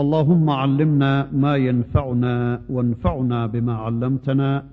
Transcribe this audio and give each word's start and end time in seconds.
اللهم 0.00 0.50
علمنا 0.50 1.12
ما 1.32 1.56
ينفعنا 1.56 2.34
وانفعنا 2.74 3.46
بما 3.46 3.74
علمتنا 3.74 4.64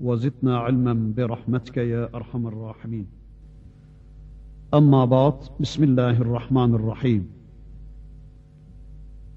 وزدنا 0.00 0.58
علما 0.58 0.94
برحمتك 1.16 1.76
يا 1.76 2.08
أرحم 2.14 2.46
الراحمين. 2.46 3.06
أما 4.74 5.04
بعد 5.04 5.34
بسم 5.60 5.84
الله 5.84 6.16
الرحمن 6.24 6.74
الرحيم. 6.74 7.22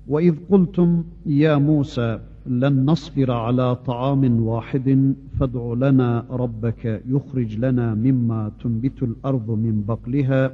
وإذ 0.07 0.35
قلتم 0.51 1.03
يا 1.25 1.55
موسى 1.57 2.19
لن 2.45 2.85
نصبر 2.85 3.31
على 3.31 3.75
طعام 3.75 4.23
واحد 4.41 5.15
فادع 5.39 5.73
لنا 5.73 6.25
ربك 6.29 7.01
يخرج 7.07 7.57
لنا 7.65 7.93
مما 8.05 8.51
تنبت 8.61 9.03
الأرض 9.03 9.49
من 9.49 9.83
بقلها 9.87 10.53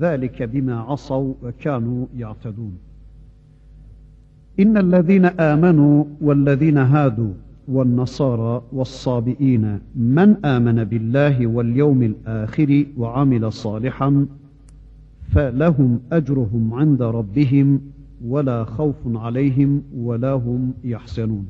ذلك 0.00 0.42
بما 0.42 0.74
عصوا 0.74 1.34
وكانوا 1.42 2.06
يعتدون. 2.16 2.78
إن 4.60 4.76
الذين 4.76 5.24
آمنوا 5.24 6.04
والذين 6.20 6.78
هادوا 6.78 7.32
والنصارى 7.68 8.62
والصابئين 8.72 9.80
من 9.96 10.44
آمن 10.44 10.84
بالله 10.84 11.46
واليوم 11.46 12.02
الآخر 12.02 12.86
وعمل 12.96 13.52
صالحا 13.52 14.26
فلهم 15.32 16.00
أجرهم 16.12 16.74
عند 16.74 17.02
ربهم 17.02 17.80
ولا 18.24 18.64
خوف 18.64 18.96
عليهم 19.06 19.82
ولا 19.96 20.32
هم 20.32 20.72
يحزنون. 20.84 21.46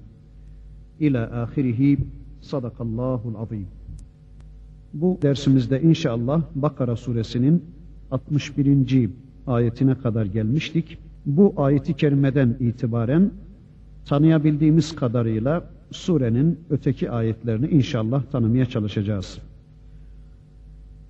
إلى 1.01 1.19
آخره. 1.19 1.97
صدق 2.43 2.83
الله 2.83 3.21
العظيم. 3.33 3.67
Bu 4.95 5.19
dersimizde 5.23 5.83
inşallah 5.83 6.43
Bakara 6.55 6.97
suresinin 6.97 7.65
61. 8.11 9.11
ayetine 9.47 9.95
kadar 9.95 10.27
gelmiştik. 10.27 10.99
Bu 11.27 11.55
ayeti 11.57 11.95
kerimeden 11.95 12.57
itibaren 12.61 13.31
tanıyabildiğimiz 14.05 14.97
kadarıyla 14.97 15.65
surenin 15.91 16.59
öteki 16.71 17.11
ayetlerini 17.11 17.67
inşallah 17.69 18.23
tanımaya 18.23 18.67
çalışacağız. 18.67 19.39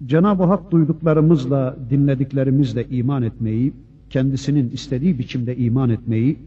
Cenab-ı 0.07 0.43
Hak 0.43 0.71
duyduklarımızla, 0.71 1.77
dinlediklerimizle 1.91 2.89
iman 2.89 3.23
etmeyi, 3.23 3.73
kendisinin 4.11 4.71
istediği 4.71 5.19
biçimde 5.19 5.57
iman 5.57 5.91
etmeyi, 5.91 6.39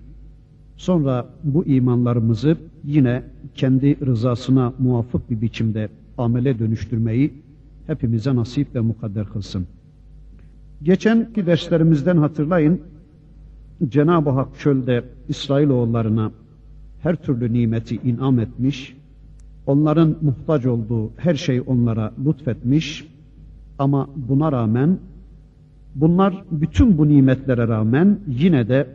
sonra 0.77 1.25
bu 1.43 1.65
imanlarımızı 1.65 2.57
yine 2.83 3.23
kendi 3.55 4.05
rızasına 4.05 4.73
muvafık 4.79 5.29
bir 5.29 5.41
biçimde 5.41 5.89
amele 6.17 6.59
dönüştürmeyi 6.59 7.33
hepimize 7.87 8.35
nasip 8.35 8.75
ve 8.75 8.79
mukadder 8.79 9.25
kılsın. 9.25 9.67
Geçenki 10.83 11.45
derslerimizden 11.45 12.17
hatırlayın, 12.17 12.81
Cenab-ı 13.89 14.29
Hak 14.29 14.59
çölde 14.59 15.03
İsrailoğullarına 15.27 16.31
her 17.03 17.15
türlü 17.15 17.53
nimeti 17.53 17.95
inam 17.95 18.39
etmiş, 18.39 18.95
onların 19.65 20.15
muhtaç 20.21 20.65
olduğu 20.65 21.11
her 21.17 21.35
şey 21.35 21.61
onlara 21.67 22.13
lütfetmiş 22.25 23.07
ama 23.79 24.09
buna 24.15 24.51
rağmen 24.51 24.97
bunlar 25.95 26.43
bütün 26.51 26.97
bu 26.97 27.07
nimetlere 27.07 27.67
rağmen 27.67 28.19
yine 28.27 28.69
de 28.69 28.87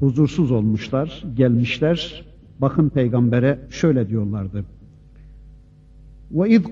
huzursuz 0.00 0.50
olmuşlar, 0.50 1.24
gelmişler. 1.36 2.24
Bakın 2.60 2.88
peygambere 2.88 3.58
şöyle 3.70 4.08
diyorlardı. 4.08 4.64
Ve 6.30 6.50
iz 6.50 6.62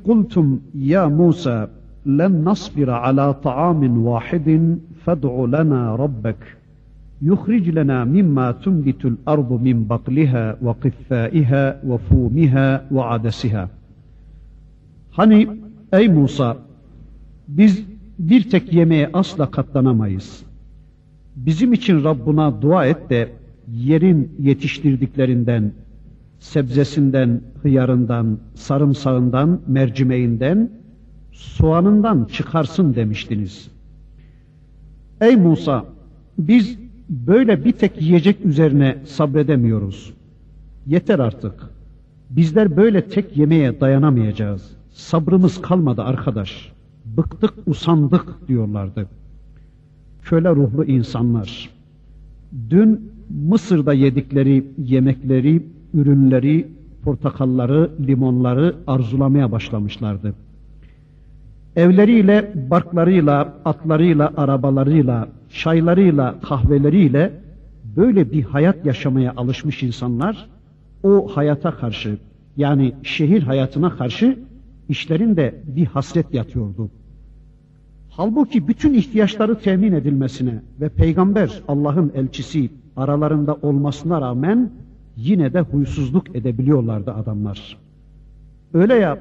ya 0.75 1.09
Musa 1.09 1.71
لَنْ 2.06 2.44
نَصْبِرَ 2.50 2.90
عَلَى 2.90 3.34
طَعَامٍ 3.34 3.82
وَاحِدٍ 4.08 4.48
فَادْعُ 5.06 5.34
لَنَا 5.56 5.96
رَبَّكَ 6.04 6.42
يُخْرِجْ 7.22 7.66
لَنَا 7.78 8.00
مِمَّا 8.16 8.48
تُنْبِتُ 8.64 9.02
الْأَرْضُ 9.06 9.52
مِنْ 9.68 9.78
بَقْلِهَا 9.92 10.46
وَقِفَّائِهَا 10.66 11.64
وَفُومِهَا 11.90 12.68
وَعَدَسِهَا 12.96 13.68
Hani 15.12 15.48
ey 15.92 16.08
Musa 16.08 16.58
biz 17.48 17.86
bir 18.20 18.50
tek 18.50 18.74
yemeğe 18.74 19.10
asla 19.14 19.52
katlanamayız. 19.52 20.44
Bizim 21.36 21.74
için 21.74 22.04
Rabbuna 22.04 22.62
dua 22.62 22.86
et 22.86 23.10
de 23.10 23.30
yerin 23.74 24.32
yetiştirdiklerinden, 24.40 25.72
sebzesinden, 26.40 27.42
hıyarından, 27.64 28.38
sarımsağından, 28.56 29.60
mercimeğinden, 29.68 30.70
soğanından 31.37 32.25
çıkarsın 32.25 32.95
demiştiniz. 32.95 33.69
Ey 35.21 35.37
Musa, 35.37 35.85
biz 36.39 36.79
böyle 37.09 37.65
bir 37.65 37.73
tek 37.73 38.03
yiyecek 38.03 38.45
üzerine 38.45 38.99
sabredemiyoruz. 39.05 40.13
Yeter 40.87 41.19
artık. 41.19 41.55
Bizler 42.31 42.77
böyle 42.77 43.09
tek 43.09 43.37
yemeğe 43.37 43.81
dayanamayacağız. 43.81 44.77
Sabrımız 44.91 45.63
kalmadı 45.63 46.03
arkadaş. 46.03 46.73
Bıktık, 47.05 47.55
usandık 47.67 48.49
diyorlardı. 48.49 49.09
Köle 50.23 50.51
ruhlu 50.51 50.85
insanlar. 50.85 51.71
Dün 52.71 53.13
Mısır'da 53.49 53.93
yedikleri 53.93 54.67
yemekleri, 54.79 55.67
ürünleri, 55.95 56.69
portakalları, 57.03 57.91
limonları 58.07 58.77
arzulamaya 58.87 59.53
başlamışlardı. 59.53 60.35
Evleriyle, 61.77 62.53
barklarıyla, 62.71 63.55
atlarıyla, 63.65 64.33
arabalarıyla, 64.37 65.29
çaylarıyla, 65.51 66.41
kahveleriyle 66.41 67.33
böyle 67.97 68.33
bir 68.33 68.43
hayat 68.43 68.87
yaşamaya 68.87 69.33
alışmış 69.37 69.83
insanlar 69.83 70.47
o 71.03 71.37
hayata 71.37 71.71
karşı 71.71 72.19
yani 72.57 72.93
şehir 73.03 73.43
hayatına 73.43 73.97
karşı 73.97 74.39
işlerinde 74.89 75.55
bir 75.67 75.87
hasret 75.87 76.35
yatıyordu. 76.35 76.91
Halbuki 78.11 78.69
bütün 78.69 78.95
ihtiyaçları 78.95 79.59
temin 79.59 79.93
edilmesine 79.93 80.63
ve 80.81 80.89
peygamber 80.89 81.63
Allah'ın 81.69 82.13
elçisi 82.15 82.71
aralarında 82.97 83.55
olmasına 83.55 84.21
rağmen 84.21 84.71
yine 85.17 85.53
de 85.53 85.61
huysuzluk 85.61 86.37
edebiliyorlardı 86.37 87.13
adamlar. 87.13 87.77
Öyle 88.75 88.95
ya 88.95 89.19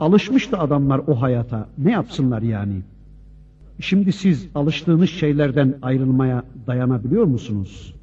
alışmıştı 0.00 0.58
adamlar 0.58 1.00
o 1.06 1.22
hayata 1.22 1.68
ne 1.78 1.92
yapsınlar 1.92 2.42
yani? 2.42 2.82
Şimdi 3.80 4.12
siz 4.12 4.48
alıştığınız 4.54 5.10
şeylerden 5.10 5.74
ayrılmaya 5.82 6.42
dayanabiliyor 6.66 7.24
musunuz? 7.24 7.94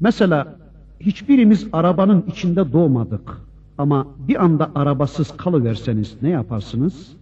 Mesela 0.00 0.56
hiçbirimiz 1.00 1.68
arabanın 1.72 2.24
içinde 2.26 2.72
doğmadık 2.72 3.38
ama 3.78 4.06
bir 4.28 4.44
anda 4.44 4.70
arabasız 4.74 5.36
kalıverseniz 5.36 6.16
ne 6.22 6.28
yaparsınız? 6.28 7.12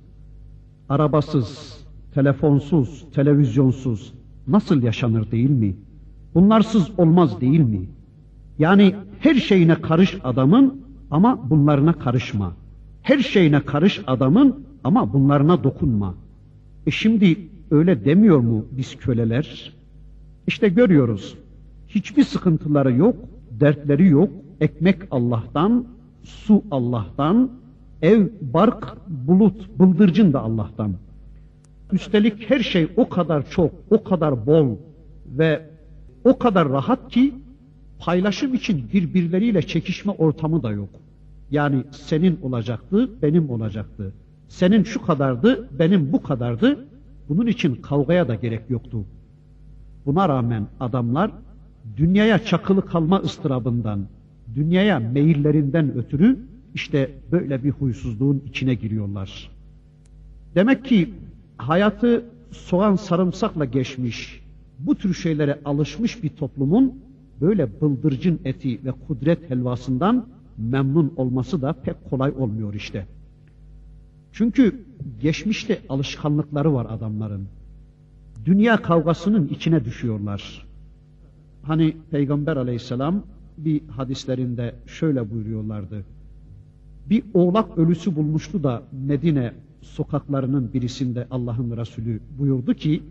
Arabasız, 0.88 1.76
telefonsuz, 2.14 3.04
televizyonsuz 3.14 4.12
nasıl 4.48 4.82
yaşanır 4.82 5.30
değil 5.30 5.50
mi? 5.50 5.76
Bunlarsız 6.34 6.90
olmaz 6.98 7.40
değil 7.40 7.60
mi? 7.60 7.80
Yani 8.58 8.94
her 9.20 9.34
şeyine 9.34 9.74
karış 9.74 10.18
adamın 10.24 10.80
ama 11.10 11.50
bunlarına 11.50 11.92
karışma. 11.92 12.52
Her 13.06 13.18
şeyine 13.18 13.60
karış 13.60 14.00
adamın 14.06 14.66
ama 14.84 15.12
bunlarına 15.12 15.64
dokunma. 15.64 16.14
E 16.86 16.90
şimdi 16.90 17.38
öyle 17.70 18.04
demiyor 18.04 18.38
mu 18.38 18.66
biz 18.70 18.96
köleler? 18.96 19.72
İşte 20.46 20.68
görüyoruz. 20.68 21.34
Hiçbir 21.88 22.24
sıkıntıları 22.24 22.92
yok, 22.92 23.16
dertleri 23.50 24.06
yok, 24.08 24.30
ekmek 24.60 24.96
Allah'tan, 25.10 25.86
su 26.22 26.62
Allah'tan, 26.70 27.50
ev, 28.02 28.26
bark, 28.40 28.96
bulut, 29.08 29.78
bıldırcın 29.78 30.32
da 30.32 30.40
Allah'tan. 30.40 30.92
Üstelik 31.92 32.50
her 32.50 32.60
şey 32.60 32.88
o 32.96 33.08
kadar 33.08 33.50
çok, 33.50 33.72
o 33.90 34.04
kadar 34.04 34.46
bol 34.46 34.76
ve 35.38 35.70
o 36.24 36.38
kadar 36.38 36.68
rahat 36.68 37.08
ki 37.08 37.34
paylaşım 37.98 38.54
için 38.54 38.84
birbirleriyle 38.92 39.62
çekişme 39.62 40.12
ortamı 40.12 40.62
da 40.62 40.70
yok. 40.70 41.05
Yani 41.50 41.84
senin 41.90 42.38
olacaktı, 42.42 43.10
benim 43.22 43.50
olacaktı. 43.50 44.12
Senin 44.48 44.82
şu 44.82 45.02
kadardı, 45.02 45.68
benim 45.78 46.12
bu 46.12 46.22
kadardı. 46.22 46.86
Bunun 47.28 47.46
için 47.46 47.74
kavgaya 47.74 48.28
da 48.28 48.34
gerek 48.34 48.70
yoktu. 48.70 49.04
Buna 50.06 50.28
rağmen 50.28 50.66
adamlar 50.80 51.30
dünyaya 51.96 52.44
çakılı 52.44 52.86
kalma 52.86 53.20
ıstırabından, 53.20 54.06
dünyaya 54.54 54.98
meyillerinden 54.98 55.94
ötürü 55.94 56.38
işte 56.74 57.10
böyle 57.32 57.64
bir 57.64 57.70
huysuzluğun 57.70 58.42
içine 58.46 58.74
giriyorlar. 58.74 59.50
Demek 60.54 60.84
ki 60.84 61.14
hayatı 61.56 62.24
soğan 62.50 62.96
sarımsakla 62.96 63.64
geçmiş, 63.64 64.42
bu 64.78 64.94
tür 64.94 65.14
şeylere 65.14 65.60
alışmış 65.64 66.22
bir 66.22 66.28
toplumun 66.28 66.94
böyle 67.40 67.80
bıldırcın 67.80 68.40
eti 68.44 68.84
ve 68.84 68.92
kudret 68.92 69.50
helvasından 69.50 70.26
memnun 70.58 71.12
olması 71.16 71.62
da 71.62 71.72
pek 71.72 72.10
kolay 72.10 72.32
olmuyor 72.38 72.74
işte. 72.74 73.06
Çünkü 74.32 74.84
geçmişte 75.20 75.80
alışkanlıkları 75.88 76.74
var 76.74 76.86
adamların. 76.90 77.48
Dünya 78.44 78.82
kavgasının 78.82 79.48
içine 79.48 79.84
düşüyorlar. 79.84 80.66
Hani 81.62 81.96
Peygamber 82.10 82.56
aleyhisselam 82.56 83.22
bir 83.58 83.80
hadislerinde 83.88 84.74
şöyle 84.86 85.30
buyuruyorlardı. 85.30 86.04
Bir 87.10 87.22
oğlak 87.34 87.78
ölüsü 87.78 88.16
bulmuştu 88.16 88.62
da 88.62 88.82
Medine 88.92 89.52
sokaklarının 89.82 90.72
birisinde 90.74 91.26
Allah'ın 91.30 91.76
Resulü 91.76 92.20
buyurdu 92.38 92.74
ki, 92.74 93.02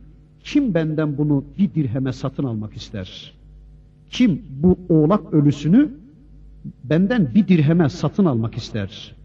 kim 0.43 0.73
benden 0.73 1.17
bunu 1.17 1.43
bir 1.57 1.73
dirheme 1.73 2.13
satın 2.13 2.43
almak 2.43 2.73
ister? 2.73 3.33
Kim 4.09 4.41
bu 4.49 4.77
oğlak 4.89 5.33
ölüsünü 5.33 5.91
benden 6.83 7.35
bir 7.35 7.47
dirheme 7.47 7.89
satın 7.89 8.25
almak 8.25 8.57
ister? 8.57 9.15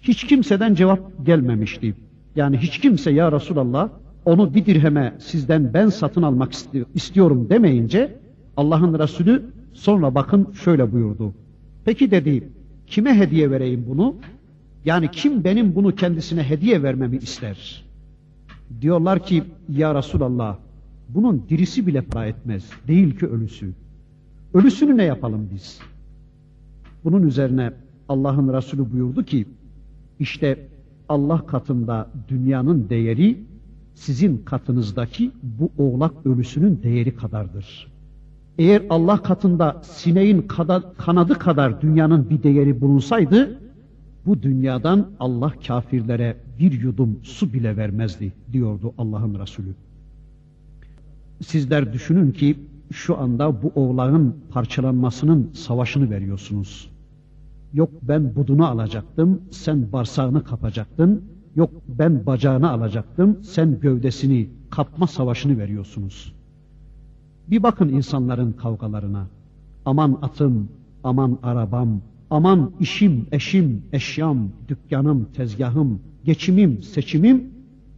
Hiç 0.00 0.24
kimseden 0.24 0.74
cevap 0.74 1.26
gelmemişti. 1.26 1.94
Yani 2.36 2.58
hiç 2.58 2.78
kimse 2.78 3.10
ya 3.10 3.32
Resulallah 3.32 3.88
onu 4.24 4.54
bir 4.54 4.66
dirheme 4.66 5.14
sizden 5.18 5.74
ben 5.74 5.88
satın 5.88 6.22
almak 6.22 6.52
istiyorum 6.94 7.46
demeyince 7.50 8.16
Allah'ın 8.56 8.98
Resulü 8.98 9.42
sonra 9.72 10.14
bakın 10.14 10.52
şöyle 10.64 10.92
buyurdu. 10.92 11.32
Peki 11.84 12.10
dedi 12.10 12.48
kime 12.86 13.14
hediye 13.18 13.50
vereyim 13.50 13.84
bunu? 13.88 14.16
Yani 14.84 15.10
kim 15.10 15.44
benim 15.44 15.74
bunu 15.74 15.94
kendisine 15.94 16.42
hediye 16.42 16.82
vermemi 16.82 17.16
ister? 17.16 17.84
Diyorlar 18.80 19.22
ki 19.22 19.42
ya 19.68 19.94
Resulallah 19.94 20.56
bunun 21.08 21.44
dirisi 21.48 21.86
bile 21.86 22.00
para 22.00 22.26
etmez. 22.26 22.64
Değil 22.88 23.18
ki 23.18 23.26
ölüsü. 23.26 23.72
Ölüsünü 24.54 24.96
ne 24.96 25.04
yapalım 25.04 25.48
biz? 25.54 25.80
Bunun 27.08 27.26
üzerine 27.26 27.72
Allah'ın 28.08 28.52
Resulü 28.52 28.92
buyurdu 28.92 29.24
ki 29.24 29.46
işte 30.20 30.68
Allah 31.08 31.46
katında 31.46 32.10
dünyanın 32.28 32.88
değeri 32.88 33.44
sizin 33.94 34.38
katınızdaki 34.38 35.30
bu 35.42 35.70
oğlak 35.78 36.26
ölüsünün 36.26 36.80
değeri 36.82 37.16
kadardır. 37.16 37.92
Eğer 38.58 38.82
Allah 38.90 39.22
katında 39.22 39.82
sineğin 39.82 40.46
kanadı 40.98 41.34
kadar 41.34 41.82
dünyanın 41.82 42.30
bir 42.30 42.42
değeri 42.42 42.80
bulunsaydı, 42.80 43.60
bu 44.26 44.42
dünyadan 44.42 45.10
Allah 45.20 45.52
kafirlere 45.66 46.36
bir 46.58 46.80
yudum 46.80 47.20
su 47.22 47.52
bile 47.52 47.76
vermezdi 47.76 48.32
diyordu 48.52 48.94
Allah'ın 48.98 49.40
Resulü. 49.40 49.74
Sizler 51.40 51.92
düşünün 51.92 52.32
ki 52.32 52.56
şu 52.92 53.18
anda 53.18 53.62
bu 53.62 53.72
oğlağın 53.74 54.36
parçalanmasının 54.50 55.50
savaşını 55.54 56.10
veriyorsunuz. 56.10 56.97
Yok 57.74 57.90
ben 58.02 58.34
budunu 58.34 58.66
alacaktım, 58.66 59.42
sen 59.50 59.92
barsağını 59.92 60.44
kapacaktın. 60.44 61.24
Yok 61.56 61.70
ben 61.88 62.26
bacağını 62.26 62.70
alacaktım, 62.70 63.38
sen 63.42 63.80
gövdesini 63.80 64.50
kapma 64.70 65.06
savaşını 65.06 65.58
veriyorsunuz. 65.58 66.34
Bir 67.50 67.62
bakın 67.62 67.88
insanların 67.88 68.52
kavgalarına. 68.52 69.26
Aman 69.84 70.18
atım, 70.22 70.68
aman 71.04 71.38
arabam, 71.42 72.00
aman 72.30 72.72
işim, 72.80 73.26
eşim, 73.32 73.82
eşyam, 73.92 74.48
dükkanım, 74.68 75.28
tezgahım, 75.34 76.00
geçimim, 76.24 76.82
seçimim. 76.82 77.50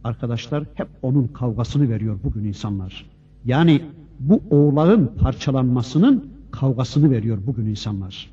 Arkadaşlar 0.03 0.63
hep 0.73 0.87
onun 1.01 1.27
kavgasını 1.27 1.89
veriyor 1.89 2.19
bugün 2.23 2.43
insanlar. 2.43 3.05
Yani 3.45 3.81
bu 4.19 4.41
oğlağın 4.49 5.11
parçalanmasının 5.19 6.29
kavgasını 6.51 7.11
veriyor 7.11 7.37
bugün 7.47 7.65
insanlar. 7.65 8.30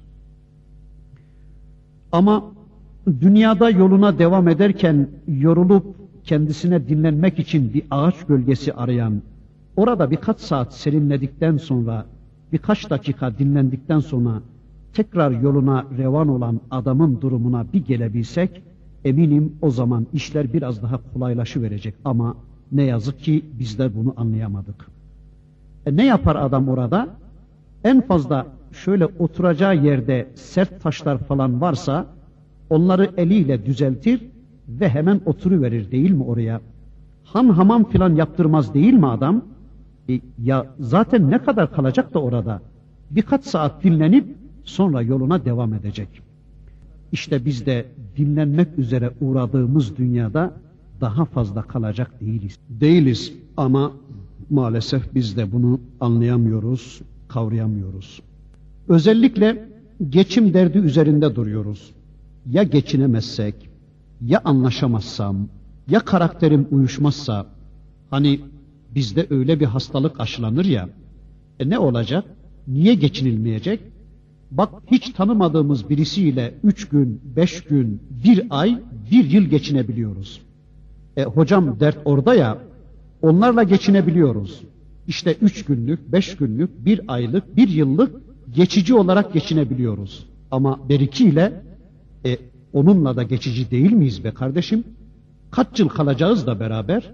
Ama 2.12 2.44
dünyada 3.20 3.70
yoluna 3.70 4.19
devam 4.19 4.49
ederken 4.49 5.08
yorulup 5.28 5.84
kendisine 6.25 6.88
dinlenmek 6.88 7.38
için 7.38 7.75
bir 7.75 7.82
ağaç 7.90 8.26
gölgesi 8.26 8.75
arayan, 8.75 9.22
orada 9.76 10.10
birkaç 10.10 10.40
saat 10.40 10.75
serinledikten 10.75 11.56
sonra, 11.56 12.06
birkaç 12.52 12.90
dakika 12.90 13.38
dinlendikten 13.38 14.00
sonra 14.00 14.43
tekrar 14.93 15.31
yoluna 15.31 15.84
revan 15.99 16.28
olan 16.28 16.60
adamın 16.70 17.20
durumuna 17.20 17.66
bir 17.72 17.84
gelebilsek, 17.84 18.62
eminim 19.04 19.52
o 19.62 19.70
zaman 19.70 20.06
işler 20.12 20.52
biraz 20.52 20.82
daha 20.82 21.00
kolaylaşı 21.12 21.62
verecek 21.62 21.94
ama 22.04 22.37
ne 22.72 22.82
yazık 22.82 23.19
ki 23.19 23.44
bizler 23.58 23.90
bunu 23.96 24.14
anlayamadık. 24.16 24.87
E 25.87 25.96
ne 25.96 26.06
yapar 26.06 26.37
adam 26.37 26.69
orada? 26.69 27.08
En 27.84 28.00
fazla 28.00 28.46
şöyle 28.84 29.06
oturacağı 29.06 29.76
yerde 29.76 30.28
sert 30.34 30.82
taşlar 30.82 31.19
falan 31.19 31.60
varsa 31.60 32.06
onları 32.70 33.10
eliyle 33.16 33.66
düzeltir 33.66 34.20
ve 34.69 34.88
hemen 34.88 35.20
oturuverir 35.26 35.90
değil 35.90 36.10
mi 36.10 36.22
oraya? 36.22 36.60
Han 37.25 37.48
hamam 37.48 37.84
filan 37.84 38.14
yaptırmaz 38.14 38.75
değil 38.75 38.94
mi 38.94 39.06
adam? 39.06 39.44
E, 40.08 40.20
ya 40.42 40.66
zaten 40.80 41.30
ne 41.30 41.38
kadar 41.38 41.72
kalacak 41.72 42.14
da 42.14 42.19
orada? 42.22 42.62
Birkaç 43.10 43.44
saat 43.44 43.84
dinlenip 43.84 44.36
sonra 44.64 45.02
yoluna 45.02 45.44
devam 45.44 45.75
edecek. 45.75 46.08
İşte 47.12 47.44
biz 47.44 47.66
de 47.66 47.87
dinlenmek 48.16 48.78
üzere 48.78 49.11
uğradığımız 49.20 49.97
dünyada 49.97 50.52
daha 51.00 51.25
fazla 51.25 51.62
kalacak 51.62 52.20
değiliz. 52.20 52.58
Değiliz 52.68 53.32
ama 53.56 53.92
maalesef 54.50 55.14
biz 55.14 55.37
de 55.37 55.52
bunu 55.52 55.80
anlayamıyoruz, 56.00 57.00
kavrayamıyoruz. 57.28 58.20
Özellikle 58.88 59.68
geçim 60.09 60.54
derdi 60.54 60.78
üzerinde 60.78 61.35
duruyoruz. 61.35 61.90
Ya 62.47 62.62
geçinemezsek, 62.62 63.54
ya 64.21 64.40
anlaşamazsam, 64.45 65.49
ya 65.90 66.00
karakterim 66.00 66.68
uyuşmazsa, 66.71 67.47
hani 68.11 68.40
bizde 68.95 69.26
öyle 69.30 69.61
bir 69.61 69.66
hastalık 69.66 70.21
aşılanır 70.21 70.64
ya, 70.64 70.88
e 71.61 71.71
ne 71.71 71.78
olacak? 71.78 72.25
Niye 72.68 72.95
geçinilmeyecek? 72.95 73.80
Bak 74.50 74.71
hiç 74.90 75.11
tanımadığımız 75.11 75.90
birisiyle 75.90 76.54
üç 76.64 76.88
gün, 76.88 77.21
beş 77.37 77.61
gün, 77.61 78.02
bir 78.25 78.47
ay, 78.50 78.78
bir 79.11 79.30
yıl 79.30 79.42
geçinebiliyoruz. 79.42 80.40
E 81.16 81.25
hocam 81.25 81.80
dert 81.80 81.99
orada 82.04 82.35
ya, 82.35 82.59
onlarla 83.23 83.62
geçinebiliyoruz. 83.62 84.61
İşte 85.07 85.37
üç 85.42 85.64
günlük, 85.64 86.12
beş 86.12 86.37
günlük, 86.37 86.85
bir 86.85 87.00
aylık, 87.09 87.57
bir 87.57 87.68
yıllık 87.68 88.27
geçici 88.55 88.95
olarak 88.95 89.33
geçinebiliyoruz. 89.33 90.26
Ama 90.50 90.88
berikiyle 90.88 91.62
e, 92.26 92.38
onunla 92.73 93.17
da 93.17 93.23
geçici 93.23 93.71
değil 93.71 93.93
miyiz 93.93 94.25
be 94.25 94.31
kardeşim? 94.31 94.85
Kaç 95.50 95.81
yıl 95.81 95.88
kalacağız 95.88 96.47
da 96.47 96.61
beraber? 96.61 97.12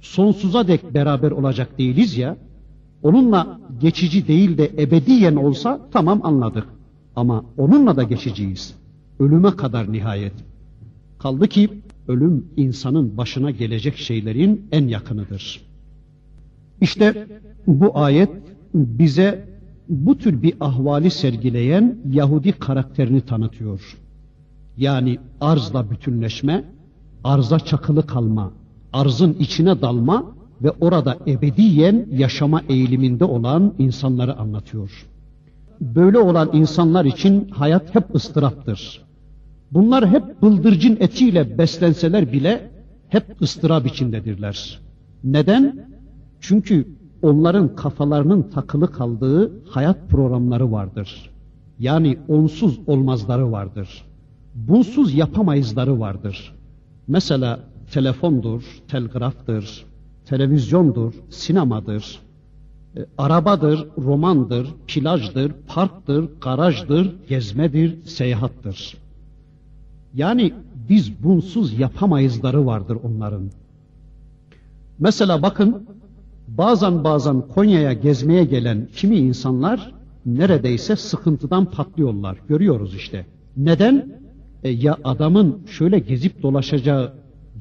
Sonsuza 0.00 0.68
dek 0.68 0.94
beraber 0.94 1.30
olacak 1.30 1.78
değiliz 1.78 2.18
ya. 2.18 2.36
Onunla 3.02 3.60
geçici 3.80 4.28
değil 4.28 4.58
de 4.58 4.70
ebediyen 4.78 5.36
olsa 5.36 5.80
tamam 5.92 6.20
anladık. 6.22 6.66
Ama 7.16 7.44
onunla 7.56 7.96
da 7.96 8.02
geçiciyiz. 8.02 8.74
Ölüme 9.18 9.56
kadar 9.56 9.92
nihayet. 9.92 10.32
Kaldı 11.18 11.48
ki 11.48 11.70
ölüm 12.08 12.46
insanın 12.56 13.16
başına 13.16 13.50
gelecek 13.50 13.96
şeylerin 13.96 14.68
en 14.72 14.88
yakınıdır. 14.88 15.62
İşte 16.80 17.26
bu 17.66 17.98
ayet 17.98 18.30
bize 18.74 19.55
bu 19.88 20.18
tür 20.18 20.42
bir 20.42 20.54
ahvali 20.60 21.10
sergileyen 21.10 21.98
Yahudi 22.10 22.52
karakterini 22.52 23.20
tanıtıyor. 23.20 23.96
Yani 24.76 25.18
arzla 25.40 25.90
bütünleşme, 25.90 26.64
arza 27.24 27.58
çakılı 27.58 28.06
kalma, 28.06 28.52
arzın 28.92 29.32
içine 29.32 29.80
dalma 29.82 30.36
ve 30.62 30.70
orada 30.70 31.18
ebediyen 31.26 32.06
yaşama 32.12 32.62
eğiliminde 32.68 33.24
olan 33.24 33.74
insanları 33.78 34.36
anlatıyor. 34.38 35.06
böyle 35.80 36.18
olan 36.18 36.50
insanlar 36.52 37.04
için 37.04 37.48
hayat 37.48 37.94
hep 37.94 38.14
ıstıraptır. 38.14 39.02
Bunlar 39.72 40.08
hep 40.08 40.42
bıldırcın 40.42 40.96
etiyle 41.00 41.58
beslenseler 41.58 42.32
bile 42.32 42.70
hep 43.08 43.42
ıstırap 43.42 43.86
içindedirler. 43.86 44.80
Neden? 45.24 45.86
Çünkü 46.40 46.95
onların 47.22 47.76
kafalarının 47.76 48.42
takılı 48.42 48.92
kaldığı 48.92 49.52
hayat 49.68 50.08
programları 50.08 50.72
vardır. 50.72 51.30
Yani 51.78 52.18
onsuz 52.28 52.78
olmazları 52.86 53.52
vardır. 53.52 54.04
Bunsuz 54.54 55.14
yapamayızları 55.14 56.00
vardır. 56.00 56.54
Mesela 57.08 57.60
telefondur, 57.92 58.62
telgraftır, 58.88 59.84
televizyondur, 60.24 61.14
sinemadır, 61.30 62.18
e, 62.96 63.06
arabadır, 63.18 63.86
romandır, 63.98 64.74
plajdır, 64.86 65.52
parktır, 65.66 66.28
garajdır, 66.40 67.14
gezmedir, 67.28 68.04
seyahattır. 68.04 68.96
Yani 70.14 70.52
biz 70.88 71.24
bunsuz 71.24 71.78
yapamayızları 71.78 72.66
vardır 72.66 72.98
onların. 73.02 73.50
Mesela 74.98 75.42
bakın 75.42 75.86
bazen 76.58 77.04
bazen 77.04 77.40
Konya'ya 77.40 77.92
gezmeye 77.92 78.44
gelen 78.44 78.88
kimi 78.96 79.16
insanlar 79.16 79.94
neredeyse 80.26 80.96
sıkıntıdan 80.96 81.64
patlıyorlar. 81.64 82.38
Görüyoruz 82.48 82.94
işte. 82.94 83.26
Neden? 83.56 84.20
E 84.64 84.70
ya 84.70 84.96
adamın 85.04 85.58
şöyle 85.66 85.98
gezip 85.98 86.42
dolaşacağı 86.42 87.12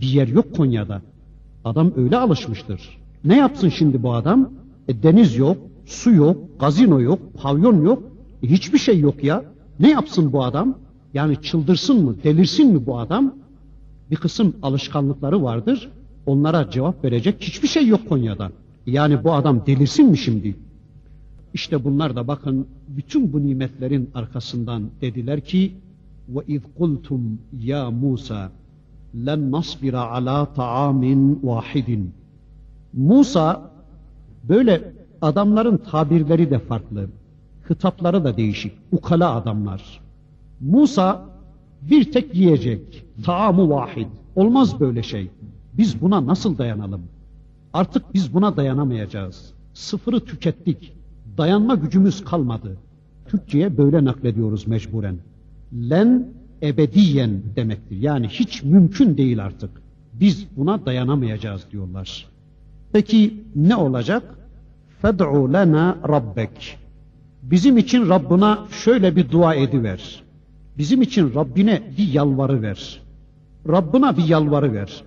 bir 0.02 0.08
yer 0.08 0.28
yok 0.28 0.56
Konya'da. 0.56 1.02
Adam 1.66 1.94
öyle 1.96 2.18
alışmıştır. 2.18 2.98
Ne 3.24 3.38
yapsın 3.38 3.70
şimdi 3.70 4.04
bu 4.04 4.14
adam? 4.14 4.50
E, 4.88 5.04
deniz 5.04 5.38
yok, 5.38 5.58
su 5.86 6.12
yok, 6.12 6.38
gazino 6.60 7.02
yok, 7.02 7.20
pavyon 7.42 7.82
yok. 7.86 8.04
E, 8.44 8.48
hiçbir 8.48 8.78
şey 8.78 9.00
yok 9.00 9.24
ya. 9.24 9.44
Ne 9.80 9.92
yapsın 9.92 10.34
bu 10.34 10.44
adam? 10.44 10.78
Yani 11.14 11.42
çıldırsın 11.42 12.06
mı, 12.06 12.16
delirsin 12.24 12.74
mi 12.74 12.86
bu 12.86 13.00
adam? 13.00 13.36
Bir 14.12 14.16
kısım 14.16 14.56
alışkanlıkları 14.62 15.44
vardır. 15.44 15.90
Onlara 16.26 16.70
cevap 16.70 17.04
verecek 17.04 17.36
hiçbir 17.40 17.68
şey 17.68 17.88
yok 17.88 18.10
Konya'da. 18.10 18.52
Yani 18.86 19.24
bu 19.24 19.34
adam 19.34 19.66
delirsin 19.66 20.10
mi 20.10 20.18
şimdi? 20.18 20.56
İşte 21.54 21.84
bunlar 21.84 22.16
da 22.16 22.28
bakın 22.28 22.68
bütün 22.88 23.34
bu 23.34 23.48
nimetlerin 23.48 24.10
arkasından 24.16 24.84
dediler 25.02 25.42
ki 25.42 25.72
ve 26.30 26.40
iz 26.48 26.62
kultum 26.78 27.40
ya 27.60 27.92
Musa 27.92 28.52
len 29.26 29.52
nasbira 29.52 30.02
ala 30.12 30.54
taamin 30.54 31.40
vahidin. 31.44 32.12
Musa 32.94 33.72
böyle 34.50 34.94
adamların 35.22 35.78
tabirleri 35.78 36.52
de 36.52 36.60
farklı. 36.60 37.10
Hitapları 37.70 38.24
da 38.24 38.38
değişik. 38.38 38.74
Ukala 38.92 39.36
adamlar. 39.36 40.02
Musa 40.62 41.26
bir 41.82 42.12
tek 42.12 42.36
yiyecek. 42.36 43.06
Taamu 43.24 43.70
vahid. 43.70 44.08
Olmaz 44.36 44.80
böyle 44.80 45.04
şey. 45.04 45.32
Biz 45.74 46.02
buna 46.02 46.26
nasıl 46.26 46.58
dayanalım? 46.58 47.02
Artık 47.76 48.14
biz 48.14 48.34
buna 48.34 48.58
dayanamayacağız. 48.58 49.54
Sıfırı 49.74 50.20
tükettik. 50.20 50.94
Dayanma 51.38 51.76
gücümüz 51.76 52.24
kalmadı. 52.24 52.78
Türkçe'ye 53.28 53.78
böyle 53.78 54.06
naklediyoruz 54.06 54.68
mecburen. 54.68 55.16
Len 55.74 56.28
ebediyen 56.64 57.42
demektir. 57.56 57.98
Yani 57.98 58.28
hiç 58.28 58.64
mümkün 58.64 59.18
değil 59.18 59.46
artık. 59.46 59.70
Biz 60.14 60.48
buna 60.58 60.86
dayanamayacağız 60.86 61.62
diyorlar. 61.72 62.26
Peki 62.94 63.44
ne 63.56 63.76
olacak? 63.76 64.24
Fed'u 65.02 65.54
lena 65.54 65.98
rabbek. 66.08 66.78
Bizim 67.44 67.78
için 67.78 68.10
Rabbına 68.10 68.60
şöyle 68.72 69.16
bir 69.16 69.32
dua 69.32 69.56
ediver. 69.56 70.24
Bizim 70.78 71.02
için 71.02 71.34
Rabbine 71.36 71.84
bir 71.98 72.14
yalvarı 72.14 72.62
ver. 72.62 73.02
Rabbına 73.68 74.18
bir 74.18 74.28
yalvarı 74.28 74.74
ver. 74.74 75.04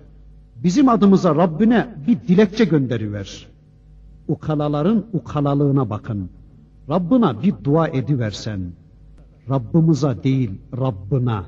Bizim 0.63 0.89
adımıza 0.89 1.35
Rabbine 1.35 1.95
bir 2.07 2.19
dilekçe 2.27 2.65
gönderiver. 2.65 3.47
Ukalaların 4.27 5.05
ukalalığına 5.13 5.89
bakın. 5.89 6.29
Rabbına 6.89 7.43
bir 7.43 7.53
dua 7.63 7.87
ediversen. 7.87 8.59
Rabbimize 9.49 10.23
değil 10.23 10.51
Rabbına. 10.77 11.45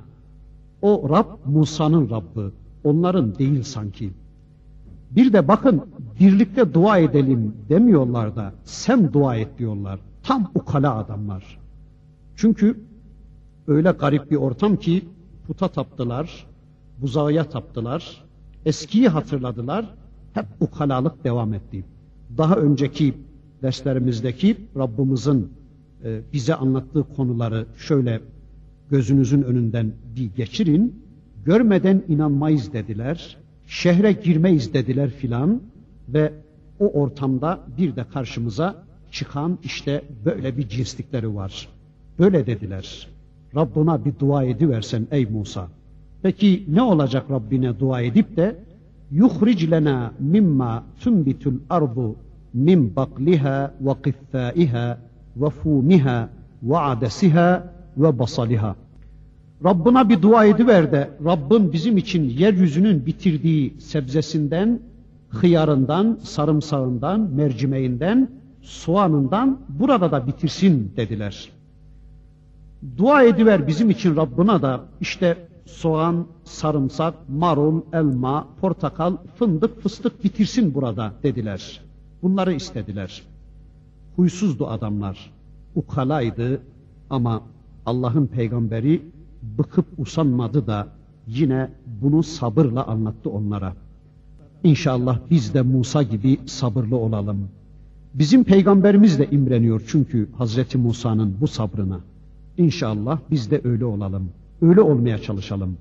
O 0.82 1.10
Rab 1.10 1.26
Musa'nın 1.46 2.10
Rabbi. 2.10 2.52
Onların 2.84 3.38
değil 3.38 3.64
sanki. 3.64 4.12
Bir 5.12 5.34
de 5.34 5.48
bakın 5.48 5.82
birlikte 6.20 6.74
dua 6.74 6.98
edelim 6.98 7.56
demiyorlar 7.70 8.36
da 8.36 8.54
sen 8.64 9.14
dua 9.14 9.36
et 9.36 9.60
diyorlar. 9.60 10.00
Tam 10.24 10.52
ukala 10.56 10.96
adamlar. 10.96 11.60
Çünkü 12.36 12.80
öyle 13.68 13.92
garip 13.92 14.32
bir 14.32 14.36
ortam 14.36 14.76
ki 14.76 15.06
puta 15.48 15.68
taptılar, 15.68 16.48
buzağıya 17.02 17.44
taptılar, 17.44 18.24
eskiyi 18.66 19.08
hatırladılar, 19.08 19.86
hep 20.34 20.46
ukalalık 20.60 21.24
devam 21.24 21.54
etti. 21.54 21.84
Daha 22.38 22.56
önceki 22.56 23.14
derslerimizdeki 23.62 24.58
Rabbimizin 24.78 25.52
e, 26.04 26.22
bize 26.34 26.56
anlattığı 26.56 27.04
konuları 27.16 27.66
şöyle 27.78 28.22
gözünüzün 28.90 29.42
önünden 29.42 29.92
bir 30.16 30.36
geçirin. 30.36 31.04
Görmeden 31.46 32.04
inanmayız 32.08 32.74
dediler, 32.74 33.38
şehre 33.68 34.12
girmeyiz 34.12 34.74
dediler 34.74 35.10
filan 35.10 35.62
ve 36.10 36.34
o 36.80 36.92
ortamda 36.92 37.60
bir 37.78 37.96
de 37.96 38.04
karşımıza 38.14 38.84
çıkan 39.12 39.60
işte 39.64 40.04
böyle 40.26 40.58
bir 40.58 40.70
cinslikleri 40.70 41.36
var. 41.36 41.68
Böyle 42.20 42.46
dediler. 42.46 43.08
Rabbuna 43.56 44.06
bir 44.06 44.20
dua 44.20 44.44
ediversen 44.44 45.08
ey 45.12 45.26
Musa. 45.26 45.68
Peki 46.24 46.66
ne 46.68 46.82
olacak 46.82 47.26
Rabbine 47.32 47.80
dua 47.80 48.02
edip 48.02 48.38
de 48.38 48.56
yuhric 49.12 49.72
lena 49.72 50.12
mimma 50.20 50.84
tunbitul 51.04 51.54
ardu 51.70 52.16
min 52.54 52.96
bakliha 52.96 53.74
ve 53.82 53.94
qithaiha 54.04 54.98
ve 55.36 55.50
fumiha 55.50 56.30
ve 56.64 56.78
adesiha 56.78 57.64
ve 57.98 58.20
basaliha. 58.20 58.76
Rabbına 59.64 60.10
bir 60.10 60.22
dua 60.22 60.46
ediver 60.46 60.92
de 60.92 61.10
Rabbin 61.26 61.74
bizim 61.74 61.98
için 61.98 62.30
yeryüzünün 62.30 63.06
bitirdiği 63.06 63.82
sebzesinden, 63.82 64.80
hıyarından, 65.30 66.20
sarımsağından, 66.24 67.20
mercimeğinden, 67.20 68.30
soğanından 68.62 69.60
burada 69.70 70.12
da 70.12 70.28
bitirsin 70.28 70.94
dediler. 70.98 71.50
Dua 72.98 73.24
ediver 73.24 73.68
bizim 73.68 73.90
için 73.90 74.16
Rabbına 74.16 74.62
da 74.62 74.82
işte 75.02 75.38
soğan, 75.66 76.26
sarımsak, 76.44 77.14
marul, 77.30 77.82
elma, 77.94 78.48
portakal, 78.62 79.18
fındık, 79.36 79.82
fıstık 79.82 80.24
bitirsin 80.24 80.74
burada 80.74 81.14
dediler. 81.24 81.82
Bunları 82.22 82.54
istediler. 82.54 83.24
Huysuzdu 84.16 84.68
adamlar. 84.68 85.32
Ukalaydı 85.76 86.62
ama 87.10 87.42
Allah'ın 87.86 88.28
peygamberi 88.28 89.02
bıkıp 89.58 89.86
usanmadı 89.98 90.68
da 90.68 90.88
yine 91.28 91.70
bunu 92.02 92.24
sabırla 92.24 92.88
anlattı 92.88 93.30
onlara. 93.30 93.74
İnşallah 94.64 95.20
biz 95.30 95.54
de 95.54 95.62
Musa 95.62 96.04
gibi 96.04 96.40
sabırlı 96.46 96.96
olalım. 96.96 97.50
Bizim 98.14 98.44
peygamberimiz 98.44 99.20
de 99.20 99.28
imreniyor 99.32 99.84
çünkü 99.88 100.30
Hazreti 100.38 100.78
Musa'nın 100.78 101.36
bu 101.42 101.48
sabrına. 101.48 102.00
İnşallah 102.58 103.20
biz 103.32 103.52
de 103.52 103.62
öyle 103.64 103.86
olalım. 103.86 104.30
Öyle 104.62 104.82
olmaya 104.82 105.18
çalışalım. 105.18 105.78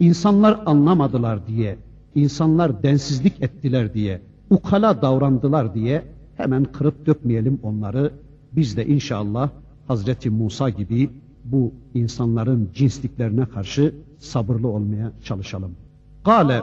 İnsanlar 0.00 0.60
anlamadılar 0.66 1.46
diye, 1.46 1.78
insanlar 2.14 2.82
densizlik 2.82 3.42
ettiler 3.42 3.94
diye, 3.94 4.20
ukala 4.50 5.02
davrandılar 5.02 5.74
diye 5.74 6.04
hemen 6.36 6.64
kırıp 6.64 7.06
dökmeyelim 7.06 7.60
onları. 7.62 8.12
Biz 8.52 8.76
de 8.76 8.86
inşallah 8.86 9.50
Hazreti 9.88 10.30
Musa 10.30 10.70
gibi 10.70 11.10
bu 11.44 11.72
insanların 11.94 12.70
cinsliklerine 12.74 13.46
karşı 13.46 13.94
sabırlı 14.18 14.68
olmaya 14.68 15.12
çalışalım. 15.24 15.72
Gale 16.24 16.62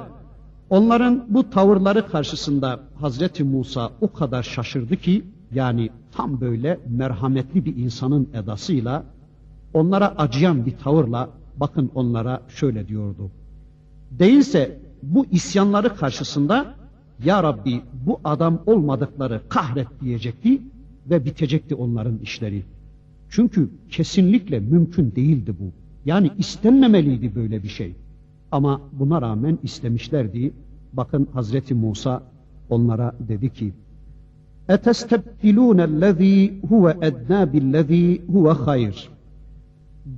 onların 0.70 1.26
bu 1.30 1.50
tavırları 1.50 2.08
karşısında 2.08 2.80
Hazreti 2.96 3.44
Musa 3.44 3.92
o 4.02 4.14
kadar 4.14 4.44
şaşırdı 4.44 4.98
ki 4.98 5.26
yani 5.54 5.90
tam 6.12 6.42
böyle 6.42 6.80
merhametli 6.90 7.66
bir 7.66 7.76
insanın 7.76 8.30
edasıyla 8.34 9.04
onlara 9.74 10.08
acıyan 10.18 10.66
bir 10.66 10.78
tavırla 10.78 11.30
bakın 11.58 11.92
onlara 11.96 12.42
şöyle 12.48 12.88
diyordu. 12.88 13.32
Değilse 14.12 14.80
bu 15.04 15.26
isyanları 15.26 15.96
karşısında 15.96 16.76
ya 17.24 17.44
Rabbi 17.44 17.82
bu 18.06 18.20
adam 18.24 18.62
olmadıkları 18.66 19.42
kahret 19.50 19.88
diyecekti 20.02 20.62
ve 21.10 21.26
bitecekti 21.26 21.76
onların 21.76 22.18
işleri. 22.18 22.64
Çünkü 23.30 23.70
kesinlikle 23.90 24.60
mümkün 24.60 25.16
değildi 25.16 25.56
bu. 25.60 25.72
Yani 26.06 26.32
istenmemeliydi 26.38 27.36
böyle 27.36 27.64
bir 27.64 27.68
şey. 27.68 27.96
Ama 28.52 28.82
buna 28.92 29.22
rağmen 29.22 29.60
istemişlerdi. 29.64 30.54
Bakın 30.94 31.28
Hazreti 31.34 31.74
Musa 31.74 32.24
onlara 32.70 33.16
dedi 33.20 33.54
ki: 33.54 33.74
"Etestebdilûne 34.70 35.84
ellezî 35.84 36.60
huve 36.70 36.98
ednâ 37.02 37.54
billezî 37.54 38.22
huve 38.28 38.52
hayr." 38.52 39.15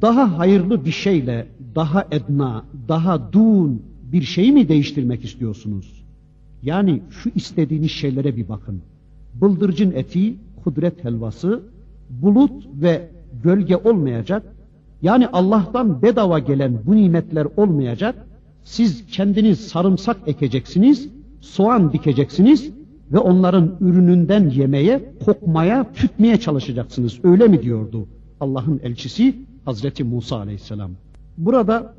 Daha 0.01 0.37
hayırlı 0.37 0.85
bir 0.85 0.91
şeyle, 0.91 1.47
daha 1.75 2.07
edna, 2.11 2.65
daha 2.87 3.33
dun 3.33 3.81
bir 4.11 4.21
şeyi 4.21 4.51
mi 4.51 4.69
değiştirmek 4.69 5.23
istiyorsunuz? 5.23 6.05
Yani 6.63 7.01
şu 7.09 7.29
istediğiniz 7.35 7.91
şeylere 7.91 8.35
bir 8.35 8.49
bakın. 8.49 8.81
Bıldırcın 9.41 9.91
eti, 9.91 10.35
kudret 10.63 11.03
helvası, 11.03 11.61
bulut 12.09 12.67
ve 12.81 13.09
gölge 13.43 13.77
olmayacak. 13.77 14.43
Yani 15.01 15.27
Allah'tan 15.27 16.01
bedava 16.01 16.39
gelen 16.39 16.79
bu 16.85 16.95
nimetler 16.95 17.47
olmayacak. 17.57 18.27
Siz 18.63 19.05
kendiniz 19.07 19.59
sarımsak 19.59 20.17
ekeceksiniz, 20.27 21.09
soğan 21.41 21.93
dikeceksiniz 21.93 22.71
ve 23.11 23.17
onların 23.17 23.75
ürününden 23.81 24.49
yemeye, 24.49 25.13
kokmaya, 25.25 25.93
tütmeye 25.93 26.39
çalışacaksınız. 26.39 27.19
Öyle 27.23 27.47
mi 27.47 27.61
diyordu 27.61 28.07
Allah'ın 28.39 28.79
elçisi 28.83 29.35
Hazreti 29.67 30.03
Musa 30.03 30.37
aleyhisselam. 30.37 30.91
Burada 31.37 31.93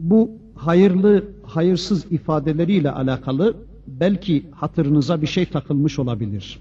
bu 0.00 0.30
hayırlı, 0.54 1.24
hayırsız 1.42 2.12
ifadeleriyle 2.12 2.90
alakalı 2.90 3.56
belki 3.86 4.44
hatırınıza 4.50 5.22
bir 5.22 5.26
şey 5.26 5.46
takılmış 5.46 5.98
olabilir. 5.98 6.58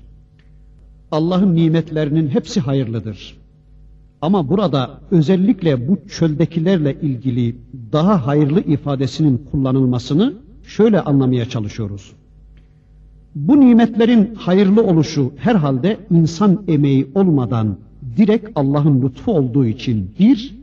Allah'ın 1.11 1.55
nimetlerinin 1.55 2.27
hepsi 2.27 2.59
hayırlıdır. 2.59 3.37
Ama 4.21 4.49
burada 4.49 4.99
özellikle 5.11 5.87
bu 5.87 5.97
çöldekilerle 6.09 6.97
ilgili 7.01 7.55
daha 7.91 8.27
hayırlı 8.27 8.61
ifadesinin 8.61 9.45
kullanılmasını 9.51 10.33
şöyle 10.63 11.01
anlamaya 11.01 11.49
çalışıyoruz. 11.49 12.11
Bu 13.35 13.59
nimetlerin 13.59 14.35
hayırlı 14.35 14.83
oluşu 14.83 15.33
herhalde 15.37 15.97
insan 16.11 16.63
emeği 16.67 17.07
olmadan 17.15 17.77
direkt 18.17 18.49
Allah'ın 18.55 19.01
lütfu 19.01 19.31
olduğu 19.31 19.65
için 19.65 20.11
bir, 20.19 20.55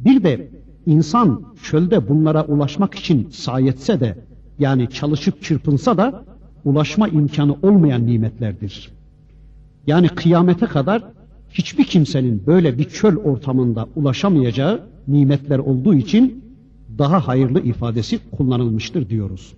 bir 0.00 0.22
de 0.22 0.48
insan 0.86 1.42
çölde 1.62 2.08
bunlara 2.08 2.44
ulaşmak 2.44 2.94
için 2.94 3.28
sayetse 3.30 4.00
de 4.00 4.18
yani 4.58 4.90
çalışıp 4.90 5.42
çırpınsa 5.42 5.96
da 5.96 6.24
ulaşma 6.64 7.08
imkanı 7.08 7.56
olmayan 7.62 8.06
nimetlerdir. 8.06 8.90
Yani 9.86 10.08
kıyamete 10.08 10.66
kadar 10.66 11.02
hiçbir 11.50 11.84
kimsenin 11.84 12.46
böyle 12.46 12.78
bir 12.78 12.84
çöl 12.84 13.16
ortamında 13.16 13.88
ulaşamayacağı 13.96 14.80
nimetler 15.08 15.58
olduğu 15.58 15.94
için 15.94 16.44
daha 16.98 17.28
hayırlı 17.28 17.60
ifadesi 17.60 18.18
kullanılmıştır 18.30 19.08
diyoruz. 19.08 19.54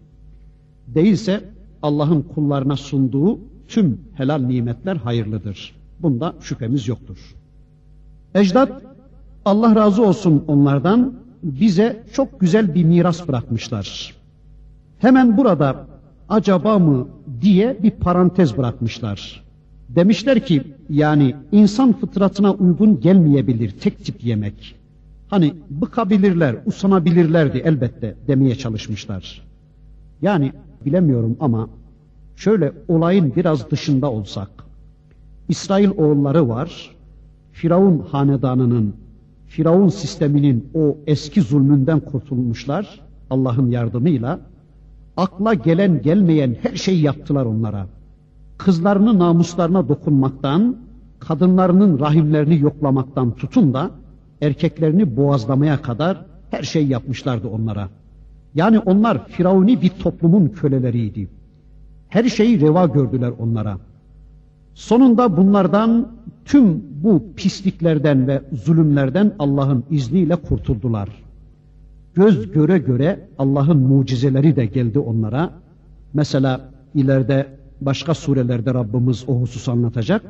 Değilse 0.87 1.45
Allah'ın 1.83 2.23
kullarına 2.23 2.77
sunduğu 2.77 3.39
tüm 3.69 4.01
helal 4.15 4.39
nimetler 4.39 4.97
hayırlıdır. 4.97 5.84
Bunda 6.01 6.35
şüphemiz 6.41 6.89
yoktur. 6.89 7.35
Ecdat 8.35 8.83
Allah 9.45 9.75
razı 9.75 10.03
olsun 10.03 10.45
onlardan 10.49 11.15
bize 11.43 12.03
çok 12.13 12.41
güzel 12.41 12.75
bir 12.75 12.85
miras 12.85 13.29
bırakmışlar. 13.29 14.15
Hemen 14.99 15.37
burada 15.37 15.87
acaba 16.29 16.79
mı 16.79 17.09
diye 17.41 17.79
bir 17.83 17.91
parantez 17.91 18.57
bırakmışlar. 18.57 19.45
Demişler 19.89 20.47
ki 20.47 20.63
yani 20.91 21.35
insan 21.53 21.93
fıtratına 21.93 22.53
uygun 22.53 23.01
gelmeyebilir 23.01 23.71
tek 23.71 24.05
tip 24.05 24.25
yemek. 24.25 24.77
Hani 25.29 25.55
bıkabilirler, 25.71 26.57
usanabilirlerdi 26.67 27.59
elbette 27.59 28.15
demeye 28.29 28.55
çalışmışlar. 28.55 29.43
Yani 30.23 30.53
bilemiyorum 30.85 31.37
ama 31.41 31.69
şöyle 32.37 32.73
olayın 32.89 33.33
biraz 33.37 33.71
dışında 33.71 34.11
olsak. 34.11 34.64
İsrail 35.49 35.91
oğulları 35.91 36.49
var. 36.49 36.91
Firavun 37.53 37.99
hanedanının, 37.99 38.95
Firavun 39.47 39.89
sisteminin 39.89 40.69
o 40.75 40.97
eski 41.07 41.43
zulmünden 41.43 42.01
kurtulmuşlar 42.01 43.01
Allah'ın 43.31 43.71
yardımıyla. 43.71 44.41
Akla 45.17 45.55
gelen 45.55 46.03
gelmeyen 46.03 46.57
her 46.63 46.77
şeyi 46.77 47.03
yaptılar 47.03 47.45
onlara. 47.45 47.87
Kızlarını 48.59 49.19
namuslarına 49.19 49.89
dokunmaktan, 49.89 50.77
kadınlarının 51.19 52.01
rahimlerini 52.01 52.61
yoklamaktan 52.61 53.31
tutun 53.35 53.75
da 53.75 53.91
erkeklerini 54.41 55.17
boğazlamaya 55.17 55.83
kadar 55.83 56.25
her 56.51 56.63
şey 56.63 56.87
yapmışlardı 56.87 57.49
onlara. 57.49 57.89
Yani 58.55 58.79
onlar 58.79 59.27
firavuni 59.27 59.83
bir 59.83 59.89
toplumun 59.89 60.49
köleleriydi. 60.49 61.29
Her 62.09 62.25
şeyi 62.25 62.61
reva 62.61 62.87
gördüler 62.87 63.33
onlara. 63.39 63.79
Sonunda 64.75 65.37
bunlardan 65.37 66.09
tüm 66.45 66.83
bu 67.03 67.23
pisliklerden 67.37 68.27
ve 68.27 68.43
zulümlerden 68.53 69.33
Allah'ın 69.39 69.85
izniyle 69.91 70.37
kurtuldular. 70.37 71.09
Göz 72.15 72.53
göre 72.53 72.79
göre 72.79 73.29
Allah'ın 73.39 73.77
mucizeleri 73.77 74.57
de 74.57 74.67
geldi 74.67 74.99
onlara. 74.99 75.51
Mesela 76.15 76.61
ileride 76.95 77.47
başka 77.81 78.15
surelerde 78.15 78.75
Rabbimiz 78.75 79.25
o 79.29 79.41
husus 79.41 79.69
anlatacak. 79.69 80.23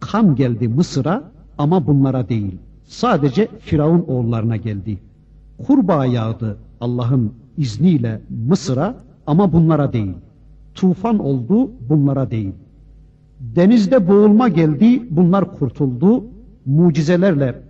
Kan 0.00 0.36
geldi 0.36 0.68
Mısır'a 0.68 1.24
ama 1.58 1.86
bunlara 1.86 2.28
değil. 2.28 2.58
Sadece 2.84 3.48
Firavun 3.60 4.04
oğullarına 4.08 4.56
geldi. 4.56 4.98
Kurbağa 5.66 6.06
yağdı 6.06 6.56
Allah'ın 6.80 7.32
izniyle 7.56 8.20
Mısır'a 8.48 8.94
ama 9.26 9.52
bunlara 9.52 9.92
değil. 9.92 10.14
Tufan 10.74 11.18
oldu 11.18 11.70
bunlara 11.88 12.30
değil. 12.30 12.52
Denizde 13.40 14.08
boğulma 14.08 14.48
geldi 14.48 15.02
bunlar 15.10 15.58
kurtuldu. 15.58 16.24
Mucizelerle 16.66 17.62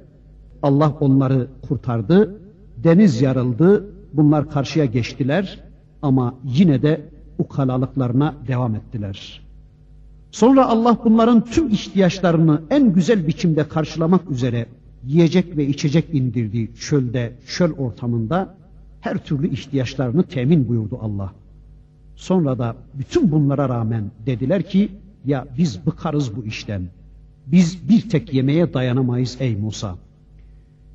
Allah 0.62 0.96
onları 1.00 1.48
kurtardı. 1.68 2.40
Deniz 2.76 3.22
yarıldı 3.22 3.86
bunlar 4.12 4.50
karşıya 4.50 4.84
geçtiler 4.84 5.60
ama 6.02 6.34
yine 6.44 6.82
de 6.82 7.00
ukalalıklarına 7.38 8.34
devam 8.48 8.74
ettiler. 8.74 9.42
Sonra 10.30 10.66
Allah 10.66 10.98
bunların 11.04 11.44
tüm 11.44 11.68
ihtiyaçlarını 11.68 12.62
en 12.70 12.92
güzel 12.92 13.26
biçimde 13.26 13.68
karşılamak 13.68 14.30
üzere 14.30 14.66
yiyecek 15.04 15.56
ve 15.56 15.66
içecek 15.66 16.14
indirdi 16.14 16.74
çölde, 16.74 17.32
çöl 17.46 17.72
ortamında 17.72 18.54
her 19.00 19.24
türlü 19.24 19.48
ihtiyaçlarını 19.48 20.22
temin 20.22 20.68
buyurdu 20.68 20.98
Allah. 21.02 21.32
Sonra 22.16 22.58
da 22.58 22.76
bütün 22.94 23.32
bunlara 23.32 23.68
rağmen 23.68 24.10
dediler 24.26 24.62
ki 24.62 24.88
ya 25.24 25.46
biz 25.58 25.86
bıkarız 25.86 26.36
bu 26.36 26.44
işten. 26.44 26.82
Biz 27.46 27.88
bir 27.88 28.08
tek 28.08 28.34
yemeğe 28.34 28.74
dayanamayız 28.74 29.36
ey 29.40 29.56
Musa. 29.56 29.96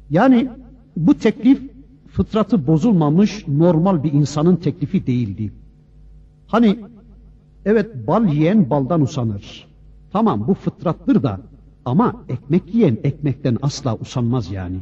Yani 0.10 0.50
bu 0.98 1.18
teklif 1.18 1.62
fıtratı 2.08 2.68
bozulmamış 2.68 3.48
normal 3.48 4.04
bir 4.04 4.14
insanın 4.14 4.56
teklifi 4.56 5.08
değildi. 5.08 5.54
Hani 6.48 6.80
evet 7.66 8.08
bal 8.08 8.28
yiyen 8.34 8.70
baldan 8.70 9.02
usanır. 9.02 9.68
Tamam 10.12 10.48
bu 10.48 10.54
fıtrattır 10.54 11.24
da 11.24 11.40
ama 11.86 12.24
ekmek 12.30 12.76
yiyen 12.76 12.98
ekmekten 13.04 13.58
asla 13.62 13.98
usanmaz 13.98 14.52
yani. 14.52 14.78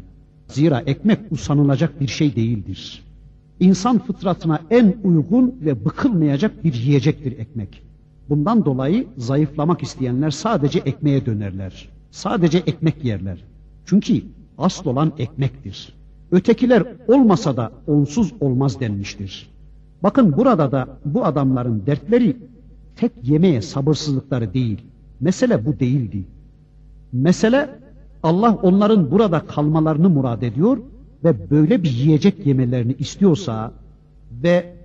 Zira 0.47 0.79
ekmek 0.81 1.19
usanılacak 1.31 2.01
bir 2.01 2.07
şey 2.07 2.35
değildir. 2.35 3.03
İnsan 3.59 3.99
fıtratına 3.99 4.61
en 4.69 4.95
uygun 5.03 5.55
ve 5.61 5.85
bıkılmayacak 5.85 6.63
bir 6.63 6.73
yiyecektir 6.73 7.39
ekmek. 7.39 7.83
Bundan 8.29 8.65
dolayı 8.65 9.07
zayıflamak 9.17 9.83
isteyenler 9.83 10.31
sadece 10.31 10.79
ekmeğe 10.79 11.25
dönerler. 11.25 11.89
Sadece 12.11 12.57
ekmek 12.57 13.05
yerler. 13.05 13.43
Çünkü 13.85 14.21
asıl 14.57 14.85
olan 14.85 15.13
ekmektir. 15.17 15.93
Ötekiler 16.31 16.83
olmasa 17.07 17.57
da 17.57 17.71
onsuz 17.87 18.33
olmaz 18.39 18.79
denmiştir. 18.79 19.49
Bakın 20.03 20.37
burada 20.37 20.71
da 20.71 20.87
bu 21.05 21.25
adamların 21.25 21.85
dertleri 21.85 22.37
tek 22.95 23.11
yemeğe 23.23 23.61
sabırsızlıkları 23.61 24.53
değil. 24.53 24.81
Mesele 25.19 25.65
bu 25.65 25.79
değildi. 25.79 26.23
Mesele 27.13 27.69
Allah 28.23 28.59
onların 28.63 29.11
burada 29.11 29.39
kalmalarını 29.39 30.09
murad 30.09 30.41
ediyor 30.41 30.77
ve 31.23 31.49
böyle 31.49 31.83
bir 31.83 31.91
yiyecek 31.91 32.45
yemelerini 32.45 32.95
istiyorsa 32.99 33.71
ve 34.43 34.75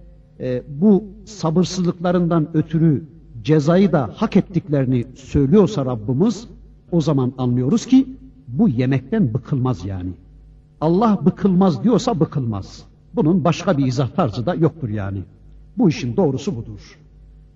e, 0.41 0.63
bu 0.69 1.05
sabırsızlıklarından 1.25 2.49
ötürü 2.55 3.05
cezayı 3.45 3.93
da 3.93 4.11
hak 4.17 4.37
ettiklerini 4.37 5.07
söylüyorsa 5.15 5.87
Rabbimiz 5.87 6.49
o 6.93 7.01
zaman 7.01 7.33
anlıyoruz 7.39 7.87
ki 7.87 8.07
bu 8.49 8.69
yemekten 8.69 9.35
bıkılmaz 9.35 9.85
yani. 9.85 10.11
Allah 10.81 11.19
bıkılmaz 11.27 11.85
diyorsa 11.85 12.21
bıkılmaz. 12.21 12.85
Bunun 13.15 13.45
başka 13.45 13.79
bir 13.79 13.87
izah 13.87 14.09
tarzı 14.09 14.47
da 14.47 14.55
yoktur 14.55 14.89
yani. 14.89 15.23
Bu 15.79 15.89
işin 15.89 16.17
doğrusu 16.17 16.57
budur. 16.57 16.99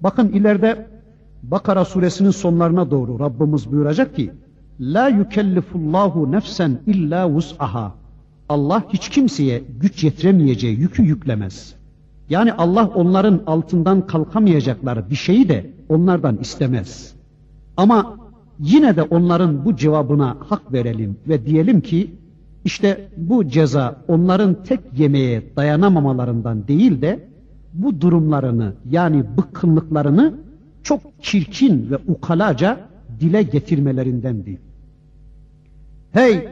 Bakın 0.01 0.29
ileride 0.29 0.87
Bakara 1.43 1.85
suresinin 1.85 2.31
sonlarına 2.31 2.91
doğru 2.91 3.19
Rabbimiz 3.19 3.73
buyuracak 3.73 4.17
ki 4.17 4.31
La 4.81 5.09
yükellifullahu 5.09 6.33
nefsen 6.33 6.81
illa 6.87 7.31
vus'aha 7.31 7.95
Allah 8.49 8.85
hiç 8.89 9.09
kimseye 9.09 9.63
güç 9.81 10.05
yetiremeyeceği 10.05 10.79
yükü 10.79 11.03
yüklemez. 11.03 11.75
Yani 12.29 12.53
Allah 12.53 12.91
onların 12.95 13.43
altından 13.47 14.07
kalkamayacakları 14.07 15.11
bir 15.11 15.15
şeyi 15.15 15.49
de 15.49 15.71
onlardan 15.89 16.37
istemez. 16.37 17.15
Ama 17.77 18.17
yine 18.59 18.97
de 18.97 19.03
onların 19.03 19.65
bu 19.65 19.77
cevabına 19.77 20.37
hak 20.49 20.73
verelim 20.73 21.17
ve 21.29 21.47
diyelim 21.47 21.81
ki 21.81 22.11
işte 22.65 23.09
bu 23.17 23.49
ceza 23.49 23.97
onların 24.09 24.63
tek 24.65 24.81
yemeğe 24.97 25.43
dayanamamalarından 25.57 26.69
değil 26.69 27.03
de 27.03 27.29
bu 27.75 28.01
durumlarını 28.01 28.73
yani 28.91 29.25
bıkkınlıklarını 29.37 30.35
çok 30.83 31.01
çirkin 31.23 31.91
ve 31.91 31.97
ukalaca 32.09 32.81
dile 33.21 33.43
getirmelerindendi. 33.43 34.59
Hey 36.13 36.49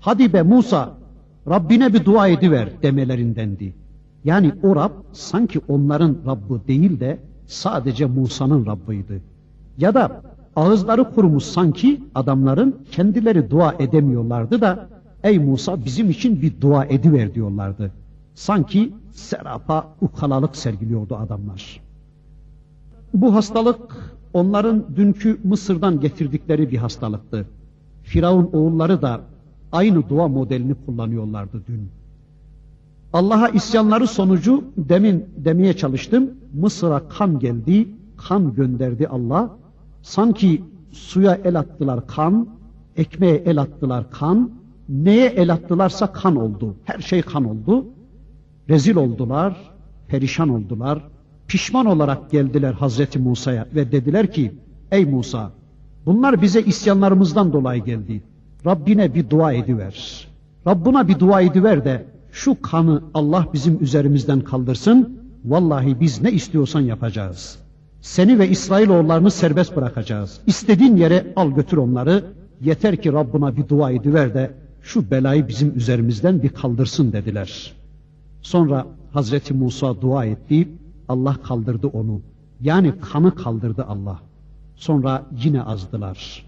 hadi 0.00 0.32
be 0.32 0.42
Musa 0.42 0.94
Rabbine 1.48 1.94
bir 1.94 2.04
dua 2.04 2.28
ediver 2.28 2.68
demelerindendi. 2.82 3.85
Yani 4.26 4.52
o 4.62 4.76
Rab 4.76 4.90
sanki 5.12 5.60
onların 5.68 6.16
Rabbi 6.26 6.68
değil 6.68 7.00
de 7.00 7.18
sadece 7.46 8.06
Musa'nın 8.06 8.66
Rabbıydı. 8.66 9.20
Ya 9.78 9.94
da 9.94 10.22
ağızları 10.56 11.14
kurumuş 11.14 11.44
sanki 11.44 12.02
adamların 12.14 12.76
kendileri 12.90 13.50
dua 13.50 13.74
edemiyorlardı 13.78 14.60
da 14.60 14.88
ey 15.22 15.38
Musa 15.38 15.84
bizim 15.84 16.10
için 16.10 16.42
bir 16.42 16.60
dua 16.60 16.84
ediver 16.84 17.34
diyorlardı. 17.34 17.92
Sanki 18.34 18.92
serapa 19.12 19.88
ukalalık 20.00 20.56
sergiliyordu 20.56 21.16
adamlar. 21.16 21.80
Bu 23.14 23.34
hastalık 23.34 23.80
onların 24.32 24.84
dünkü 24.96 25.38
Mısır'dan 25.44 26.00
getirdikleri 26.00 26.70
bir 26.70 26.78
hastalıktı. 26.78 27.46
Firavun 28.02 28.50
oğulları 28.52 29.02
da 29.02 29.20
aynı 29.72 30.08
dua 30.08 30.28
modelini 30.28 30.74
kullanıyorlardı 30.86 31.62
dün. 31.68 31.88
Allah'a 33.16 33.48
isyanları 33.48 34.06
sonucu 34.06 34.64
demin 34.76 35.24
demeye 35.36 35.76
çalıştım. 35.76 36.30
Mısır'a 36.54 37.08
kan 37.08 37.38
geldi, 37.38 37.88
kan 38.16 38.54
gönderdi 38.54 39.08
Allah. 39.08 39.50
Sanki 40.02 40.62
suya 40.92 41.34
el 41.44 41.58
attılar 41.58 42.06
kan, 42.06 42.48
ekmeğe 42.96 43.36
el 43.36 43.60
attılar 43.60 44.10
kan, 44.10 44.50
neye 44.88 45.26
el 45.26 45.52
attılarsa 45.52 46.12
kan 46.12 46.36
oldu. 46.36 46.76
Her 46.84 46.98
şey 46.98 47.22
kan 47.22 47.44
oldu. 47.44 47.86
Rezil 48.68 48.96
oldular, 48.96 49.56
perişan 50.08 50.48
oldular. 50.48 51.02
Pişman 51.48 51.86
olarak 51.86 52.30
geldiler 52.30 52.72
Hazreti 52.72 53.18
Musa'ya 53.18 53.66
ve 53.74 53.92
dediler 53.92 54.32
ki, 54.32 54.52
ey 54.90 55.04
Musa, 55.04 55.50
bunlar 56.06 56.42
bize 56.42 56.62
isyanlarımızdan 56.62 57.52
dolayı 57.52 57.84
geldi. 57.84 58.22
Rabbine 58.66 59.14
bir 59.14 59.30
dua 59.30 59.52
ediver. 59.52 60.28
Rabbuna 60.66 61.08
bir 61.08 61.18
dua 61.18 61.40
ediver 61.40 61.84
de 61.84 62.15
şu 62.36 62.62
kanı 62.62 63.02
Allah 63.14 63.46
bizim 63.52 63.82
üzerimizden 63.82 64.40
kaldırsın. 64.40 65.18
Vallahi 65.44 66.00
biz 66.00 66.22
ne 66.22 66.32
istiyorsan 66.32 66.80
yapacağız. 66.80 67.58
Seni 68.00 68.38
ve 68.38 68.48
İsrailoğullarını 68.48 69.30
serbest 69.30 69.76
bırakacağız. 69.76 70.40
İstediğin 70.46 70.96
yere 70.96 71.32
al 71.36 71.50
götür 71.50 71.76
onları. 71.76 72.24
Yeter 72.60 72.96
ki 72.96 73.12
Rabbuna 73.12 73.56
bir 73.56 73.68
dua 73.68 73.90
ediver 73.90 74.34
de 74.34 74.50
şu 74.82 75.10
belayı 75.10 75.48
bizim 75.48 75.76
üzerimizden 75.76 76.42
bir 76.42 76.48
kaldırsın 76.48 77.12
dediler. 77.12 77.72
Sonra 78.42 78.86
Hazreti 79.12 79.54
Musa 79.54 80.00
dua 80.00 80.24
etti. 80.24 80.68
Allah 81.08 81.36
kaldırdı 81.42 81.86
onu. 81.86 82.20
Yani 82.60 82.92
kanı 83.12 83.34
kaldırdı 83.34 83.84
Allah. 83.88 84.20
Sonra 84.76 85.26
yine 85.44 85.62
azdılar. 85.62 86.46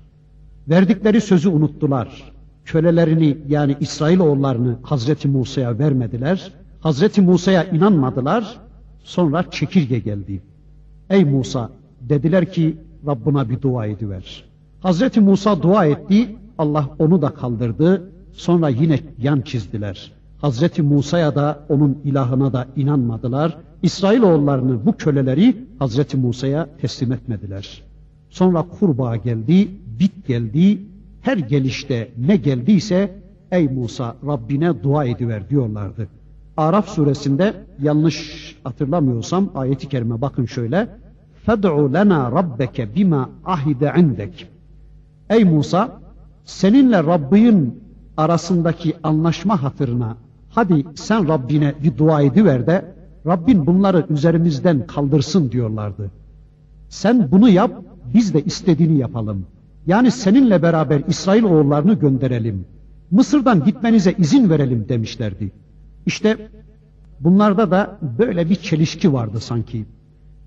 Verdikleri 0.69 1.21
sözü 1.21 1.49
unuttular. 1.49 2.33
Kölelerini 2.69 3.39
yani 3.49 3.77
İsrailoğullarını 3.81 4.79
Hazreti 4.83 5.29
Musa'ya 5.29 5.79
vermediler. 5.79 6.53
Hazreti 6.81 7.21
Musa'ya 7.23 7.65
inanmadılar. 7.65 8.61
Sonra 9.03 9.51
çekirge 9.51 9.99
geldi. 9.99 10.43
Ey 11.11 11.25
Musa 11.25 11.71
dediler 12.01 12.53
ki 12.53 12.77
Rabbına 13.07 13.51
bir 13.51 13.63
dua 13.63 13.87
ediver. 13.87 14.45
Hazreti 14.81 15.21
Musa 15.21 15.63
dua 15.63 15.87
etti. 15.87 16.37
Allah 16.59 16.91
onu 16.99 17.23
da 17.23 17.29
kaldırdı. 17.29 18.11
Sonra 18.33 18.69
yine 18.69 19.01
yan 19.19 19.41
çizdiler. 19.41 20.13
Hazreti 20.41 20.83
Musa'ya 20.83 21.35
da 21.35 21.61
onun 21.69 21.99
ilahına 22.05 22.53
da 22.53 22.67
inanmadılar. 22.77 23.59
İsrailoğullarını 23.83 24.87
bu 24.87 24.97
köleleri 24.97 25.57
Hazreti 25.79 26.17
Musa'ya 26.17 26.69
teslim 26.81 27.13
etmediler. 27.13 27.83
Sonra 28.31 28.63
kurbağa 28.63 29.17
geldi, 29.17 29.69
bit 30.01 30.27
geldi, 30.27 30.79
her 31.23 31.37
gelişte 31.37 32.11
ne 32.19 32.37
geldiyse 32.37 33.23
ey 33.53 33.69
Musa 33.69 34.17
Rabbine 34.27 34.83
dua 34.83 35.05
ediver 35.05 35.51
diyorlardı. 35.51 36.09
Araf 36.57 36.89
suresinde 36.89 37.55
yanlış 37.83 38.57
hatırlamıyorsam 38.65 39.51
ayeti 39.55 39.89
kerime 39.89 40.21
bakın 40.21 40.47
şöyle. 40.47 40.89
Fed'u 41.47 41.95
lena 41.95 42.33
rabbeke 42.33 42.95
bima 42.95 43.31
ahide 43.45 43.93
indek. 43.99 44.49
Ey 45.31 45.45
Musa 45.45 46.01
seninle 46.45 47.05
Rabbin 47.05 47.83
arasındaki 48.17 48.95
anlaşma 49.03 49.63
hatırına 49.63 50.17
hadi 50.51 50.85
sen 50.95 51.29
Rabbine 51.29 51.75
bir 51.83 51.99
dua 51.99 52.23
ediver 52.23 52.67
de 52.67 52.95
Rabbin 53.27 53.67
bunları 53.67 54.07
üzerimizden 54.11 54.87
kaldırsın 54.87 55.51
diyorlardı. 55.51 56.11
Sen 56.89 57.29
bunu 57.33 57.49
yap 57.49 57.71
biz 58.15 58.35
de 58.35 58.43
istediğini 58.45 58.99
yapalım. 58.99 59.47
Yani 59.89 60.11
seninle 60.11 60.63
beraber 60.63 61.03
İsrail 61.09 61.43
oğullarını 61.43 61.95
gönderelim. 61.95 62.65
Mısır'dan 63.11 63.65
gitmenize 63.65 64.13
izin 64.19 64.51
verelim 64.51 64.89
demişlerdi. 64.89 65.53
İşte 66.07 66.51
bunlarda 67.21 67.71
da 67.71 67.99
böyle 68.19 68.51
bir 68.51 68.55
çelişki 68.55 69.13
vardı 69.13 69.41
sanki. 69.41 69.87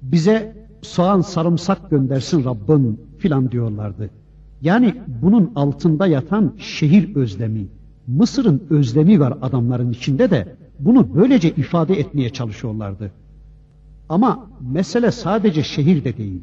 Bize 0.01 0.67
soğan 0.81 1.21
sarımsak 1.21 1.89
göndersin 1.89 2.45
Rabbin 2.45 3.01
filan 3.17 3.51
diyorlardı. 3.51 4.09
Yani 4.61 4.95
bunun 5.21 5.51
altında 5.55 6.07
yatan 6.07 6.53
şehir 6.57 7.15
özlemi, 7.15 7.67
Mısır'ın 8.07 8.63
özlemi 8.69 9.19
var 9.19 9.37
adamların 9.41 9.91
içinde 9.91 10.31
de 10.31 10.55
bunu 10.79 11.15
böylece 11.15 11.49
ifade 11.49 11.99
etmeye 11.99 12.29
çalışıyorlardı. 12.29 13.11
Ama 14.09 14.49
mesele 14.61 15.11
sadece 15.11 15.63
şehir 15.63 16.03
de 16.03 16.17
değil. 16.17 16.41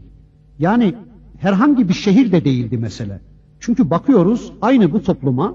Yani 0.59 0.95
herhangi 1.38 1.90
bir 1.90 1.94
şehir 1.94 2.32
de 2.32 2.46
değildi 2.46 2.78
mesele. 2.78 3.20
Çünkü 3.60 3.90
bakıyoruz 3.90 4.52
aynı 4.62 4.92
bu 4.92 5.04
topluma 5.04 5.54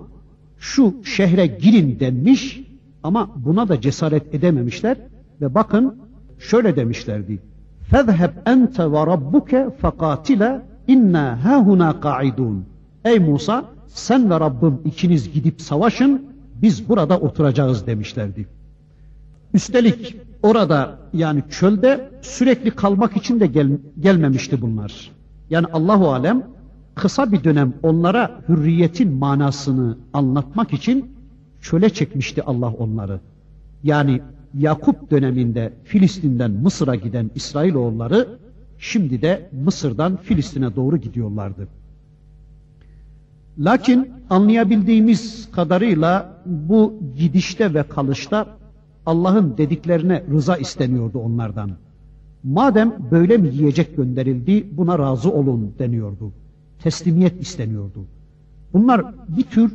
şu 0.58 0.94
şehre 1.04 1.46
girin 1.46 2.00
denmiş 2.00 2.60
ama 3.02 3.30
buna 3.36 3.68
da 3.68 3.80
cesaret 3.80 4.34
edememişler 4.34 4.96
ve 5.40 5.54
bakın 5.54 5.96
şöyle 6.38 6.76
demişlerdi. 6.76 7.38
فَذْهَبْ 7.92 8.32
اَنْتَ 8.46 8.76
وَرَبُّكَ 8.76 9.52
فَقَاتِلَ 9.82 10.60
اِنَّا 10.88 11.42
هَاهُنَا 11.44 12.00
قَعِدُونَ 12.00 12.60
Ey 13.04 13.18
Musa 13.18 13.64
sen 13.86 14.30
ve 14.30 14.40
Rabbim 14.40 14.78
ikiniz 14.84 15.32
gidip 15.32 15.60
savaşın 15.60 16.26
biz 16.62 16.88
burada 16.88 17.20
oturacağız 17.20 17.86
demişlerdi. 17.86 18.46
Üstelik 19.54 20.16
orada 20.42 20.98
yani 21.12 21.42
çölde 21.50 22.10
sürekli 22.22 22.70
kalmak 22.70 23.16
için 23.16 23.40
de 23.40 23.46
gel, 23.46 23.78
gelmemişti 24.00 24.62
bunlar. 24.62 25.10
Yani 25.53 25.67
Allahu 25.73 26.11
alem 26.11 26.43
kısa 26.95 27.31
bir 27.31 27.43
dönem 27.43 27.73
onlara 27.83 28.41
hürriyetin 28.49 29.13
manasını 29.13 29.97
anlatmak 30.13 30.73
için 30.73 31.11
çöle 31.61 31.89
çekmişti 31.89 32.43
Allah 32.43 32.73
onları. 32.73 33.19
Yani 33.83 34.21
Yakup 34.57 35.11
döneminde 35.11 35.73
Filistin'den 35.83 36.51
Mısır'a 36.51 36.95
giden 36.95 37.31
İsrailoğulları 37.35 38.27
şimdi 38.77 39.21
de 39.21 39.49
Mısır'dan 39.65 40.15
Filistin'e 40.15 40.75
doğru 40.75 40.97
gidiyorlardı. 40.97 41.67
Lakin 43.59 44.11
anlayabildiğimiz 44.29 45.51
kadarıyla 45.51 46.33
bu 46.45 46.93
gidişte 47.17 47.73
ve 47.73 47.83
kalışta 47.83 48.47
Allah'ın 49.05 49.57
dediklerine 49.57 50.23
rıza 50.31 50.57
isteniyordu 50.57 51.19
onlardan. 51.19 51.71
Madem 52.43 52.93
böyle 53.11 53.37
mi 53.37 53.47
yiyecek 53.47 53.97
gönderildi 53.97 54.67
buna 54.71 54.99
razı 54.99 55.31
olun 55.31 55.73
deniyordu. 55.79 56.31
Teslimiyet 56.79 57.41
isteniyordu. 57.41 58.05
Bunlar 58.73 59.05
bir 59.37 59.43
tür 59.43 59.73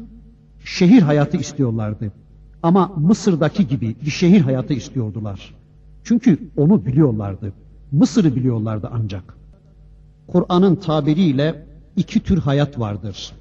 şehir 0.64 1.02
hayatı 1.02 1.36
istiyorlardı. 1.36 2.12
Ama 2.62 2.92
Mısır'daki 2.96 3.68
gibi 3.68 3.96
bir 4.04 4.10
şehir 4.10 4.40
hayatı 4.40 4.74
istiyordular. 4.74 5.54
Çünkü 6.04 6.38
onu 6.56 6.86
biliyorlardı. 6.86 7.52
Mısır'ı 7.92 8.36
biliyorlardı 8.36 8.90
ancak. 8.92 9.34
Kur'an'ın 10.26 10.76
tabiriyle 10.76 11.66
iki 11.96 12.20
tür 12.20 12.38
hayat 12.38 12.80
vardır. 12.80 13.32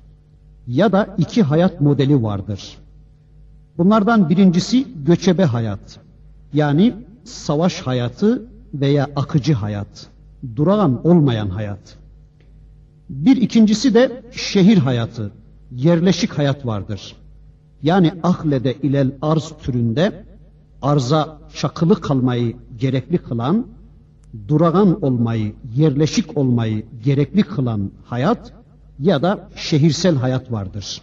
Ya 0.67 0.91
da 0.91 1.15
iki 1.17 1.43
hayat 1.43 1.81
modeli 1.81 2.23
vardır. 2.23 2.77
Bunlardan 3.77 4.29
birincisi 4.29 4.87
göçebe 5.05 5.43
hayat. 5.43 5.99
Yani 6.53 6.93
savaş 7.23 7.81
hayatı 7.81 8.47
veya 8.73 9.07
akıcı 9.15 9.53
hayat. 9.53 10.07
Durağan 10.55 11.07
olmayan 11.07 11.49
hayat. 11.49 11.97
Bir 13.09 13.37
ikincisi 13.37 13.93
de 13.93 14.23
şehir 14.31 14.77
hayatı, 14.77 15.31
yerleşik 15.71 16.37
hayat 16.37 16.65
vardır. 16.65 17.15
Yani 17.83 18.13
ahlede 18.23 18.73
ilel 18.73 19.11
arz 19.21 19.53
türünde 19.63 20.23
arza 20.81 21.37
çakılı 21.55 22.01
kalmayı 22.01 22.55
gerekli 22.77 23.17
kılan, 23.17 23.67
durağan 24.47 25.03
olmayı, 25.03 25.53
yerleşik 25.75 26.37
olmayı 26.37 26.85
gerekli 27.03 27.43
kılan 27.43 27.91
hayat 28.05 28.53
ya 28.99 29.21
da 29.21 29.49
şehirsel 29.55 30.15
hayat 30.15 30.51
vardır. 30.51 31.01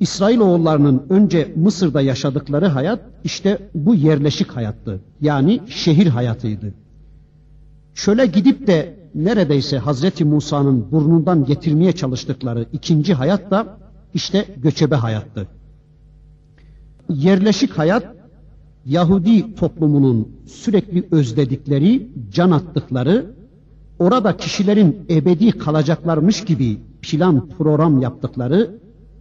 İsrailoğullarının 0.00 1.02
önce 1.10 1.52
Mısır'da 1.56 2.00
yaşadıkları 2.00 2.66
hayat 2.66 3.00
işte 3.24 3.58
bu 3.74 3.94
yerleşik 3.94 4.50
hayattı. 4.50 5.00
Yani 5.20 5.60
şehir 5.66 6.06
hayatıydı. 6.06 6.74
Şöyle 7.94 8.26
gidip 8.26 8.66
de 8.66 8.98
neredeyse 9.14 9.78
Hazreti 9.78 10.24
Musa'nın 10.24 10.92
burnundan 10.92 11.44
getirmeye 11.44 11.92
çalıştıkları 11.92 12.66
ikinci 12.72 13.14
hayat 13.14 13.50
da 13.50 13.78
işte 14.14 14.44
göçebe 14.56 14.94
hayattı. 14.94 15.48
Yerleşik 17.08 17.78
hayat 17.78 18.06
Yahudi 18.86 19.54
toplumunun 19.54 20.28
sürekli 20.46 21.08
özledikleri, 21.10 22.08
can 22.32 22.50
attıkları, 22.50 23.34
orada 23.98 24.36
kişilerin 24.36 25.06
ebedi 25.10 25.52
kalacaklarmış 25.52 26.44
gibi 26.44 26.78
plan 27.02 27.48
program 27.48 28.00
yaptıkları, 28.02 28.78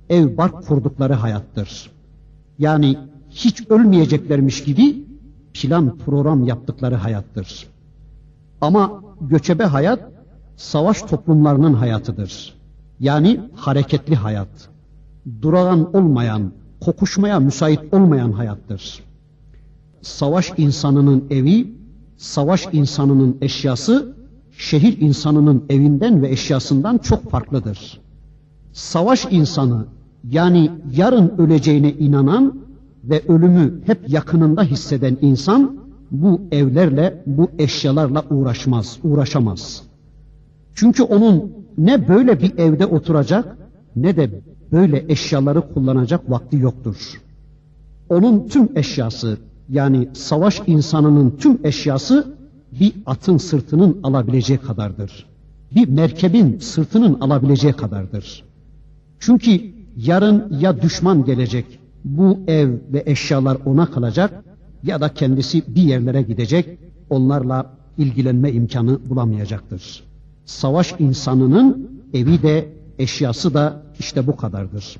ev 0.10 0.38
bark 0.38 0.68
kurdukları 0.68 1.14
hayattır. 1.14 1.92
Yani 2.60 2.98
hiç 3.30 3.70
ölmeyeceklermiş 3.70 4.64
gibi 4.64 5.08
plan 5.54 5.98
program 5.98 6.44
yaptıkları 6.44 6.96
hayattır. 6.96 7.68
Ama 8.62 9.04
göçebe 9.22 9.64
hayat 9.64 10.00
savaş 10.56 11.02
toplumlarının 11.02 11.74
hayatıdır. 11.74 12.54
Yani 13.00 13.40
hareketli 13.56 14.16
hayat. 14.16 14.70
Durağan 15.42 15.96
olmayan, 15.96 16.52
kokuşmaya 16.82 17.40
müsait 17.40 17.94
olmayan 17.94 18.32
hayattır. 18.32 19.04
Savaş 20.02 20.54
insanının 20.58 21.28
evi, 21.30 21.74
savaş 22.18 22.68
insanının 22.72 23.38
eşyası, 23.42 24.16
şehir 24.58 25.02
insanının 25.02 25.66
evinden 25.70 26.22
ve 26.22 26.30
eşyasından 26.30 26.98
çok 26.98 27.32
farklıdır. 27.32 28.02
Savaş 28.74 29.26
insanı 29.32 29.86
yani 30.32 30.72
yarın 30.96 31.34
öleceğine 31.38 31.92
inanan 31.92 32.60
ve 33.04 33.22
ölümü 33.28 33.82
hep 33.86 34.10
yakınında 34.10 34.64
hisseden 34.64 35.18
insan 35.22 35.78
bu 36.12 36.42
evlerle, 36.52 37.24
bu 37.26 37.52
eşyalarla 37.58 38.24
uğraşmaz, 38.30 39.00
uğraşamaz. 39.04 39.84
Çünkü 40.76 41.04
onun 41.04 41.52
ne 41.78 42.08
böyle 42.08 42.42
bir 42.42 42.58
evde 42.58 42.86
oturacak 42.86 43.58
ne 43.96 44.16
de 44.16 44.42
böyle 44.72 45.06
eşyaları 45.10 45.74
kullanacak 45.74 46.32
vakti 46.32 46.58
yoktur. 46.58 47.22
Onun 48.10 48.48
tüm 48.48 48.70
eşyası 48.76 49.38
yani 49.70 50.10
savaş 50.14 50.62
insanının 50.68 51.38
tüm 51.40 51.60
eşyası 51.64 52.38
bir 52.80 52.94
atın 53.06 53.38
sırtının 53.38 54.00
alabileceği 54.04 54.60
kadardır. 54.60 55.26
Bir 55.76 55.88
merkebin 55.88 56.60
sırtının 56.60 57.20
alabileceği 57.20 57.74
kadardır. 57.74 58.44
Çünkü 59.20 59.77
yarın 59.98 60.58
ya 60.60 60.82
düşman 60.82 61.26
gelecek, 61.26 61.80
bu 62.06 62.40
ev 62.48 62.70
ve 62.94 63.04
eşyalar 63.06 63.58
ona 63.66 63.92
kalacak 63.92 64.44
ya 64.84 65.02
da 65.02 65.14
kendisi 65.14 65.76
bir 65.76 65.82
yerlere 65.82 66.22
gidecek, 66.22 66.80
onlarla 67.10 67.74
ilgilenme 67.98 68.52
imkanı 68.52 69.10
bulamayacaktır. 69.10 70.04
Savaş 70.46 70.96
insanının 71.00 71.92
evi 72.14 72.42
de 72.42 72.70
eşyası 73.00 73.54
da 73.54 73.84
işte 74.00 74.28
bu 74.28 74.36
kadardır. 74.36 74.98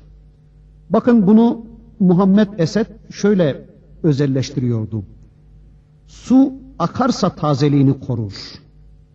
Bakın 0.90 1.26
bunu 1.26 1.66
Muhammed 2.00 2.48
Esed 2.58 2.86
şöyle 3.10 3.68
özelleştiriyordu. 4.02 5.04
Su 6.06 6.52
akarsa 6.78 7.28
tazeliğini 7.28 8.00
korur. 8.00 8.32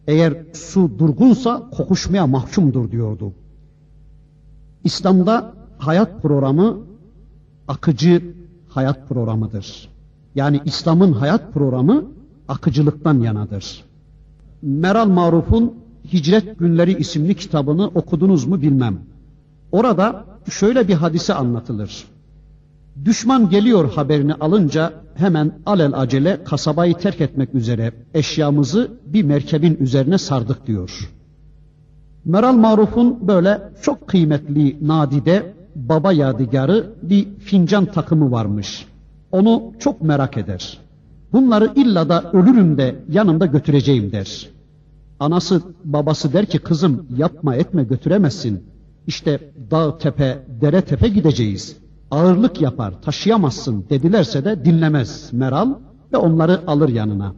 Eğer 0.08 0.34
su 0.54 1.00
durgunsa 1.00 1.70
kokuşmaya 1.70 2.28
mahkumdur 2.28 2.92
diyordu. 2.92 3.34
İslam'da 4.84 5.54
hayat 5.78 6.22
programı 6.22 6.78
akıcı 7.68 8.36
hayat 8.70 9.10
programıdır. 9.10 9.90
Yani 10.36 10.62
İslam'ın 10.66 11.14
hayat 11.14 11.54
programı 11.54 12.06
akıcılıktan 12.48 13.20
yanadır. 13.20 13.84
Meral 14.62 15.08
Maruf'un 15.08 15.74
Hicret 16.14 16.60
Günleri 16.60 16.98
isimli 16.98 17.36
kitabını 17.36 17.88
okudunuz 17.88 18.46
mu 18.46 18.62
bilmem. 18.62 19.00
Orada 19.72 20.26
şöyle 20.50 20.88
bir 20.88 20.94
hadise 20.94 21.34
anlatılır. 21.34 22.06
Düşman 23.06 23.50
geliyor 23.50 23.94
haberini 23.94 24.34
alınca 24.34 24.94
hemen 25.16 25.52
alel 25.66 25.94
acele 26.02 26.44
kasabayı 26.44 26.98
terk 26.98 27.22
etmek 27.22 27.56
üzere 27.56 27.94
eşyamızı 28.14 28.92
bir 29.06 29.24
merkebin 29.24 29.78
üzerine 29.80 30.18
sardık 30.18 30.68
diyor. 30.68 31.10
Meral 32.26 32.54
Maruf'un 32.54 33.28
böyle 33.28 33.62
çok 33.82 34.08
kıymetli 34.08 34.88
nadide 34.88 35.54
baba 35.76 36.12
yadigarı 36.12 36.94
bir 37.02 37.28
fincan 37.40 37.86
takımı 37.86 38.32
varmış. 38.32 38.86
Onu 39.32 39.74
çok 39.80 40.02
merak 40.02 40.38
eder. 40.38 40.78
Bunları 41.34 41.72
illa 41.76 42.10
da 42.10 42.32
ölürüm 42.34 42.78
de 42.78 42.96
yanımda 43.10 43.46
götüreceğim 43.46 44.12
der. 44.12 44.50
Anası 45.20 45.62
babası 45.84 46.34
der 46.34 46.46
ki 46.46 46.60
kızım 46.60 47.08
yapma 47.18 47.56
etme 47.56 47.84
götüremezsin. 47.84 48.64
İşte 49.08 49.52
dağ 49.72 49.98
tepe 49.98 50.46
dere 50.62 50.82
tepe 50.82 51.08
gideceğiz. 51.08 51.78
Ağırlık 52.12 52.62
yapar 52.62 53.02
taşıyamazsın 53.02 53.86
dedilerse 53.90 54.46
de 54.46 54.66
dinlemez 54.66 55.34
Meral 55.34 55.74
ve 56.14 56.18
onları 56.18 56.62
alır 56.68 56.90
yanına. 56.90 57.34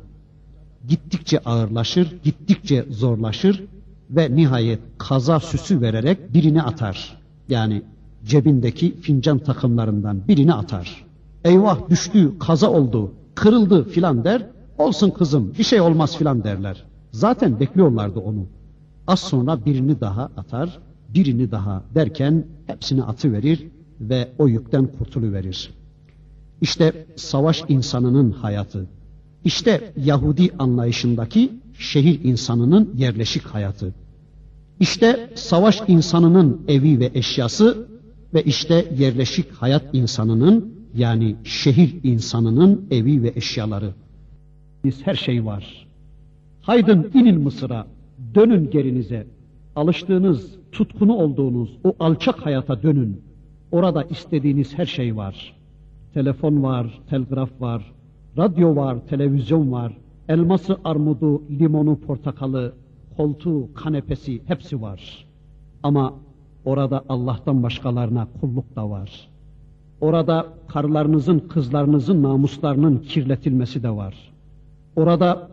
Gittikçe 0.88 1.40
ağırlaşır, 1.40 2.18
gittikçe 2.24 2.86
zorlaşır 2.90 3.64
ve 4.10 4.36
nihayet 4.36 4.80
kaza 4.98 5.40
süsü 5.40 5.82
vererek 5.82 6.34
birini 6.34 6.62
atar. 6.62 7.18
Yani 7.50 7.82
cebindeki 8.26 8.96
fincan 9.02 9.40
takımlarından 9.40 10.28
birini 10.28 10.54
atar. 10.54 11.06
Eyvah 11.44 11.90
düştü, 11.90 12.40
kaza 12.40 12.72
oldu, 12.72 13.14
kırıldı 13.36 13.90
filan 13.90 14.24
der. 14.24 14.46
Olsun 14.78 15.10
kızım 15.10 15.54
bir 15.60 15.64
şey 15.64 15.82
olmaz 15.82 16.18
filan 16.18 16.44
derler. 16.44 16.84
Zaten 17.12 17.60
bekliyorlardı 17.60 18.20
onu. 18.20 18.46
Az 19.08 19.20
sonra 19.20 19.66
birini 19.66 20.02
daha 20.02 20.24
atar, 20.38 20.80
birini 21.14 21.52
daha 21.52 21.84
derken 21.96 22.46
hepsini 22.68 23.04
atıverir 23.04 23.68
ve 24.02 24.32
o 24.38 24.48
yükten 24.48 24.88
kurtuluverir. 24.88 25.74
İşte 26.62 27.06
savaş 27.16 27.64
insanının 27.68 28.32
hayatı. 28.32 28.86
İşte 29.44 29.94
Yahudi 29.98 30.52
anlayışındaki 30.60 31.52
şehir 31.80 32.24
insanının 32.24 32.94
yerleşik 32.98 33.44
hayatı. 33.44 33.94
İşte 34.80 35.30
savaş 35.36 35.82
insanının 35.88 36.62
evi 36.68 37.00
ve 37.00 37.12
eşyası 37.14 37.88
ve 38.36 38.44
işte 38.44 38.86
yerleşik 38.98 39.52
hayat 39.52 39.84
insanının 39.94 40.74
yani 40.96 41.36
şehir 41.44 41.96
insanının 42.04 42.88
evi 42.92 43.24
ve 43.24 43.34
eşyaları. 43.36 43.94
Her 45.04 45.16
şey 45.16 45.46
var. 45.46 45.88
Haydın 46.62 47.12
inin 47.14 47.42
Mısır'a, 47.42 47.88
dönün 48.36 48.70
gerinize. 48.70 49.28
Alıştığınız, 49.76 50.56
tutkunu 50.72 51.16
olduğunuz 51.16 51.78
o 51.84 51.96
alçak 52.00 52.46
hayata 52.46 52.84
dönün. 52.84 53.22
Orada 53.72 54.04
istediğiniz 54.04 54.78
her 54.78 54.86
şey 54.86 55.16
var. 55.16 55.54
Telefon 56.14 56.64
var, 56.64 57.00
telgraf 57.10 57.50
var, 57.62 57.94
radyo 58.38 58.76
var, 58.76 59.08
televizyon 59.08 59.72
var, 59.72 59.98
elması, 60.30 60.78
armudu, 60.84 61.42
limonu, 61.50 62.00
portakalı, 62.00 62.74
koltuğu, 63.18 63.74
kanepesi 63.74 64.42
hepsi 64.46 64.82
var. 64.82 65.26
Ama 65.84 66.14
orada 66.66 67.04
Allah'tan 67.10 67.64
başkalarına 67.64 68.28
kulluk 68.42 68.76
da 68.76 68.90
var. 68.90 69.28
Orada 70.02 70.46
karılarınızın, 70.68 71.40
kızlarınızın 71.40 72.24
namuslarının 72.24 72.98
kirletilmesi 72.98 73.84
de 73.84 73.90
var. 73.90 74.16
Orada 74.96 75.48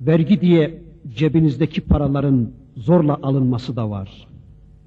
vergi 0.00 0.40
diye 0.40 0.82
cebinizdeki 1.16 1.80
paraların 1.80 2.50
zorla 2.76 3.18
alınması 3.22 3.76
da 3.76 3.90
var. 3.90 4.26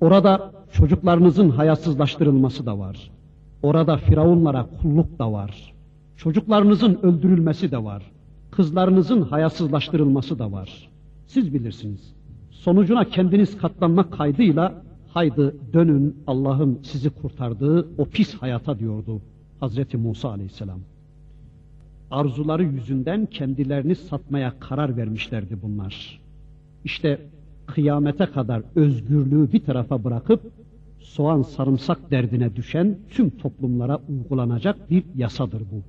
Orada 0.02 0.52
çocuklarınızın 0.72 1.50
hayasızlaştırılması 1.50 2.66
da 2.66 2.80
var. 2.80 3.12
Orada 3.64 3.98
firavunlara 3.98 4.68
kulluk 4.82 5.20
da 5.20 5.32
var. 5.32 5.74
Çocuklarınızın 6.18 7.00
öldürülmesi 7.04 7.72
de 7.72 7.84
var. 7.84 8.04
Kızlarınızın 8.52 9.22
hayasızlaştırılması 9.22 10.40
da 10.40 10.52
var. 10.52 10.90
Siz 11.28 11.54
bilirsiniz. 11.54 12.14
Sonucuna 12.52 13.06
kendiniz 13.06 13.58
katlanmak 13.58 14.14
kaydıyla 14.14 14.74
haydi 15.16 15.56
dönün 15.74 16.16
Allah'ın 16.28 16.80
sizi 16.84 17.10
kurtardığı 17.10 17.88
o 17.98 18.06
pis 18.06 18.34
hayata 18.34 18.80
diyordu 18.80 19.22
Hazreti 19.60 19.98
Musa 19.98 20.30
aleyhisselam. 20.30 20.80
Arzuları 22.12 22.64
yüzünden 22.64 23.26
kendilerini 23.26 23.96
satmaya 23.96 24.54
karar 24.60 24.98
vermişlerdi 24.98 25.58
bunlar. 25.62 26.22
İşte 26.86 27.22
kıyamete 27.66 28.26
kadar 28.26 28.62
özgürlüğü 28.76 29.52
bir 29.54 29.60
tarafa 29.60 30.04
bırakıp 30.04 30.42
soğan 31.00 31.42
sarımsak 31.42 32.12
derdine 32.12 32.56
düşen 32.56 32.98
tüm 33.10 33.30
toplumlara 33.30 34.00
uygulanacak 34.10 34.90
bir 34.90 35.04
yasadır 35.16 35.62
bu. 35.62 35.82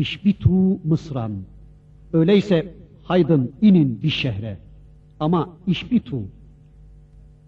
İşbitu 0.00 0.78
Mısran. 0.84 1.32
Öyleyse 2.12 2.74
haydın 3.04 3.52
inin 3.62 4.02
bir 4.02 4.10
şehre. 4.10 4.58
Ama 5.20 5.48
iş 5.66 5.92
bitu. 5.92 6.22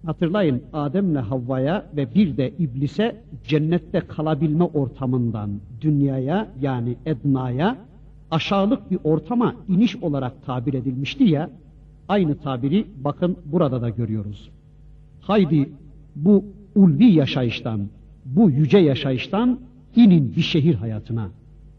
Hatırlayın 0.07 0.63
Adem'le 0.73 1.17
Havva'ya 1.17 1.87
ve 1.97 2.15
bir 2.15 2.37
de 2.37 2.53
iblise 2.59 3.23
cennette 3.45 4.01
kalabilme 4.01 4.65
ortamından 4.65 5.51
dünyaya 5.81 6.49
yani 6.61 6.97
ednaya 7.07 7.77
aşağılık 8.31 8.91
bir 8.91 8.99
ortama 9.05 9.55
iniş 9.69 9.97
olarak 9.97 10.47
tabir 10.47 10.75
edilmişti 10.75 11.25
ya 11.25 11.51
aynı 12.09 12.39
tabiri 12.39 12.87
bakın 13.05 13.37
burada 13.45 13.83
da 13.83 13.91
görüyoruz. 13.91 14.51
Haydi 15.21 15.71
bu 16.17 16.45
ulvi 16.75 17.05
yaşayıştan, 17.05 17.89
bu 18.25 18.51
yüce 18.51 18.79
yaşayıştan 18.79 19.61
inin 19.97 20.37
bir 20.37 20.43
şehir 20.43 20.75
hayatına. 20.75 21.29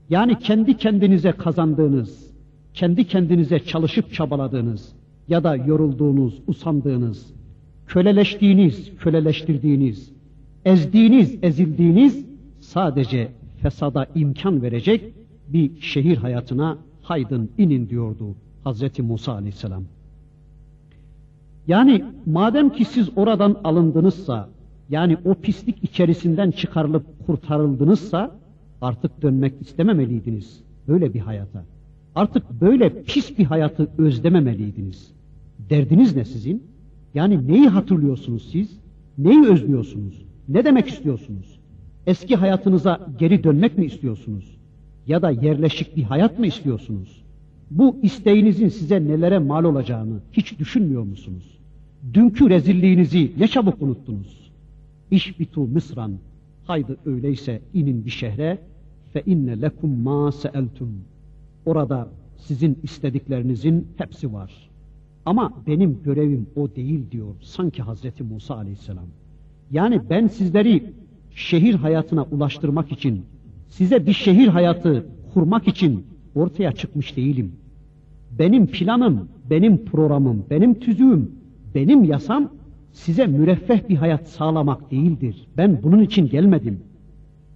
Yani 0.10 0.40
kendi 0.40 0.78
kendinize 0.78 1.32
kazandığınız, 1.32 2.32
kendi 2.74 3.08
kendinize 3.08 3.60
çalışıp 3.60 4.14
çabaladığınız 4.14 4.94
ya 5.28 5.44
da 5.44 5.56
yorulduğunuz, 5.56 6.42
usandığınız, 6.48 7.34
köleleştiğiniz, 7.91 8.91
köleleştirdiğiniz, 8.99 10.12
ezdiğiniz, 10.65 11.38
ezildiğiniz 11.43 12.25
sadece 12.60 13.32
fesada 13.62 14.08
imkan 14.15 14.62
verecek 14.62 15.13
bir 15.47 15.82
şehir 15.82 16.17
hayatına 16.17 16.77
haydın 17.01 17.49
inin 17.58 17.89
diyordu 17.89 18.36
Hazreti 18.63 19.01
Musa 19.01 19.34
aleyhisselam. 19.34 19.84
Yani 21.67 22.04
madem 22.25 22.69
ki 22.69 22.86
siz 22.86 23.10
oradan 23.15 23.58
alındınızsa, 23.63 24.49
yani 24.89 25.17
o 25.25 25.34
pislik 25.34 25.84
içerisinden 25.84 26.51
çıkarılıp 26.51 27.06
kurtarıldınızsa, 27.25 28.36
artık 28.82 29.21
dönmek 29.21 29.54
istememeliydiniz 29.62 30.60
böyle 30.88 31.13
bir 31.13 31.19
hayata. 31.19 31.63
Artık 32.15 32.62
böyle 32.62 33.04
pis 33.04 33.38
bir 33.38 33.45
hayatı 33.45 33.89
özlememeliydiniz. 33.97 35.12
Derdiniz 35.69 36.15
ne 36.15 36.25
sizin? 36.25 36.71
Yani 37.13 37.47
neyi 37.47 37.67
hatırlıyorsunuz 37.67 38.50
siz? 38.52 38.78
Neyi 39.17 39.47
özlüyorsunuz? 39.47 40.21
Ne 40.50 40.65
demek 40.65 40.88
istiyorsunuz? 40.88 41.60
Eski 42.08 42.36
hayatınıza 42.36 43.10
geri 43.19 43.43
dönmek 43.43 43.78
mi 43.78 43.86
istiyorsunuz? 43.86 44.58
Ya 45.08 45.21
da 45.21 45.32
yerleşik 45.32 45.97
bir 45.97 46.04
hayat 46.04 46.39
mı 46.39 46.47
istiyorsunuz? 46.47 47.21
Bu 47.71 47.95
isteğinizin 48.02 48.67
size 48.67 49.04
nelere 49.04 49.39
mal 49.39 49.63
olacağını 49.63 50.19
hiç 50.32 50.60
düşünmüyor 50.60 51.04
musunuz? 51.04 51.58
Dünkü 52.13 52.50
rezilliğinizi 52.50 53.32
ne 53.38 53.47
çabuk 53.47 53.82
unuttunuz? 53.82 54.52
İş 55.12 55.39
bitu 55.39 55.67
Mısran. 55.67 56.13
Haydi 56.65 56.95
öyleyse 57.06 57.62
inin 57.74 58.06
bir 58.06 58.10
şehre 58.10 58.58
fe 59.13 59.24
inne 59.26 59.62
lekum 59.62 60.00
ma 60.00 60.32
seeltum. 60.32 60.93
Orada 61.65 62.08
sizin 62.38 62.80
istediklerinizin 62.84 63.88
hepsi 63.97 64.34
var. 64.34 64.71
Ama 65.26 65.54
benim 65.68 66.04
görevim 66.04 66.48
o 66.56 66.76
değil 66.76 67.12
diyor 67.12 67.36
sanki 67.42 67.82
Hazreti 67.82 68.24
Musa 68.24 68.56
aleyhisselam. 68.56 69.06
Yani 69.72 70.02
ben 70.10 70.28
sizleri 70.28 70.94
şehir 71.36 71.76
hayatına 71.76 72.24
ulaştırmak 72.24 72.92
için, 72.92 73.22
size 73.68 74.06
bir 74.08 74.14
şehir 74.14 74.48
hayatı 74.48 75.06
kurmak 75.34 75.68
için 75.68 76.06
ortaya 76.36 76.72
çıkmış 76.72 77.18
değilim. 77.18 77.52
Benim 78.40 78.68
planım, 78.68 79.28
benim 79.50 79.86
programım, 79.86 80.46
benim 80.50 80.80
tüzüğüm, 80.80 81.32
benim 81.76 82.04
yasam 82.04 82.50
size 82.92 83.28
müreffeh 83.28 83.90
bir 83.90 83.96
hayat 83.96 84.28
sağlamak 84.28 84.92
değildir. 84.92 85.48
Ben 85.58 85.80
bunun 85.84 86.00
için 86.02 86.30
gelmedim. 86.30 86.80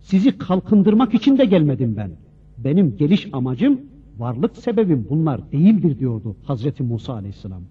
Sizi 0.01 0.38
kalkındırmak 0.38 1.13
için 1.13 1.38
de 1.38 1.45
gelmedim 1.45 1.95
ben. 1.97 2.12
Benim 2.58 2.97
geliş 2.97 3.30
amacım, 3.34 3.82
varlık 4.17 4.58
sebebim 4.58 5.08
bunlar 5.10 5.51
değildir 5.51 5.99
diyordu 5.99 6.36
Hazreti 6.43 6.84
Musa 6.84 7.13
aleyhisselam. 7.13 7.62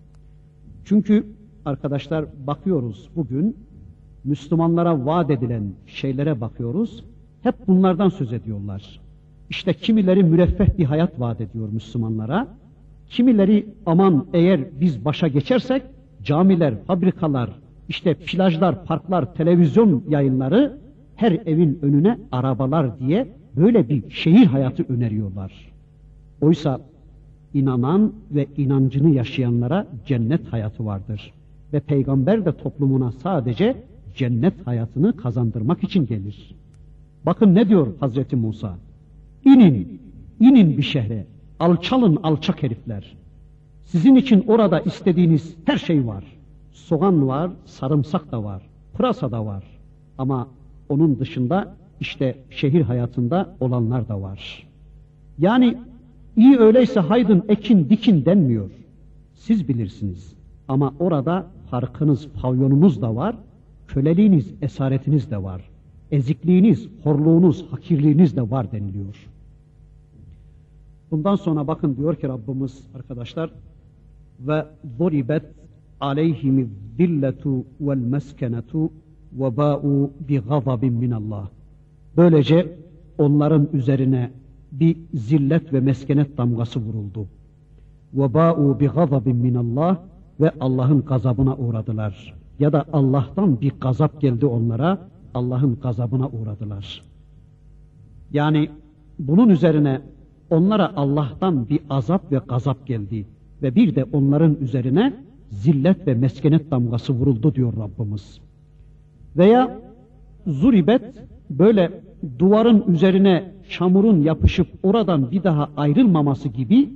Çünkü 0.85 1.27
arkadaşlar 1.65 2.25
bakıyoruz 2.47 3.09
bugün 3.17 3.57
Müslümanlara 4.25 5.07
vaat 5.07 5.31
edilen 5.31 5.73
şeylere 5.87 6.41
bakıyoruz. 6.41 7.05
Hep 7.43 7.55
bunlardan 7.69 8.09
söz 8.09 8.33
ediyorlar. 8.33 9.01
İşte 9.51 9.75
kimileri 9.75 10.23
müreffeh 10.23 10.79
bir 10.79 10.85
hayat 10.85 11.21
vaat 11.21 11.41
ediyor 11.41 11.69
Müslümanlara. 11.69 12.49
Kimileri 13.09 13.67
aman 13.87 14.27
eğer 14.33 14.81
biz 14.81 15.05
başa 15.05 15.29
geçersek 15.29 15.83
camiler, 16.23 16.85
fabrikalar, 16.85 17.51
işte 17.89 18.15
plajlar, 18.15 18.85
parklar, 18.85 19.35
televizyon 19.35 20.05
yayınları 20.09 20.79
her 21.17 21.33
evin 21.33 21.79
önüne 21.83 22.19
arabalar 22.33 22.99
diye 22.99 23.29
böyle 23.57 23.89
bir 23.89 24.11
şehir 24.11 24.47
hayatı 24.47 24.83
öneriyorlar. 24.89 25.74
Oysa 26.40 26.81
inanan 27.55 28.12
ve 28.31 28.47
inancını 28.57 29.11
yaşayanlara 29.11 29.87
cennet 30.07 30.53
hayatı 30.53 30.87
vardır. 30.87 31.33
Ve 31.73 31.81
peygamber 31.81 32.44
de 32.44 32.53
toplumuna 32.53 33.12
sadece 33.12 33.77
cennet 34.16 34.66
hayatını 34.66 35.16
kazandırmak 35.16 35.85
için 35.85 36.07
gelir. 36.07 36.55
Bakın 37.27 37.55
ne 37.55 37.68
diyor 37.68 37.87
Hazreti 38.01 38.37
Musa? 38.37 38.77
İnin, 39.44 40.01
inin 40.40 40.77
bir 40.77 40.83
şehre, 40.83 41.27
alçalın 41.61 42.16
alçak 42.23 42.62
herifler. 42.62 43.16
Sizin 43.85 44.14
için 44.14 44.44
orada 44.49 44.81
istediğiniz 44.81 45.55
her 45.64 45.79
şey 45.79 46.07
var. 46.07 46.25
Soğan 46.73 47.29
var, 47.29 47.51
sarımsak 47.64 48.33
da 48.33 48.44
var, 48.44 48.62
pırasa 48.94 49.31
da 49.31 49.47
var. 49.47 49.64
Ama 50.18 50.49
onun 50.88 51.18
dışında 51.18 51.75
işte 52.01 52.37
şehir 52.51 52.83
hayatında 52.83 53.55
olanlar 53.61 54.09
da 54.09 54.23
var. 54.23 54.66
Yani 55.38 55.77
iyi 56.37 56.59
öyleyse 56.59 57.01
haydın 57.01 57.42
ekin 57.49 57.88
dikin 57.88 58.25
denmiyor. 58.25 58.70
Siz 59.35 59.68
bilirsiniz. 59.68 60.35
Ama 60.68 60.94
orada 60.99 61.47
farkınız, 61.70 62.29
pavyonunuz 62.29 63.03
da 63.03 63.16
var, 63.16 63.37
köleliğiniz, 63.88 64.53
esaretiniz 64.62 65.31
de 65.31 65.42
var. 65.42 65.70
Ezikliğiniz, 66.11 66.88
horluğunuz, 67.03 67.66
hakirliğiniz 67.70 68.37
de 68.37 68.51
var 68.51 68.73
deniliyor. 68.73 69.27
Bundan 71.11 71.37
sonra 71.37 71.66
bakın 71.66 71.97
diyor 71.97 72.16
ki 72.16 72.29
Rabbimiz 72.29 72.87
arkadaşlar 72.94 73.51
ve 74.40 74.64
zuribet 74.99 75.42
aleyhimi 76.01 76.66
zilletu 76.97 77.64
vel 77.81 77.99
meskenetu 77.99 78.90
ve 79.33 79.57
ba'u 79.57 80.11
bi 80.29 80.38
gazabin 80.38 80.92
minallah. 80.92 81.49
Böylece 82.16 82.77
onların 83.18 83.68
üzerine 83.73 84.31
bir 84.81 84.97
zillet 85.15 85.73
ve 85.73 85.81
meskenet 85.81 86.39
damgası 86.39 86.81
vuruldu. 86.81 87.27
Ba'u 88.13 88.81
bi 88.81 88.87
gazabin 88.87 89.37
minallah 89.37 89.99
ve 90.41 90.51
Allah'ın 90.61 91.01
gazabına 91.01 91.57
uğradılar. 91.57 92.35
Ya 92.59 92.73
da 92.73 92.85
Allah'tan 92.93 93.61
bir 93.61 93.73
gazap 93.81 94.21
geldi 94.21 94.47
onlara, 94.47 94.99
Allah'ın 95.35 95.79
gazabına 95.83 96.29
uğradılar. 96.29 97.03
Yani 98.33 98.71
bunun 99.19 99.49
üzerine 99.49 100.01
onlara 100.51 100.97
Allah'tan 100.97 101.69
bir 101.69 101.81
azap 101.91 102.33
ve 102.33 102.41
gazap 102.49 102.87
geldi 102.87 103.27
ve 103.63 103.75
bir 103.75 103.95
de 103.95 104.05
onların 104.13 104.57
üzerine 104.61 105.15
zillet 105.51 106.07
ve 106.07 106.15
meskenet 106.15 106.71
damgası 106.71 107.13
vuruldu 107.13 107.55
diyor 107.55 107.73
Rabbimiz. 107.77 108.41
Veya 109.37 109.79
zuribet 110.47 111.03
böyle 111.51 112.03
duvarın 112.39 112.85
üzerine 112.89 113.54
çamurun 113.68 114.22
yapışıp 114.22 114.68
oradan 114.83 115.31
bir 115.31 115.42
daha 115.42 115.70
ayrılmaması 115.77 116.48
gibi 116.48 116.90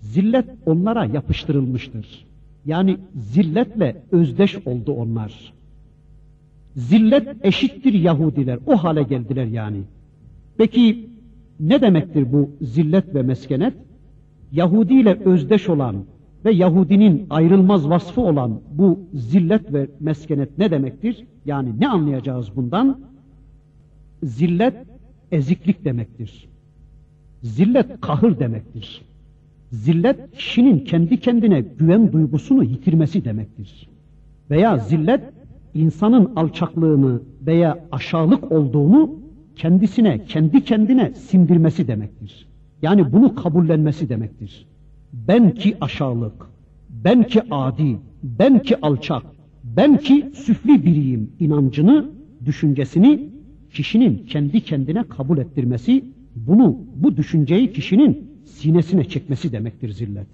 zillet 0.00 0.46
onlara 0.66 1.04
yapıştırılmıştır. 1.04 2.26
Yani 2.66 2.96
zilletle 3.14 4.02
özdeş 4.12 4.66
oldu 4.66 4.92
onlar. 4.92 5.52
Zillet 6.76 7.28
eşittir 7.42 7.92
Yahudiler. 7.94 8.58
O 8.66 8.76
hale 8.76 9.02
geldiler 9.02 9.46
yani. 9.46 9.80
Peki 10.56 11.10
ne 11.60 11.80
demektir 11.80 12.32
bu 12.32 12.50
zillet 12.60 13.14
ve 13.14 13.22
meskenet? 13.22 13.74
Yahudi 14.52 14.94
ile 14.94 15.18
özdeş 15.24 15.68
olan 15.68 15.96
ve 16.44 16.52
Yahudinin 16.52 17.26
ayrılmaz 17.30 17.88
vasfı 17.88 18.20
olan 18.20 18.60
bu 18.72 19.00
zillet 19.14 19.72
ve 19.72 19.88
meskenet 20.00 20.58
ne 20.58 20.70
demektir? 20.70 21.26
Yani 21.46 21.80
ne 21.80 21.88
anlayacağız 21.88 22.56
bundan? 22.56 23.00
Zillet 24.22 24.74
eziklik 25.34 25.84
demektir. 25.84 26.48
Zillet 27.42 28.00
kahır 28.00 28.38
demektir. 28.38 29.02
Zillet 29.72 30.32
kişinin 30.32 30.78
kendi 30.78 31.20
kendine 31.20 31.60
güven 31.78 32.12
duygusunu 32.12 32.64
yitirmesi 32.64 33.24
demektir. 33.24 33.88
Veya 34.50 34.78
zillet 34.78 35.20
insanın 35.74 36.32
alçaklığını 36.36 37.20
veya 37.46 37.78
aşağılık 37.92 38.52
olduğunu 38.52 39.10
kendisine, 39.56 40.24
kendi 40.24 40.64
kendine 40.64 41.14
sindirmesi 41.14 41.88
demektir. 41.88 42.46
Yani 42.82 43.12
bunu 43.12 43.34
kabullenmesi 43.34 44.08
demektir. 44.08 44.66
Ben 45.12 45.54
ki 45.54 45.76
aşağılık, 45.80 46.46
ben 47.04 47.22
ki 47.22 47.42
adi, 47.50 47.96
ben 48.22 48.58
ki 48.58 48.76
alçak, 48.82 49.22
ben 49.64 49.96
ki 49.96 50.30
süfli 50.34 50.84
biriyim 50.84 51.32
inancını, 51.40 52.04
düşüncesini 52.46 53.33
kişinin 53.74 54.26
kendi 54.26 54.60
kendine 54.60 55.04
kabul 55.08 55.38
ettirmesi, 55.38 56.04
bunu, 56.36 56.78
bu 56.96 57.16
düşünceyi 57.16 57.72
kişinin 57.72 58.30
sinesine 58.44 59.04
çekmesi 59.04 59.52
demektir 59.52 59.88
zillet. 59.88 60.26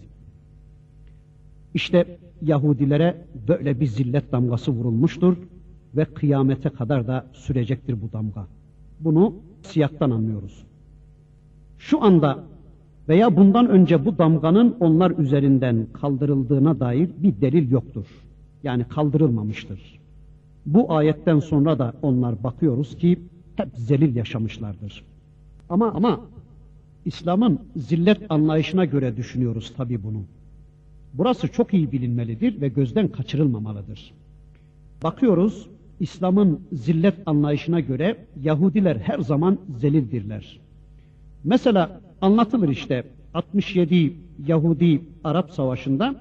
İşte 1.74 2.18
Yahudilere 2.42 3.24
böyle 3.48 3.80
bir 3.80 3.86
zillet 3.86 4.32
damgası 4.32 4.72
vurulmuştur 4.72 5.36
ve 5.96 6.04
kıyamete 6.04 6.68
kadar 6.68 7.06
da 7.06 7.26
sürecektir 7.32 8.02
bu 8.02 8.12
damga. 8.12 8.46
Bunu 9.00 9.34
siyaktan 9.62 10.10
anlıyoruz. 10.10 10.66
Şu 11.78 12.02
anda 12.02 12.44
veya 13.08 13.36
bundan 13.36 13.68
önce 13.68 14.04
bu 14.04 14.18
damganın 14.18 14.76
onlar 14.80 15.18
üzerinden 15.18 15.86
kaldırıldığına 15.92 16.80
dair 16.80 17.10
bir 17.18 17.40
delil 17.40 17.70
yoktur. 17.70 18.06
Yani 18.62 18.84
kaldırılmamıştır. 18.84 20.00
Bu 20.66 20.92
ayetten 20.92 21.38
sonra 21.38 21.78
da 21.78 21.92
onlar 22.02 22.44
bakıyoruz 22.44 22.96
ki 22.96 23.18
hep 23.60 23.68
zelil 23.76 24.16
yaşamışlardır. 24.16 25.04
Ama 25.68 25.92
ama 25.92 26.20
İslam'ın 27.04 27.60
zillet 27.76 28.18
anlayışına 28.28 28.84
göre 28.84 29.16
düşünüyoruz 29.16 29.72
tabi 29.76 30.02
bunu. 30.02 30.22
Burası 31.14 31.48
çok 31.48 31.74
iyi 31.74 31.92
bilinmelidir 31.92 32.60
ve 32.60 32.68
gözden 32.68 33.08
kaçırılmamalıdır. 33.08 34.12
Bakıyoruz 35.02 35.66
İslam'ın 36.00 36.60
zillet 36.72 37.14
anlayışına 37.26 37.80
göre 37.80 38.16
Yahudiler 38.42 38.96
her 38.96 39.18
zaman 39.18 39.58
zelildirler. 39.78 40.60
Mesela 41.44 42.00
anlatılır 42.20 42.68
işte 42.68 43.04
67 43.34 44.16
Yahudi 44.46 45.02
Arap 45.24 45.50
Savaşı'nda 45.50 46.14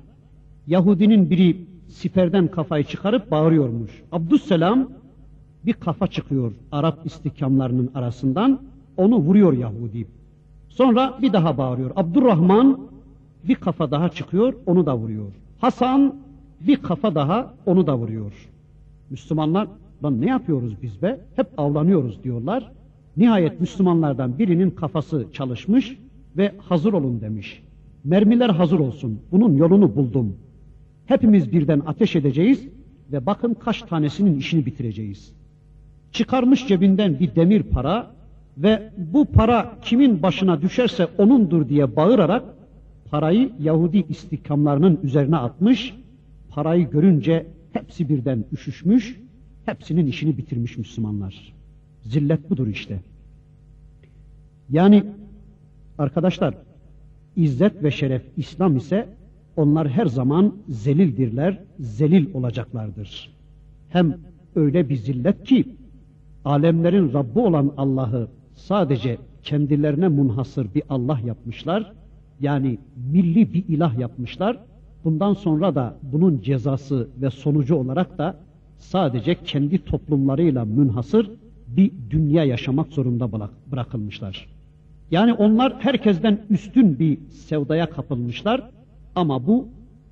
Yahudinin 0.67 1.29
biri 1.29 1.57
siperden 1.87 2.47
kafayı 2.47 2.83
çıkarıp 2.83 3.31
bağırıyormuş. 3.31 3.91
Abdüsselam 4.11 4.89
bir 5.65 5.73
kafa 5.73 6.07
çıkıyor 6.07 6.51
Arap 6.71 7.05
istikamlarının 7.05 7.91
arasından 7.95 8.59
onu 8.97 9.17
vuruyor 9.17 9.53
Yahudi. 9.53 10.07
Sonra 10.69 11.17
bir 11.21 11.33
daha 11.33 11.57
bağırıyor. 11.57 11.91
Abdurrahman 11.95 12.79
bir 13.43 13.55
kafa 13.55 13.91
daha 13.91 14.09
çıkıyor 14.09 14.53
onu 14.65 14.85
da 14.85 14.97
vuruyor. 14.97 15.31
Hasan 15.59 16.15
bir 16.61 16.75
kafa 16.75 17.15
daha 17.15 17.53
onu 17.65 17.87
da 17.87 17.97
vuruyor. 17.97 18.49
Müslümanlar 19.09 19.67
lan 20.03 20.21
ne 20.21 20.25
yapıyoruz 20.25 20.81
biz 20.81 21.01
be? 21.01 21.19
Hep 21.35 21.47
avlanıyoruz 21.57 22.23
diyorlar. 22.23 22.71
Nihayet 23.17 23.61
Müslümanlardan 23.61 24.39
birinin 24.39 24.71
kafası 24.71 25.27
çalışmış 25.33 25.97
ve 26.37 26.51
hazır 26.57 26.93
olun 26.93 27.21
demiş. 27.21 27.63
Mermiler 28.03 28.49
hazır 28.49 28.79
olsun. 28.79 29.19
Bunun 29.31 29.55
yolunu 29.55 29.95
buldum. 29.95 30.35
Hepimiz 31.05 31.51
birden 31.51 31.81
ateş 31.87 32.15
edeceğiz 32.15 32.67
ve 33.11 33.25
bakın 33.25 33.53
kaç 33.53 33.81
tanesinin 33.81 34.37
işini 34.37 34.65
bitireceğiz. 34.65 35.38
Çıkarmış 36.11 36.67
cebinden 36.67 37.19
bir 37.19 37.35
demir 37.35 37.63
para 37.63 38.11
ve 38.57 38.89
bu 38.97 39.25
para 39.25 39.75
kimin 39.81 40.21
başına 40.21 40.61
düşerse 40.61 41.07
onundur 41.17 41.69
diye 41.69 41.95
bağırarak 41.95 42.43
parayı 43.11 43.51
Yahudi 43.59 44.05
istikamlarının 44.09 44.99
üzerine 45.03 45.37
atmış. 45.37 45.95
Parayı 46.49 46.89
görünce 46.89 47.45
hepsi 47.73 48.09
birden 48.09 48.45
üşüşmüş, 48.51 49.19
hepsinin 49.65 50.07
işini 50.07 50.37
bitirmiş 50.37 50.77
Müslümanlar. 50.77 51.53
Zillet 52.01 52.49
budur 52.49 52.67
işte. 52.67 52.99
Yani 54.69 55.03
arkadaşlar 55.97 56.53
izzet 57.35 57.83
ve 57.83 57.91
şeref 57.91 58.21
İslam 58.37 58.77
ise 58.77 59.09
onlar 59.55 59.89
her 59.89 60.05
zaman 60.05 60.55
zelildirler, 60.69 61.59
zelil 61.79 62.33
olacaklardır. 62.33 63.33
Hem 63.89 64.17
öyle 64.55 64.89
bir 64.89 64.95
zillet 64.95 65.43
ki 65.43 65.65
alemlerin 66.45 67.13
Rabbi 67.13 67.39
olan 67.39 67.73
Allah'ı 67.77 68.27
sadece 68.55 69.17
kendilerine 69.43 70.07
munhasır 70.07 70.73
bir 70.75 70.83
Allah 70.89 71.19
yapmışlar. 71.25 71.91
Yani 72.39 72.77
milli 73.11 73.53
bir 73.53 73.67
ilah 73.67 73.99
yapmışlar. 73.99 74.57
Bundan 75.03 75.33
sonra 75.33 75.75
da 75.75 75.97
bunun 76.03 76.41
cezası 76.41 77.09
ve 77.21 77.29
sonucu 77.29 77.75
olarak 77.75 78.17
da 78.17 78.35
sadece 78.77 79.35
kendi 79.35 79.85
toplumlarıyla 79.85 80.65
münhasır 80.65 81.31
bir 81.67 81.91
dünya 82.09 82.43
yaşamak 82.43 82.87
zorunda 82.87 83.29
bırakılmışlar. 83.71 84.47
Yani 85.11 85.33
onlar 85.33 85.75
herkesten 85.79 86.39
üstün 86.49 86.99
bir 86.99 87.17
sevdaya 87.29 87.89
kapılmışlar 87.89 88.69
ama 89.15 89.47
bu 89.47 89.67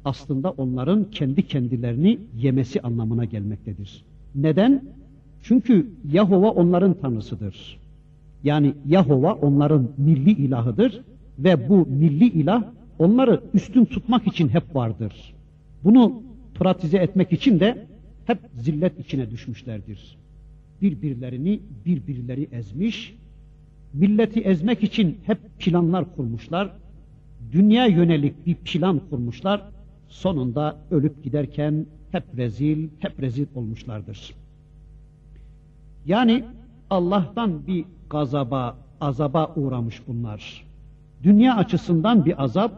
aslında 0.06 0.52
onların 0.52 1.04
kendi 1.04 1.48
kendilerini 1.48 2.20
yemesi 2.38 2.82
anlamına 2.82 3.26
gelmektedir. 3.26 4.04
Neden? 4.36 4.84
Çünkü 5.48 5.92
Yahova 6.12 6.50
onların 6.50 6.94
tanrısıdır. 6.94 7.80
Yani 8.44 8.74
Yahova 8.88 9.34
onların 9.34 9.88
milli 9.98 10.32
ilahıdır 10.32 11.02
ve 11.40 11.70
bu 11.70 11.86
milli 11.86 12.26
ilah 12.26 12.64
onları 13.00 13.42
üstün 13.54 13.86
tutmak 13.86 14.28
için 14.28 14.50
hep 14.50 14.76
vardır. 14.76 15.34
Bunu 15.84 16.24
pratize 16.56 16.98
etmek 16.98 17.32
için 17.34 17.60
de 17.60 17.86
hep 18.26 18.40
zillet 18.54 19.00
içine 19.00 19.32
düşmüşlerdir. 19.32 20.18
Birbirlerini 20.82 21.60
birbirleri 21.86 22.48
ezmiş, 22.52 23.16
milleti 23.94 24.40
ezmek 24.40 24.84
için 24.84 25.18
hep 25.26 25.40
planlar 25.60 26.16
kurmuşlar, 26.16 26.72
dünya 27.52 27.86
yönelik 27.86 28.46
bir 28.46 28.56
plan 28.56 29.02
kurmuşlar, 29.10 29.62
sonunda 30.08 30.78
ölüp 30.92 31.24
giderken 31.24 31.86
hep 32.12 32.24
rezil, 32.38 32.88
hep 33.00 33.22
rezil 33.22 33.46
olmuşlardır. 33.56 34.34
Yani 36.08 36.44
Allah'tan 36.90 37.68
bir 37.68 37.86
gazaba, 38.10 38.78
azaba 39.02 39.54
uğramış 39.56 40.02
bunlar. 40.08 40.66
Dünya 41.24 41.56
açısından 41.56 42.26
bir 42.26 42.44
azap, 42.44 42.72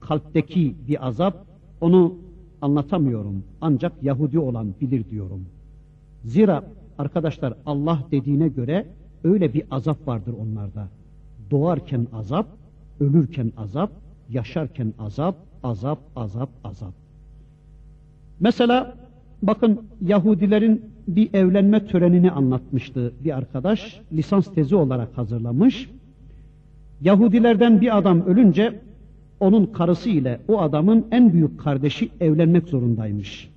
kalpteki 0.00 0.74
bir 0.88 1.06
azap, 1.06 1.44
onu 1.80 2.14
anlatamıyorum. 2.62 3.44
Ancak 3.60 3.92
Yahudi 4.02 4.38
olan 4.38 4.74
bilir 4.80 5.10
diyorum. 5.10 5.46
Zira 6.24 6.64
arkadaşlar 6.98 7.54
Allah 7.66 7.98
dediğine 8.10 8.48
göre 8.48 8.86
öyle 9.24 9.54
bir 9.54 9.62
azap 9.70 10.08
vardır 10.08 10.34
onlarda. 10.42 10.88
Doğarken 11.50 12.06
azap, 12.12 12.46
ölürken 13.00 13.52
azap, 13.56 13.90
yaşarken 14.30 14.94
azap, 14.98 15.36
azap, 15.62 15.98
azap, 16.16 16.50
azap. 16.64 16.92
Mesela 18.40 18.94
bakın 19.42 19.80
Yahudilerin 20.00 20.91
bir 21.08 21.34
evlenme 21.34 21.86
törenini 21.86 22.30
anlatmıştı 22.30 23.12
bir 23.24 23.36
arkadaş. 23.36 24.00
Lisans 24.12 24.54
tezi 24.54 24.76
olarak 24.76 25.18
hazırlamış. 25.18 25.90
Yahudilerden 27.00 27.80
bir 27.80 27.98
adam 27.98 28.26
ölünce 28.26 28.80
onun 29.40 29.66
karısı 29.66 30.10
ile 30.10 30.40
o 30.48 30.60
adamın 30.60 31.06
en 31.10 31.32
büyük 31.32 31.60
kardeşi 31.60 32.08
evlenmek 32.20 32.68
zorundaymış. 32.68 33.50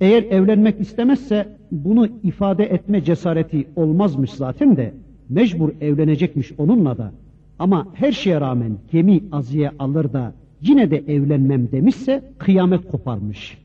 Eğer 0.00 0.22
evlenmek 0.22 0.80
istemezse 0.80 1.56
bunu 1.72 2.08
ifade 2.22 2.64
etme 2.64 3.04
cesareti 3.04 3.66
olmazmış 3.76 4.30
zaten 4.30 4.76
de 4.76 4.94
mecbur 5.28 5.70
evlenecekmiş 5.80 6.52
onunla 6.58 6.98
da. 6.98 7.12
Ama 7.58 7.86
her 7.94 8.12
şeye 8.12 8.40
rağmen 8.40 8.78
gemi 8.92 9.20
aziye 9.32 9.70
alır 9.78 10.12
da 10.12 10.32
yine 10.62 10.90
de 10.90 10.96
evlenmem 10.96 11.72
demişse 11.72 12.22
kıyamet 12.38 12.88
koparmış. 12.90 13.58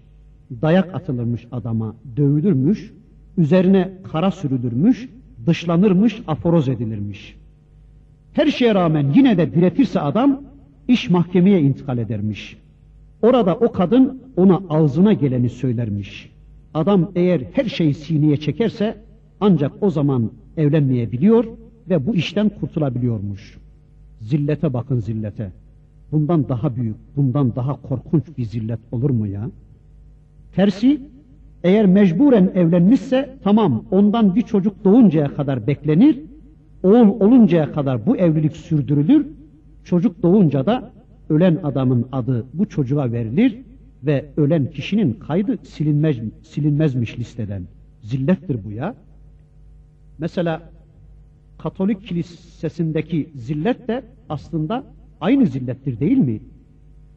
Dayak 0.61 0.95
atılırmış 0.95 1.47
adama, 1.51 1.95
dövülürmüş, 2.17 2.93
üzerine 3.37 3.91
kara 4.11 4.31
sürülürmüş, 4.31 5.09
dışlanırmış, 5.45 6.21
aforoz 6.27 6.69
edilirmiş. 6.69 7.37
Her 8.33 8.47
şeye 8.47 8.75
rağmen 8.75 9.11
yine 9.15 9.37
de 9.37 9.53
diretirse 9.53 9.99
adam 9.99 10.41
iş 10.87 11.09
mahkemeye 11.09 11.61
intikal 11.61 11.97
edermiş. 11.97 12.57
Orada 13.21 13.55
o 13.55 13.71
kadın 13.71 14.21
ona 14.37 14.61
ağzına 14.69 15.13
geleni 15.13 15.49
söylermiş. 15.49 16.29
Adam 16.73 17.11
eğer 17.15 17.41
her 17.53 17.65
şeyi 17.65 17.93
sineye 17.93 18.37
çekerse 18.37 18.97
ancak 19.39 19.71
o 19.81 19.89
zaman 19.89 20.31
evlenmeyebiliyor 20.57 21.45
ve 21.89 22.07
bu 22.07 22.15
işten 22.15 22.49
kurtulabiliyormuş. 22.49 23.57
Zillete 24.21 24.73
bakın 24.73 24.99
zillete. 24.99 25.51
Bundan 26.11 26.49
daha 26.49 26.75
büyük, 26.75 26.95
bundan 27.15 27.55
daha 27.55 27.81
korkunç 27.81 28.23
bir 28.37 28.45
zillet 28.45 28.79
olur 28.91 29.09
mu 29.09 29.27
ya? 29.27 29.49
Tersi, 30.55 31.01
eğer 31.63 31.85
mecburen 31.85 32.51
evlenmişse 32.55 33.37
tamam 33.43 33.85
ondan 33.91 34.35
bir 34.35 34.41
çocuk 34.41 34.83
doğuncaya 34.83 35.35
kadar 35.35 35.67
beklenir, 35.67 36.19
oğul 36.83 37.19
oluncaya 37.19 37.71
kadar 37.71 38.05
bu 38.05 38.17
evlilik 38.17 38.57
sürdürülür, 38.57 39.27
çocuk 39.83 40.23
doğunca 40.23 40.65
da 40.65 40.91
ölen 41.29 41.59
adamın 41.63 42.07
adı 42.11 42.45
bu 42.53 42.69
çocuğa 42.69 43.11
verilir 43.11 43.57
ve 44.03 44.25
ölen 44.37 44.71
kişinin 44.71 45.13
kaydı 45.13 45.57
silinmez, 45.63 46.17
silinmezmiş 46.43 47.19
listeden. 47.19 47.63
Zillettir 48.01 48.59
bu 48.65 48.71
ya. 48.71 48.95
Mesela 50.17 50.61
Katolik 51.63 52.07
kilisesindeki 52.07 53.29
zillet 53.35 53.87
de 53.87 54.03
aslında 54.29 54.83
aynı 55.21 55.45
zillettir 55.45 55.99
değil 55.99 56.17
mi? 56.17 56.39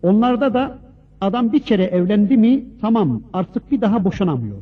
Onlarda 0.03 0.55
da 0.55 0.79
adam 1.21 1.53
bir 1.53 1.59
kere 1.59 1.85
evlendi 1.85 2.37
mi 2.37 2.65
tamam 2.81 3.23
artık 3.33 3.73
bir 3.73 3.81
daha 3.81 4.05
boşanamıyor. 4.05 4.57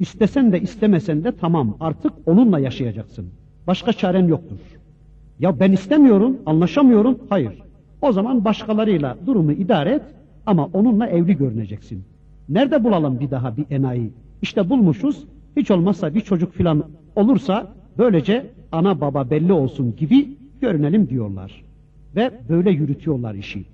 İstesen 0.00 0.52
de 0.52 0.60
istemesen 0.60 1.24
de 1.24 1.32
tamam 1.32 1.76
artık 1.80 2.12
onunla 2.26 2.58
yaşayacaksın. 2.58 3.26
Başka 3.66 3.92
çaren 3.92 4.26
yoktur. 4.26 4.58
Ya 5.40 5.60
ben 5.60 5.72
istemiyorum, 5.72 6.36
anlaşamıyorum. 6.46 7.18
Hayır. 7.28 7.62
O 8.02 8.12
zaman 8.12 8.44
başkalarıyla 8.44 9.16
durumu 9.26 9.52
idare 9.52 9.90
et. 9.90 10.02
ama 10.46 10.68
onunla 10.72 11.06
evli 11.06 11.36
görüneceksin. 11.36 12.04
Nerede 12.48 12.84
bulalım 12.84 13.20
bir 13.20 13.30
daha 13.30 13.56
bir 13.56 13.64
enayi? 13.70 14.10
İşte 14.42 14.70
bulmuşuz, 14.70 15.24
hiç 15.56 15.70
olmazsa 15.70 16.14
bir 16.14 16.20
çocuk 16.20 16.52
filan 16.52 16.84
olursa 17.16 17.72
böylece 17.98 18.46
ana 18.72 19.00
baba 19.00 19.30
belli 19.30 19.52
olsun 19.52 19.96
gibi 19.96 20.28
görünelim 20.60 21.08
diyorlar. 21.08 21.64
Ve 22.16 22.30
böyle 22.48 22.70
yürütüyorlar 22.70 23.34
işi. 23.34 23.64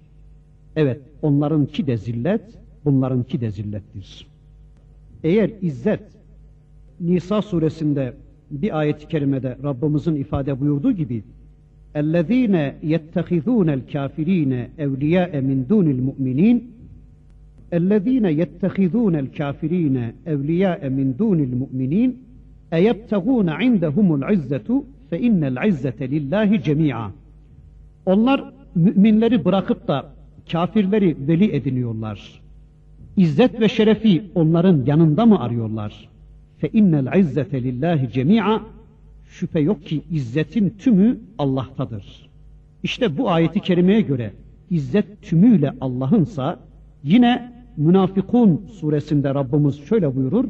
Evet, 0.75 1.01
onlarınki 1.21 1.87
de 1.87 1.97
zillet, 1.97 2.41
bunlarınki 2.85 3.41
de 3.41 3.51
zillettir. 3.51 4.27
Eğer 5.23 5.51
izzet, 5.61 6.01
Nisa 6.99 7.41
suresinde 7.41 8.13
bir 8.51 8.79
ayet-i 8.79 9.07
kerimede 9.07 9.57
Rabbimizin 9.63 10.15
ifade 10.15 10.59
buyurduğu 10.59 10.91
gibi 10.91 11.23
اَلَّذ۪ينَ 11.95 12.55
يَتَّخِذُونَ 12.93 13.69
الْكَافِر۪ينَ 13.79 14.53
اَوْلِيَاءَ 14.85 15.31
مِنْ 15.49 15.59
دُونِ 15.71 15.87
الْمُؤْمِنِينَ 15.95 16.57
اَلَّذ۪ينَ 17.77 18.25
يَتَّخِذُونَ 18.41 19.15
الْكَافِر۪ينَ 19.25 19.97
اَوْلِيَاءَ 20.33 20.81
مِنْ 20.97 21.07
دُونِ 21.21 21.39
الْمُؤْمِنِينَ 21.49 22.09
اَيَبْتَغُونَ 22.77 23.49
عِنْدَهُمُ 23.59 24.07
الْعِزَّةُ 24.19 24.69
فَاِنَّ 25.09 25.41
الْعِزَّةَ 25.51 25.99
لِلّٰهِ 26.13 26.49
جَمِيعًا 26.67 27.09
Onlar 28.05 28.53
müminleri 28.75 29.45
bırakıp 29.45 29.87
da 29.87 30.15
kafirleri 30.51 31.17
veli 31.27 31.55
ediniyorlar. 31.55 32.41
İzzet 33.17 33.59
ve 33.59 33.69
şerefi 33.69 34.23
onların 34.35 34.83
yanında 34.85 35.25
mı 35.25 35.39
arıyorlar? 35.39 36.09
فَاِنَّ 36.61 37.09
الْعِزَّةَ 37.09 37.49
لِلّٰهِ 37.49 38.11
جَمِيعًا 38.11 38.59
Şüphe 39.29 39.59
yok 39.59 39.85
ki 39.85 40.01
izzetin 40.11 40.69
tümü 40.69 41.19
Allah'tadır. 41.37 42.29
İşte 42.83 43.17
bu 43.17 43.29
ayeti 43.29 43.59
kerimeye 43.59 44.01
göre 44.01 44.33
izzet 44.69 45.21
tümüyle 45.21 45.73
Allah'ınsa 45.81 46.59
yine 47.03 47.51
Münafıkun 47.77 48.61
suresinde 48.67 49.33
Rabbimiz 49.33 49.75
şöyle 49.75 50.15
buyurur 50.15 50.45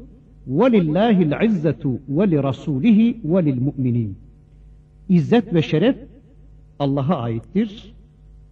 وَلِلَّهِ 0.50 1.18
الْعِزَّةُ 1.30 1.98
وَلِرَسُولِهِ 2.16 3.22
وَلِلْمُؤْمِنِينَ 3.22 4.10
İzzet 5.10 5.54
ve 5.54 5.62
şeref 5.62 5.96
Allah'a 6.80 7.16
aittir. 7.16 7.94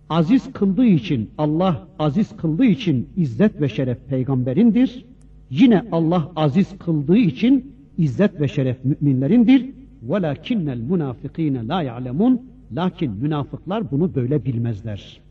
Aziz 0.09 0.53
kıldığı 0.53 0.85
için, 0.85 1.29
Allah 1.37 1.87
aziz 1.99 2.37
kıldığı 2.37 2.65
için 2.65 3.09
izzet 3.17 3.61
ve 3.61 3.69
şeref 3.69 3.97
peygamberindir. 4.09 5.05
Yine 5.49 5.85
Allah 5.91 6.31
aziz 6.35 6.77
kıldığı 6.77 7.17
için 7.17 7.73
izzet 7.97 8.41
ve 8.41 8.47
şeref 8.47 8.77
müminlerindir. 8.83 9.69
وَلَكِنَّ 10.07 10.67
الْمُنَافِق۪ينَ 10.77 11.67
لَا 11.67 11.85
يَعْلَمُونَ 11.89 12.37
Lakin 12.75 13.11
münafıklar 13.11 13.91
bunu 13.91 14.15
böyle 14.15 14.45
bilmezler. 14.45 15.21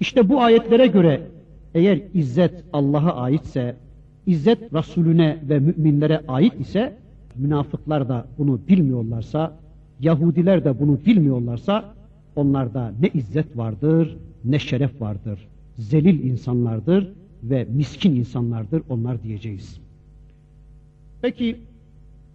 İşte 0.00 0.28
bu 0.28 0.42
ayetlere 0.42 0.86
göre 0.86 1.22
eğer 1.74 2.00
izzet 2.14 2.64
Allah'a 2.72 3.14
aitse, 3.14 3.76
izzet 4.26 4.74
Resulüne 4.74 5.38
ve 5.48 5.58
müminlere 5.58 6.20
ait 6.28 6.60
ise, 6.60 6.96
münafıklar 7.36 8.08
da 8.08 8.26
bunu 8.38 8.60
bilmiyorlarsa, 8.68 9.56
Yahudiler 10.00 10.64
de 10.64 10.80
bunu 10.80 10.98
bilmiyorlarsa, 11.06 11.84
onlarda 12.35 12.93
ne 13.01 13.09
izzet 13.13 13.57
vardır, 13.57 14.17
ne 14.45 14.59
şeref 14.59 15.01
vardır. 15.01 15.47
Zelil 15.77 16.23
insanlardır 16.23 17.11
ve 17.43 17.67
miskin 17.69 18.15
insanlardır 18.15 18.81
onlar 18.89 19.23
diyeceğiz. 19.23 19.79
Peki 21.21 21.57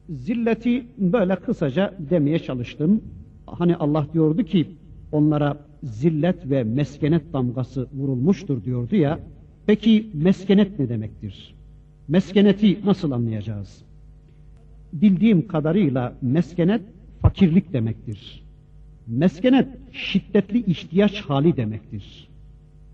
zilleti 0.09 0.87
böyle 0.99 1.37
kısaca 1.37 1.95
demeye 2.11 2.39
çalıştım. 2.39 3.01
Hani 3.47 3.77
Allah 3.77 4.07
diyordu 4.13 4.43
ki 4.43 4.67
onlara 5.13 5.57
zillet 5.83 6.51
ve 6.51 6.65
meskenet 6.65 7.33
damgası 7.33 7.89
vurulmuştur 7.95 8.65
diyordu 8.65 8.97
ya. 8.97 9.19
Peki 9.67 10.07
meskenet 10.15 10.79
ne 10.79 10.89
demektir? 10.89 11.55
Meskeneti 12.09 12.79
nasıl 12.85 13.11
anlayacağız? 13.11 13.83
Bildiğim 14.93 15.49
kadarıyla 15.49 16.15
meskenet 16.23 16.81
fakirlik 17.23 17.73
demektir. 17.73 18.43
Meskenet 19.11 19.69
şiddetli 19.93 20.71
ihtiyaç 20.71 21.21
hali 21.21 21.57
demektir. 21.57 22.29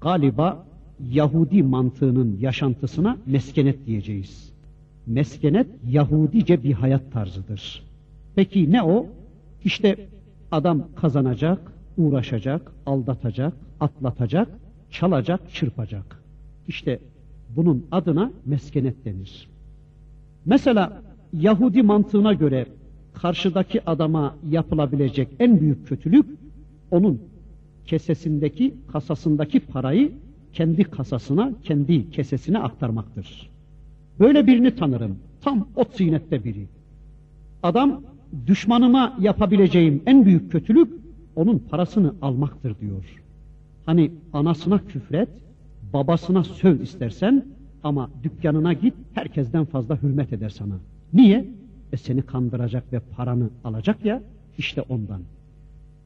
Galiba 0.01 0.67
Yahudi 1.13 1.63
mantığının 1.63 2.39
yaşantısına 2.41 3.17
meskenet 3.27 3.87
diyeceğiz. 3.87 4.53
Meskenet 5.07 5.67
Yahudice 5.89 6.63
bir 6.63 6.73
hayat 6.73 7.13
tarzıdır. 7.13 7.83
Peki 8.35 8.73
ne 8.73 8.83
o? 8.83 9.07
İşte 9.65 9.97
adam 10.53 10.89
kazanacak, 10.97 11.73
uğraşacak, 11.99 12.73
aldatacak, 12.87 13.53
atlatacak, 13.81 14.49
çalacak, 14.91 15.41
çırpacak. 15.53 16.23
İşte 16.69 16.99
bunun 17.57 17.87
adına 17.93 18.33
meskenet 18.47 19.05
denir. 19.05 19.49
Mesela 20.47 21.03
Yahudi 21.33 21.83
mantığına 21.83 22.33
göre 22.33 22.67
karşıdaki 23.23 23.91
adama 23.91 24.37
yapılabilecek 24.51 25.29
en 25.39 25.61
büyük 25.61 25.89
kötülük 25.89 26.27
onun 26.91 27.21
kesesindeki, 27.87 28.75
kasasındaki 28.93 29.61
parayı 29.61 30.13
kendi 30.53 30.85
kasasına, 30.85 31.53
kendi 31.65 32.11
kesesine 32.11 32.59
aktarmaktır. 32.59 33.51
Böyle 34.21 34.47
birini 34.47 34.77
tanırım. 34.77 35.19
Tam 35.41 35.69
o 35.77 35.85
zinette 35.97 36.45
biri. 36.45 36.67
Adam 37.63 38.03
düşmanıma 38.47 39.17
yapabileceğim 39.21 40.03
en 40.07 40.25
büyük 40.25 40.53
kötülük 40.53 40.89
onun 41.37 41.59
parasını 41.59 42.15
almaktır 42.23 42.81
diyor. 42.81 43.05
Hani 43.87 44.11
anasına 44.33 44.79
küfret, 44.79 45.29
babasına 45.93 46.45
söv 46.45 46.81
istersen 46.81 47.45
ama 47.85 48.11
dükkanına 48.23 48.73
git 48.73 48.95
herkesten 49.15 49.65
fazla 49.65 50.03
hürmet 50.03 50.33
eder 50.33 50.49
sana. 50.49 50.75
Niye? 51.13 51.47
E 51.93 51.97
seni 51.97 52.23
kandıracak 52.23 52.93
ve 52.93 53.01
paranı 53.01 53.51
alacak 53.65 54.05
ya 54.05 54.23
işte 54.59 54.83
ondan. 54.83 55.21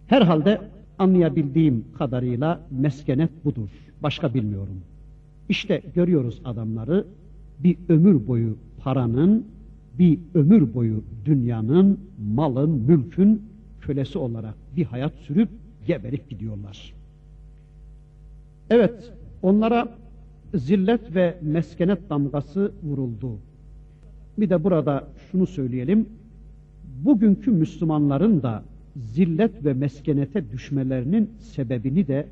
Herhalde 0.07 0.61
anlayabildiğim 0.99 1.85
kadarıyla 1.99 2.61
meskenet 2.71 3.45
budur. 3.45 3.69
Başka 4.03 4.35
bilmiyorum. 4.35 4.81
İşte 5.49 5.83
görüyoruz 5.95 6.41
adamları 6.45 7.07
bir 7.59 7.77
ömür 7.89 8.27
boyu 8.27 8.57
paranın, 8.79 9.47
bir 9.99 10.19
ömür 10.35 10.75
boyu 10.75 11.05
dünyanın, 11.25 12.01
malın, 12.35 12.71
mülkün 12.71 13.43
kölesi 13.81 14.19
olarak 14.19 14.55
bir 14.77 14.85
hayat 14.85 15.13
sürüp 15.15 15.49
geberip 15.87 16.31
gidiyorlar. 16.31 16.95
Evet, 18.71 19.13
onlara 19.43 19.89
zillet 20.55 21.15
ve 21.15 21.39
meskenet 21.43 22.11
damgası 22.11 22.73
vuruldu. 22.83 23.39
Bir 24.41 24.51
de 24.51 24.65
burada 24.65 25.09
şunu 25.31 25.47
söyleyelim. 25.47 26.09
Bugünkü 27.05 27.51
Müslümanların 27.51 28.43
da 28.43 28.63
zillet 28.97 29.65
ve 29.65 29.73
meskenete 29.73 30.51
düşmelerinin 30.53 31.31
sebebini 31.39 32.07
de 32.07 32.27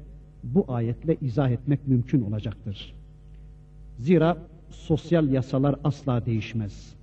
bu 0.45 0.65
ayetle 0.69 1.17
izah 1.23 1.51
etmek 1.51 1.89
mümkün 1.89 2.23
olacaktır. 2.23 2.95
Zira 3.99 4.39
sosyal 4.71 5.29
yasalar 5.29 5.77
asla 5.85 6.27
değişmez. 6.27 6.95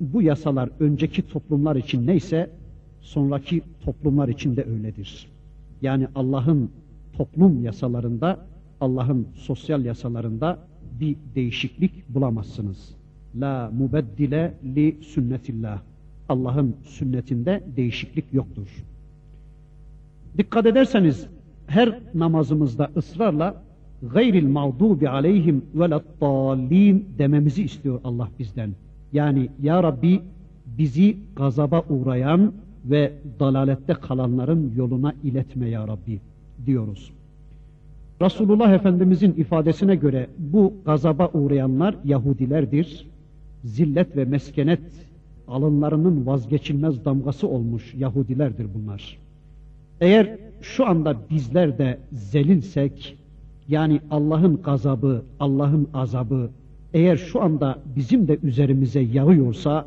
Bu 0.00 0.22
yasalar 0.22 0.70
önceki 0.80 1.28
toplumlar 1.28 1.76
için 1.76 2.06
neyse 2.06 2.50
sonraki 3.00 3.62
toplumlar 3.84 4.28
için 4.28 4.56
de 4.56 4.64
öyledir. 4.64 5.26
Yani 5.82 6.08
Allah'ın 6.14 6.70
toplum 7.16 7.64
yasalarında, 7.64 8.38
Allah'ın 8.80 9.28
sosyal 9.34 9.84
yasalarında 9.84 10.58
bir 11.00 11.16
değişiklik 11.34 12.08
bulamazsınız. 12.08 13.01
La 13.40 13.70
mubeddile 13.78 14.54
li 14.64 14.96
sünnetillah. 15.02 15.80
Allah'ın 16.28 16.76
sünnetinde 16.84 17.62
değişiklik 17.76 18.24
yoktur. 18.32 18.68
Dikkat 20.38 20.66
ederseniz 20.66 21.26
her 21.66 21.98
namazımızda 22.14 22.90
ısrarla 22.96 23.62
gayril 24.14 24.46
mağdubi 24.46 25.08
aleyhim 25.08 25.64
velettallin 25.74 27.08
dememizi 27.18 27.62
istiyor 27.62 28.00
Allah 28.04 28.28
bizden. 28.38 28.70
Yani 29.12 29.48
ya 29.62 29.82
Rabbi 29.82 30.20
bizi 30.78 31.16
gazaba 31.36 31.82
uğrayan 31.88 32.52
ve 32.84 33.12
dalalette 33.40 33.94
kalanların 33.94 34.72
yoluna 34.76 35.14
iletme 35.24 35.68
ya 35.68 35.88
Rabbi 35.88 36.20
diyoruz. 36.66 37.12
Resulullah 38.22 38.72
Efendimizin 38.72 39.32
ifadesine 39.32 39.94
göre 39.94 40.26
bu 40.38 40.74
gazaba 40.84 41.30
uğrayanlar 41.34 41.94
Yahudilerdir. 42.04 43.06
Zillet 43.64 44.16
ve 44.16 44.24
meskenet 44.24 44.80
alınlarının 45.48 46.26
vazgeçilmez 46.26 47.04
damgası 47.04 47.48
olmuş 47.48 47.94
Yahudilerdir 47.94 48.66
bunlar. 48.74 49.18
Eğer 50.00 50.38
şu 50.62 50.86
anda 50.86 51.16
bizler 51.30 51.78
de 51.78 51.98
zelilsek, 52.12 53.16
yani 53.68 54.00
Allah'ın 54.10 54.62
gazabı, 54.62 55.24
Allah'ın 55.40 55.88
azabı 55.94 56.50
eğer 56.94 57.16
şu 57.16 57.42
anda 57.42 57.78
bizim 57.96 58.28
de 58.28 58.38
üzerimize 58.42 59.00
yağıyorsa 59.00 59.86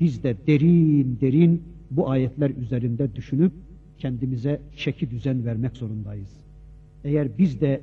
biz 0.00 0.22
de 0.22 0.36
derin 0.46 1.18
derin 1.20 1.62
bu 1.90 2.10
ayetler 2.10 2.50
üzerinde 2.50 3.14
düşünüp 3.14 3.52
kendimize 3.98 4.60
çeki 4.76 5.10
düzen 5.10 5.44
vermek 5.44 5.76
zorundayız. 5.76 6.30
Eğer 7.04 7.38
biz 7.38 7.60
de 7.60 7.80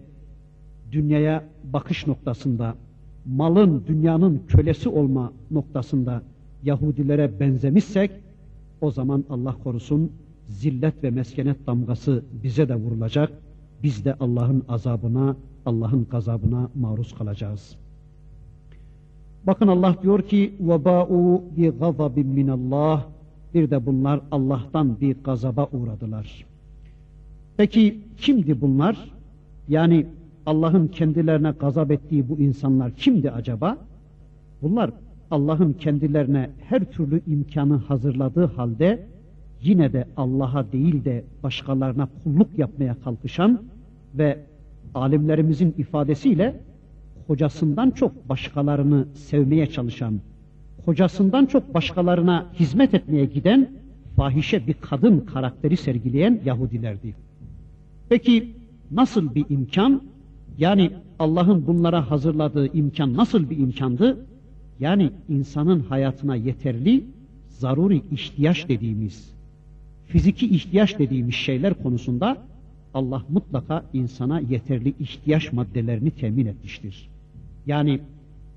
dünyaya 0.91 1.43
bakış 1.73 2.07
noktasında, 2.07 2.75
malın 3.26 3.84
dünyanın 3.86 4.42
kölesi 4.48 4.88
olma 4.88 5.32
noktasında 5.50 6.22
Yahudilere 6.64 7.40
benzemişsek, 7.40 8.10
o 8.80 8.90
zaman 8.90 9.24
Allah 9.30 9.56
korusun 9.64 10.12
zillet 10.48 11.04
ve 11.04 11.10
meskenet 11.10 11.66
damgası 11.66 12.24
bize 12.42 12.68
de 12.68 12.74
vurulacak. 12.74 13.32
Biz 13.82 14.04
de 14.04 14.14
Allah'ın 14.20 14.64
azabına, 14.68 15.36
Allah'ın 15.66 16.06
gazabına 16.10 16.70
maruz 16.74 17.14
kalacağız. 17.14 17.76
Bakın 19.46 19.68
Allah 19.68 19.96
diyor 20.02 20.22
ki 20.22 20.54
وَبَاءُوا 20.62 21.40
بِغَضَبٍ 21.56 22.14
مِّنَ 22.14 22.50
اللّٰهِ 22.50 23.00
Bir 23.54 23.70
de 23.70 23.86
bunlar 23.86 24.20
Allah'tan 24.30 25.00
bir 25.00 25.16
gazaba 25.24 25.68
uğradılar. 25.72 26.46
Peki 27.56 28.00
kimdi 28.16 28.60
bunlar? 28.60 29.10
Yani 29.68 30.06
Allah'ın 30.45 30.87
kendilerine 30.87 31.51
gazap 31.51 31.91
ettiği 31.91 32.29
bu 32.29 32.39
insanlar 32.39 32.91
kimdi 32.91 33.31
acaba? 33.31 33.77
Bunlar 34.61 34.91
Allah'ın 35.31 35.73
kendilerine 35.73 36.49
her 36.69 36.91
türlü 36.91 37.21
imkanı 37.27 37.75
hazırladığı 37.75 38.45
halde 38.45 39.07
yine 39.61 39.93
de 39.93 40.05
Allah'a 40.17 40.71
değil 40.71 41.05
de 41.05 41.23
başkalarına 41.43 42.07
kulluk 42.23 42.57
yapmaya 42.57 42.95
kalkışan 43.03 43.61
ve 44.15 44.39
alimlerimizin 44.95 45.75
ifadesiyle 45.77 46.59
kocasından 47.27 47.91
çok 47.91 48.29
başkalarını 48.29 49.07
sevmeye 49.13 49.67
çalışan, 49.67 50.19
kocasından 50.85 51.45
çok 51.45 51.73
başkalarına 51.73 52.45
hizmet 52.53 52.93
etmeye 52.93 53.25
giden 53.25 53.69
fahişe 54.15 54.67
bir 54.67 54.73
kadın 54.73 55.19
karakteri 55.19 55.77
sergileyen 55.77 56.41
Yahudilerdi. 56.45 57.15
Peki 58.09 58.55
nasıl 58.91 59.35
bir 59.35 59.45
imkan? 59.49 60.01
Yani 60.57 60.91
Allah'ın 61.19 61.67
bunlara 61.67 62.11
hazırladığı 62.11 62.77
imkan 62.77 63.17
nasıl 63.17 63.49
bir 63.49 63.57
imkandı? 63.57 64.25
Yani 64.79 65.11
insanın 65.29 65.79
hayatına 65.79 66.35
yeterli, 66.35 67.03
zaruri 67.49 68.01
ihtiyaç 68.11 68.69
dediğimiz, 68.69 69.33
fiziki 70.07 70.55
ihtiyaç 70.55 70.99
dediğimiz 70.99 71.35
şeyler 71.35 71.83
konusunda 71.83 72.37
Allah 72.93 73.23
mutlaka 73.29 73.85
insana 73.93 74.39
yeterli 74.39 74.93
ihtiyaç 74.99 75.53
maddelerini 75.53 76.11
temin 76.11 76.45
etmiştir. 76.45 77.09
Yani 77.65 77.99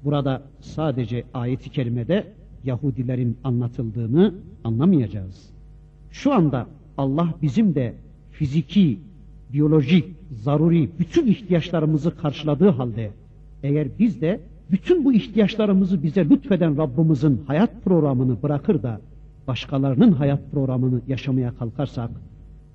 burada 0.05 0.43
sadece 0.61 1.25
ayeti 1.35 1.71
kerimede 1.71 2.33
Yahudilerin 2.65 3.37
anlatıldığını 3.45 4.35
anlamayacağız. 4.65 5.51
Şu 6.11 6.33
anda 6.33 6.67
Allah 6.99 7.35
bizim 7.43 7.75
de 7.75 7.95
fiziki, 8.31 8.99
biyolojik, 9.53 10.05
zaruri 10.31 10.89
bütün 10.99 11.27
ihtiyaçlarımızı 11.27 12.17
karşıladığı 12.17 12.69
halde 12.69 13.11
eğer 13.63 13.89
biz 13.99 14.21
de 14.21 14.41
bütün 14.71 15.05
bu 15.05 15.13
ihtiyaçlarımızı 15.13 16.03
bize 16.03 16.29
lütfeden 16.29 16.79
Rabbimizin 16.79 17.43
hayat 17.47 17.85
programını 17.85 18.43
bırakır 18.43 18.83
da 18.83 19.01
başkalarının 19.47 20.13
hayat 20.13 20.41
programını 20.53 21.01
yaşamaya 21.09 21.55
kalkarsak, 21.55 22.11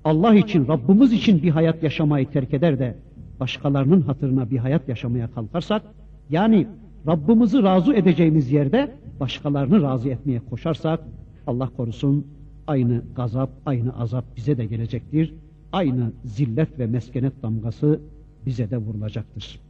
Allah 0.04 0.34
için, 0.34 0.68
Rabbimiz 0.68 1.12
için 1.12 1.42
bir 1.42 1.50
hayat 1.50 1.82
yaşamayı 1.82 2.30
terk 2.30 2.54
eder 2.54 2.78
de 2.78 2.96
başkalarının 3.40 4.00
hatırına 4.00 4.50
bir 4.50 4.58
hayat 4.58 4.88
yaşamaya 4.88 5.30
kalkarsak, 5.30 5.82
yani 6.30 6.66
Rabbimizi 7.06 7.62
razı 7.62 7.94
edeceğimiz 7.94 8.52
yerde 8.52 8.94
başkalarını 9.20 9.82
razı 9.82 10.08
etmeye 10.08 10.40
koşarsak, 10.50 11.00
Allah 11.46 11.70
korusun 11.76 12.26
aynı 12.66 13.02
gazap, 13.16 13.50
aynı 13.66 13.98
azap 13.98 14.24
bize 14.36 14.56
de 14.56 14.66
gelecektir. 14.66 15.34
Aynı 15.72 16.12
zillet 16.24 16.78
ve 16.78 16.86
meskenet 16.86 17.42
damgası 17.42 18.00
bize 18.46 18.70
de 18.70 18.76
vurulacaktır. 18.76 19.60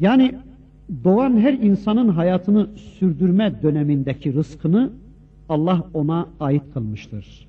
Yani 0.00 0.34
doğan 1.04 1.36
her 1.36 1.52
insanın 1.52 2.08
hayatını 2.08 2.68
sürdürme 2.76 3.62
dönemindeki 3.62 4.34
rızkını 4.34 4.90
Allah 5.48 5.86
ona 5.94 6.28
ait 6.40 6.62
kılmıştır. 6.74 7.48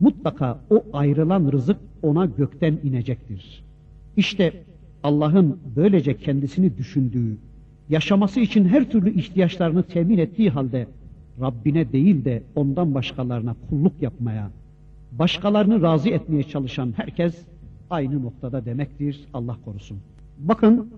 Mutlaka 0.00 0.60
o 0.70 0.84
ayrılan 0.92 1.52
rızık 1.52 1.76
ona 2.02 2.26
gökten 2.26 2.78
inecektir. 2.84 3.64
İşte 4.16 4.52
Allah'ın 5.02 5.58
böylece 5.76 6.16
kendisini 6.16 6.78
düşündüğü, 6.78 7.36
yaşaması 7.88 8.40
için 8.40 8.64
her 8.64 8.90
türlü 8.90 9.14
ihtiyaçlarını 9.18 9.82
temin 9.82 10.18
ettiği 10.18 10.50
halde 10.50 10.86
Rabbine 11.40 11.92
değil 11.92 12.24
de 12.24 12.42
ondan 12.54 12.94
başkalarına 12.94 13.56
kulluk 13.70 14.02
yapmaya, 14.02 14.50
başkalarını 15.11 15.81
razı 15.81 16.09
etmeye 16.09 16.43
çalışan 16.43 16.93
herkes 16.97 17.35
aynı 17.89 18.23
noktada 18.23 18.65
demektir 18.65 19.19
Allah 19.33 19.57
korusun. 19.65 19.97
Bakın 20.39 20.89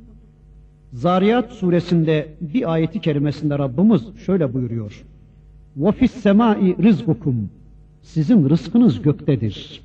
Zariyat 0.93 1.51
suresinde 1.51 2.27
bir 2.41 2.73
ayeti 2.73 3.01
kerimesinde 3.01 3.59
Rabbimiz 3.59 4.01
şöyle 4.25 4.53
buyuruyor. 4.53 5.03
وَفِي 5.79 6.07
السَّمَاءِ 6.07 6.75
رِزْقُكُمْ 6.75 7.35
Sizin 8.01 8.49
rızkınız 8.49 9.01
göktedir. 9.01 9.81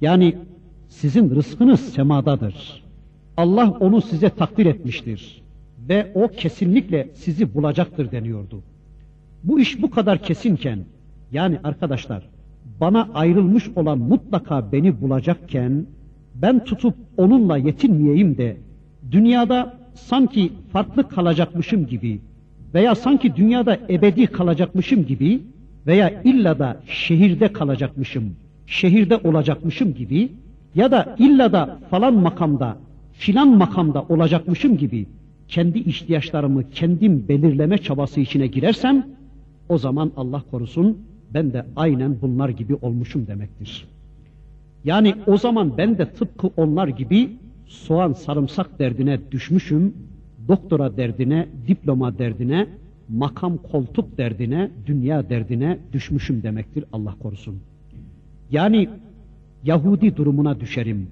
Yani 0.00 0.36
sizin 0.88 1.34
rızkınız 1.34 1.80
semadadır. 1.80 2.82
Allah 3.36 3.70
onu 3.80 4.00
size 4.00 4.28
takdir 4.28 4.66
etmiştir. 4.66 5.42
Ve 5.88 6.12
o 6.14 6.28
kesinlikle 6.28 7.08
sizi 7.14 7.54
bulacaktır 7.54 8.10
deniyordu. 8.10 8.62
Bu 9.44 9.60
iş 9.60 9.82
bu 9.82 9.90
kadar 9.90 10.22
kesinken, 10.22 10.78
yani 11.32 11.58
arkadaşlar, 11.64 12.28
bana 12.81 13.09
ayrılmış 13.13 13.69
olan 13.75 13.97
mutlaka 13.97 14.71
beni 14.71 15.01
bulacakken, 15.01 15.85
ben 16.35 16.63
tutup 16.63 16.95
onunla 17.17 17.57
yetinmeyeyim 17.57 18.37
de, 18.37 18.57
dünyada 19.11 19.73
sanki 19.93 20.51
farklı 20.71 21.09
kalacakmışım 21.09 21.87
gibi 21.87 22.19
veya 22.73 22.95
sanki 22.95 23.35
dünyada 23.35 23.79
ebedi 23.89 24.27
kalacakmışım 24.27 25.05
gibi 25.05 25.41
veya 25.87 26.21
illa 26.23 26.59
da 26.59 26.81
şehirde 26.87 27.53
kalacakmışım, 27.53 28.35
şehirde 28.67 29.17
olacakmışım 29.17 29.93
gibi 29.93 30.31
ya 30.75 30.91
da 30.91 31.15
illa 31.19 31.51
da 31.51 31.79
falan 31.89 32.13
makamda, 32.13 32.77
filan 33.13 33.47
makamda 33.47 34.05
olacakmışım 34.09 34.77
gibi 34.77 35.05
kendi 35.47 35.79
ihtiyaçlarımı 35.79 36.69
kendim 36.69 37.27
belirleme 37.27 37.77
çabası 37.77 38.19
içine 38.19 38.47
girersem 38.47 39.07
o 39.69 39.77
zaman 39.77 40.11
Allah 40.17 40.43
korusun 40.51 40.97
ben 41.33 41.53
de 41.53 41.65
aynen 41.75 42.15
bunlar 42.21 42.49
gibi 42.49 42.75
olmuşum 42.75 43.27
demektir. 43.27 43.87
Yani 44.83 45.15
o 45.27 45.37
zaman 45.37 45.77
ben 45.77 45.97
de 45.97 46.05
tıpkı 46.05 46.47
onlar 46.57 46.87
gibi 46.87 47.29
soğan 47.65 48.13
sarımsak 48.13 48.79
derdine 48.79 49.19
düşmüşüm, 49.31 49.93
doktora 50.47 50.97
derdine, 50.97 51.47
diploma 51.67 52.17
derdine, 52.17 52.67
makam 53.09 53.57
koltuk 53.57 54.17
derdine, 54.17 54.71
dünya 54.85 55.29
derdine 55.29 55.77
düşmüşüm 55.93 56.43
demektir 56.43 56.85
Allah 56.93 57.15
korusun. 57.19 57.59
Yani 58.51 58.89
Yahudi 59.63 60.15
durumuna 60.15 60.59
düşerim. 60.59 61.07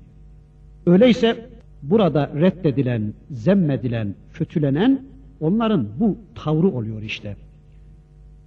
Öyleyse 0.86 1.50
burada 1.84 2.32
reddedilen, 2.36 3.14
zemmedilen, 3.32 4.16
kötülenen 4.34 5.02
onların 5.40 5.88
bu 6.00 6.18
tavrı 6.36 6.68
oluyor 6.68 7.02
işte. 7.02 7.36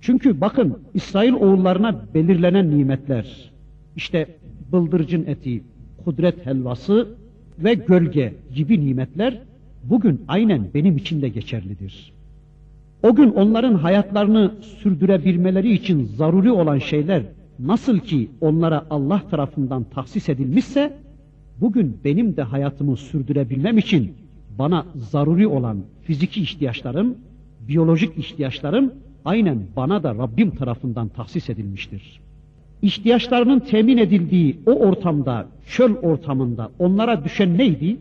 Çünkü 0.01 0.41
bakın 0.41 0.79
İsrail 0.95 1.33
oğullarına 1.33 2.05
belirlenen 2.15 2.79
nimetler, 2.79 3.51
işte 3.97 4.27
bıldırcın 4.73 5.27
eti, 5.27 5.63
kudret 6.05 6.47
helvası 6.47 7.09
ve 7.59 7.75
gölge 7.75 8.35
gibi 8.55 8.87
nimetler 8.87 9.39
bugün 9.85 10.23
aynen 10.29 10.67
benim 10.75 10.97
için 10.97 11.23
de 11.23 11.29
geçerlidir. 11.29 12.13
O 13.03 13.15
gün 13.15 13.31
onların 13.31 13.75
hayatlarını 13.75 14.55
sürdürebilmeleri 14.61 15.73
için 15.73 16.05
zaruri 16.05 16.51
olan 16.51 16.79
şeyler 16.79 17.23
nasıl 17.59 17.99
ki 17.99 18.29
onlara 18.41 18.87
Allah 18.91 19.23
tarafından 19.31 19.85
tahsis 19.85 20.29
edilmişse, 20.29 20.93
bugün 21.61 21.97
benim 22.05 22.37
de 22.37 22.43
hayatımı 22.43 22.97
sürdürebilmem 22.97 23.79
için 23.79 24.13
bana 24.59 24.87
zaruri 24.97 25.47
olan 25.47 25.79
fiziki 26.03 26.43
ihtiyaçlarım, 26.43 27.19
biyolojik 27.69 28.19
ihtiyaçlarım 28.19 28.93
aynen 29.25 29.59
bana 29.77 30.03
da 30.03 30.15
Rabbim 30.15 30.51
tarafından 30.51 31.09
tahsis 31.09 31.51
edilmiştir. 31.51 32.21
İhtiyaçlarının 32.83 33.61
temin 33.61 33.99
edildiği 33.99 34.59
o 34.67 34.71
ortamda, 34.71 35.47
çöl 35.67 35.95
ortamında 35.97 36.71
onlara 36.79 37.25
düşen 37.25 37.59
neydi? 37.59 37.97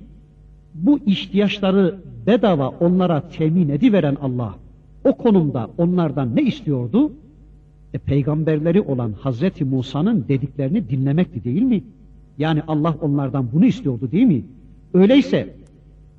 Bu 0.74 0.99
ihtiyaçları 1.05 1.95
bedava 2.28 2.70
onlara 2.70 3.30
temin 3.30 3.70
ediveren 3.70 4.18
Allah, 4.22 4.55
o 5.03 5.18
konumda 5.18 5.70
onlardan 5.78 6.36
ne 6.36 6.41
istiyordu? 6.41 7.11
E, 7.93 7.97
peygamberleri 7.97 8.82
olan 8.82 9.11
Hazreti 9.11 9.65
Musa'nın 9.65 10.26
dediklerini 10.28 10.89
dinlemekti 10.89 11.43
değil 11.43 11.61
mi? 11.61 11.84
Yani 12.38 12.61
Allah 12.68 12.95
onlardan 13.01 13.47
bunu 13.53 13.65
istiyordu 13.65 14.11
değil 14.11 14.26
mi? 14.26 14.43
Öyleyse 14.93 15.55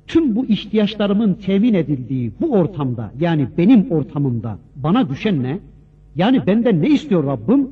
tüm 0.09 0.35
bu 0.35 0.45
ihtiyaçlarımın 0.45 1.33
temin 1.33 1.73
edildiği 1.73 2.31
bu 2.41 2.51
ortamda 2.51 3.11
yani 3.19 3.47
benim 3.57 3.91
ortamımda 3.91 4.57
bana 4.75 5.09
düşen 5.09 5.43
ne? 5.43 5.59
Yani 6.15 6.47
benden 6.47 6.81
ne 6.81 6.89
istiyor 6.89 7.23
Rabbim? 7.23 7.67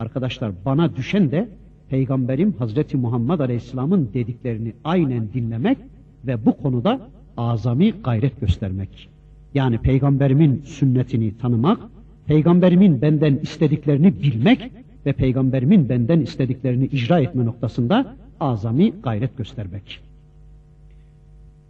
Arkadaşlar 0.00 0.52
bana 0.64 0.96
düşen 0.96 1.30
de 1.30 1.48
Peygamberim 1.88 2.52
Hazreti 2.58 2.96
Muhammed 2.96 3.40
Aleyhisselam'ın 3.40 4.08
dediklerini 4.14 4.72
aynen 4.84 5.32
dinlemek 5.34 5.78
ve 6.26 6.46
bu 6.46 6.56
konuda 6.56 7.00
azami 7.36 7.90
gayret 8.04 8.40
göstermek. 8.40 9.08
Yani 9.54 9.78
peygamberimin 9.78 10.62
sünnetini 10.64 11.38
tanımak, 11.38 11.78
peygamberimin 12.26 13.02
benden 13.02 13.36
istediklerini 13.42 14.22
bilmek 14.22 14.70
ve 15.06 15.12
peygamberimin 15.12 15.88
benden 15.88 16.20
istediklerini 16.20 16.86
icra 16.86 17.20
etme 17.20 17.44
noktasında 17.44 18.14
azami 18.40 18.92
gayret 19.02 19.36
göstermek. 19.38 20.07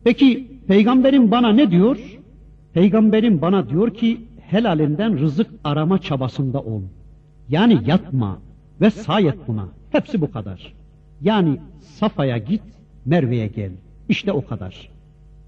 Peki 0.08 0.48
peygamberim 0.66 1.30
bana 1.30 1.52
ne 1.52 1.70
diyor? 1.70 1.98
Peygamberim 2.74 3.40
bana 3.40 3.68
diyor 3.68 3.94
ki 3.94 4.20
helalinden 4.40 5.18
rızık 5.18 5.46
arama 5.64 5.98
çabasında 5.98 6.60
ol. 6.60 6.82
Yani 7.48 7.78
yatma 7.86 8.38
ve 8.80 8.90
sayet 8.90 9.48
buna. 9.48 9.68
Hepsi 9.90 10.20
bu 10.20 10.30
kadar. 10.30 10.74
Yani 11.22 11.58
Safa'ya 11.80 12.38
git, 12.38 12.62
Merve'ye 13.06 13.46
gel. 13.46 13.70
İşte 14.08 14.32
o 14.32 14.46
kadar. 14.46 14.88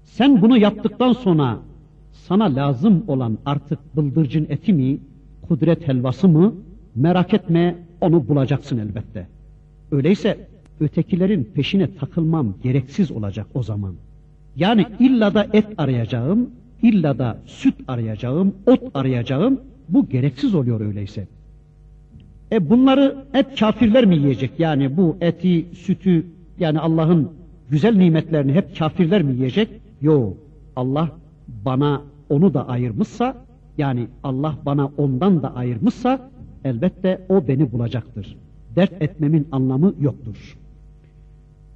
Sen 0.03 0.41
bunu 0.41 0.57
yaptıktan 0.57 1.13
sonra 1.13 1.59
sana 2.11 2.55
lazım 2.55 3.03
olan 3.07 3.37
artık 3.45 3.95
bıldırcın 3.95 4.45
eti 4.49 4.73
mi, 4.73 4.99
kudret 5.47 5.87
helvası 5.87 6.27
mı 6.27 6.53
merak 6.95 7.33
etme 7.33 7.75
onu 8.01 8.27
bulacaksın 8.27 8.77
elbette. 8.77 9.27
Öyleyse 9.91 10.47
ötekilerin 10.79 11.43
peşine 11.55 11.95
takılmam 11.95 12.53
gereksiz 12.63 13.11
olacak 13.11 13.47
o 13.53 13.63
zaman. 13.63 13.95
Yani 14.55 14.85
illa 14.99 15.33
da 15.33 15.47
et 15.53 15.67
arayacağım, 15.77 16.49
illa 16.81 17.19
da 17.19 17.37
süt 17.45 17.75
arayacağım, 17.87 18.55
ot 18.65 18.79
arayacağım. 18.93 19.61
Bu 19.89 20.09
gereksiz 20.09 20.55
oluyor 20.55 20.81
öyleyse. 20.81 21.27
E 22.51 22.69
bunları 22.69 23.15
hep 23.31 23.57
kafirler 23.57 24.05
mi 24.05 24.15
yiyecek? 24.15 24.51
Yani 24.59 24.97
bu 24.97 25.17
eti, 25.21 25.65
sütü 25.73 26.25
yani 26.59 26.79
Allah'ın 26.79 27.31
güzel 27.69 27.95
nimetlerini 27.95 28.53
hep 28.53 28.77
kafirler 28.77 29.21
mi 29.21 29.33
yiyecek? 29.33 29.69
Yok. 30.01 30.37
Allah 30.75 31.09
bana 31.65 32.01
onu 32.29 32.53
da 32.53 32.67
ayırmışsa 32.67 33.35
yani 33.77 34.07
Allah 34.23 34.57
bana 34.65 34.91
ondan 34.97 35.43
da 35.43 35.55
ayırmışsa 35.55 36.29
elbette 36.65 37.21
o 37.29 37.47
beni 37.47 37.71
bulacaktır. 37.71 38.37
Dert 38.75 39.01
etmemin 39.01 39.47
anlamı 39.51 39.93
yoktur. 40.01 40.57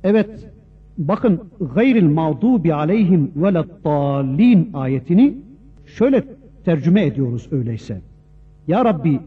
Evet 0.03 0.49
bakın 0.97 1.41
gayril 1.75 2.09
mağdubi 2.09 2.73
aleyhim 2.73 3.31
velettallin 3.35 4.69
ayetini 4.73 5.33
şöyle 5.85 6.23
tercüme 6.65 7.05
ediyoruz 7.05 7.47
öyleyse. 7.51 8.01
Ya 8.67 8.85
Rabbi 8.85 9.19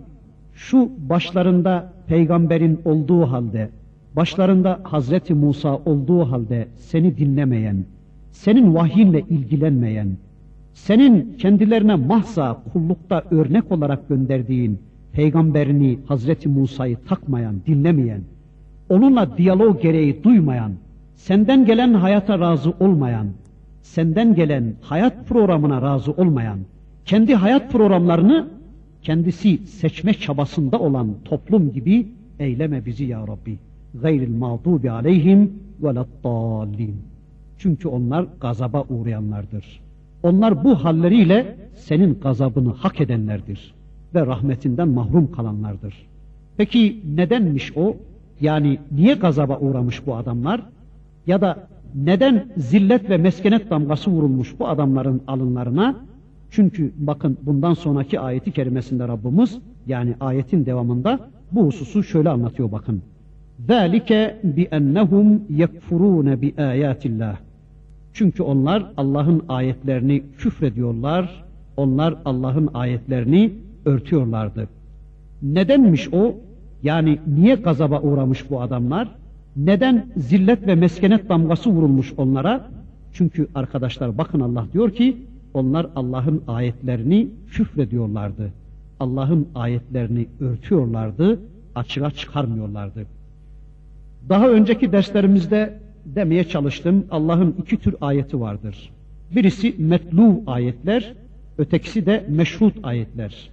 şu 0.54 0.90
başlarında 1.08 1.92
peygamberin 2.06 2.80
olduğu 2.84 3.22
halde, 3.22 3.70
başlarında 4.16 4.80
Hazreti 4.82 5.34
Musa 5.34 5.76
olduğu 5.76 6.20
halde 6.20 6.68
seni 6.76 7.16
dinlemeyen, 7.16 7.84
senin 8.32 8.74
vahyinle 8.74 9.20
ilgilenmeyen, 9.20 10.08
senin 10.74 11.36
kendilerine 11.38 11.94
mahza 11.94 12.62
kullukta 12.72 13.22
örnek 13.30 13.72
olarak 13.72 14.08
gönderdiğin 14.08 14.78
peygamberini 15.12 15.98
Hazreti 16.06 16.48
Musa'yı 16.48 16.96
takmayan, 17.08 17.54
dinlemeyen, 17.66 18.20
onunla 18.88 19.38
diyalog 19.38 19.82
gereği 19.82 20.24
duymayan, 20.24 20.72
senden 21.18 21.64
gelen 21.64 21.94
hayata 21.94 22.38
razı 22.38 22.70
olmayan, 22.80 23.26
senden 23.82 24.34
gelen 24.34 24.74
hayat 24.80 25.26
programına 25.28 25.82
razı 25.82 26.12
olmayan, 26.12 26.58
kendi 27.04 27.34
hayat 27.34 27.72
programlarını 27.72 28.48
kendisi 29.02 29.58
seçme 29.58 30.14
çabasında 30.14 30.78
olan 30.78 31.14
toplum 31.24 31.72
gibi 31.72 32.06
eyleme 32.38 32.86
bizi 32.86 33.04
ya 33.04 33.26
Rabbi. 33.26 33.58
Gayril 34.02 34.36
mağdubi 34.36 34.90
aleyhim 34.90 35.52
velettallin. 35.82 36.96
Çünkü 37.58 37.88
onlar 37.88 38.26
gazaba 38.40 38.84
uğrayanlardır. 38.88 39.80
Onlar 40.22 40.64
bu 40.64 40.84
halleriyle 40.84 41.56
senin 41.74 42.20
gazabını 42.20 42.72
hak 42.72 43.00
edenlerdir 43.00 43.74
ve 44.14 44.26
rahmetinden 44.26 44.88
mahrum 44.88 45.32
kalanlardır. 45.32 45.94
Peki 46.56 47.00
nedenmiş 47.16 47.76
o? 47.76 47.96
Yani 48.40 48.78
niye 48.92 49.14
gazaba 49.14 49.58
uğramış 49.58 50.06
bu 50.06 50.16
adamlar? 50.16 50.60
Ya 51.27 51.41
da 51.41 51.67
neden 51.95 52.45
zillet 52.57 53.09
ve 53.09 53.17
meskenet 53.17 53.69
damgası 53.69 54.11
vurulmuş 54.11 54.59
bu 54.59 54.67
adamların 54.67 55.21
alınlarına? 55.27 55.95
Çünkü 56.49 56.93
bakın 56.97 57.38
bundan 57.41 57.73
sonraki 57.73 58.19
ayeti 58.19 58.51
kerimesinde 58.51 59.07
Rabbimiz 59.07 59.57
yani 59.88 60.15
ayetin 60.19 60.65
devamında 60.65 61.19
bu 61.51 61.65
hususu 61.65 62.03
şöyle 62.03 62.29
anlatıyor 62.29 62.71
bakın. 62.71 63.01
ذَٰلِكَ 63.67 64.34
بِأَنَّهُمْ 64.55 65.39
يَكْفُرُونَ 65.51 66.36
بِآيَاتِ 66.36 67.01
اللّٰهِ 67.01 67.34
Çünkü 68.13 68.43
onlar 68.43 68.91
Allah'ın 68.97 69.41
ayetlerini 69.49 70.23
küfrediyorlar, 70.38 71.43
onlar 71.77 72.15
Allah'ın 72.25 72.69
ayetlerini 72.73 73.53
örtüyorlardı. 73.86 74.67
Nedenmiş 75.41 76.13
o? 76.13 76.36
Yani 76.84 77.19
niye 77.27 77.55
gazaba 77.55 78.01
uğramış 78.01 78.49
bu 78.49 78.61
adamlar? 78.61 79.07
Neden 79.59 80.06
zillet 80.16 80.66
ve 80.66 80.74
meskenet 80.74 81.28
damgası 81.28 81.70
vurulmuş 81.70 82.12
onlara? 82.16 82.66
Çünkü 83.12 83.48
arkadaşlar 83.54 84.18
bakın 84.18 84.40
Allah 84.40 84.66
diyor 84.72 84.90
ki 84.90 85.16
onlar 85.54 85.86
Allah'ın 85.96 86.42
ayetlerini 86.48 87.28
küfrediyorlardı. 87.50 88.52
Allah'ın 89.00 89.48
ayetlerini 89.54 90.26
örtüyorlardı, 90.40 91.40
açığa 91.74 92.11
çıkarmıyorlardı. 92.11 93.06
Daha 94.28 94.48
önceki 94.48 94.92
derslerimizde 94.92 95.78
demeye 96.04 96.44
çalıştım 96.44 97.06
Allah'ın 97.11 97.54
iki 97.62 97.76
tür 97.76 97.94
ayeti 98.00 98.40
vardır. 98.40 98.90
Birisi 99.36 99.74
metlu 99.78 100.42
ayetler, 100.46 101.14
ötekisi 101.59 102.06
de 102.06 102.24
meşrut 102.28 102.74
ayetler. 102.82 103.50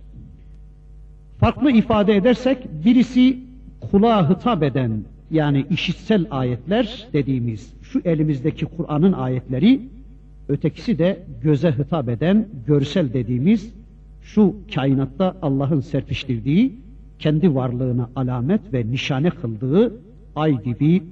Farklı 1.39 1.71
ifade 1.71 2.15
edersek 2.15 2.67
birisi 2.85 3.37
kulağa 3.91 4.29
hitap 4.29 4.63
eden 4.63 4.91
yani 5.35 5.65
işitsel 5.69 6.25
ayetler 6.31 7.07
dediğimiz 7.13 7.73
şu 7.81 8.01
elimizdeki 8.05 8.65
Kur'an'ın 8.65 9.13
ayetleri 9.13 9.81
ötekisi 10.49 10.99
de 10.99 11.23
göze 11.41 11.71
hitap 11.71 12.09
eden 12.09 12.47
görsel 12.67 13.13
dediğimiz 13.13 13.73
şu 14.21 14.55
kainatta 14.75 15.37
Allah'ın 15.41 15.79
serpiştirdiği 15.79 16.73
kendi 17.19 17.55
varlığına 17.55 18.09
alamet 18.15 18.73
ve 18.73 18.91
nişane 18.91 19.29
kıldığı 19.29 19.93
ay 20.35 20.63
gibi, 20.63 21.03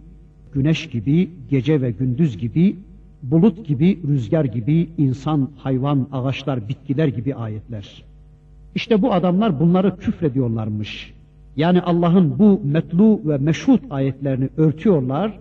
güneş 0.53 0.89
gibi, 0.89 1.29
gece 1.49 1.81
ve 1.81 1.91
gündüz 1.91 2.37
gibi, 2.37 2.75
bulut 3.23 3.67
gibi, 3.67 3.99
rüzgar 4.07 4.45
gibi, 4.45 4.89
insan, 4.97 5.49
hayvan, 5.57 6.07
ağaçlar, 6.11 6.69
bitkiler 6.69 7.07
gibi 7.07 7.35
ayetler. 7.35 8.03
İşte 8.75 9.01
bu 9.01 9.13
adamlar 9.13 9.59
bunları 9.59 9.97
küfrediyorlarmış. 9.97 11.13
Yani 11.56 11.80
Allah'ın 11.80 12.38
bu 12.38 12.60
metlu 12.64 13.20
ve 13.24 13.38
meşhut 13.38 13.80
ayetlerini 13.90 14.48
örtüyorlar, 14.56 15.38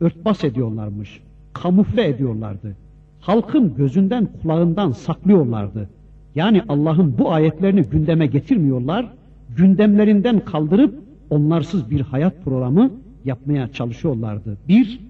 örtbas 0.00 0.44
ediyorlarmış, 0.44 1.20
kamufle 1.52 2.08
ediyorlardı. 2.08 2.76
Halkın 3.20 3.74
gözünden 3.76 4.28
kulağından 4.42 4.92
saklıyorlardı. 4.92 5.88
Yani 6.34 6.62
Allah'ın 6.68 7.18
bu 7.18 7.32
ayetlerini 7.32 7.82
gündeme 7.82 8.26
getirmiyorlar, 8.26 9.12
gündemlerinden 9.56 10.40
kaldırıp 10.40 10.94
onlarsız 11.30 11.90
bir 11.90 12.00
hayat 12.00 12.44
programı 12.44 12.90
yapmaya 13.24 13.72
çalışıyorlardı. 13.72 14.56
Bir, 14.68 15.00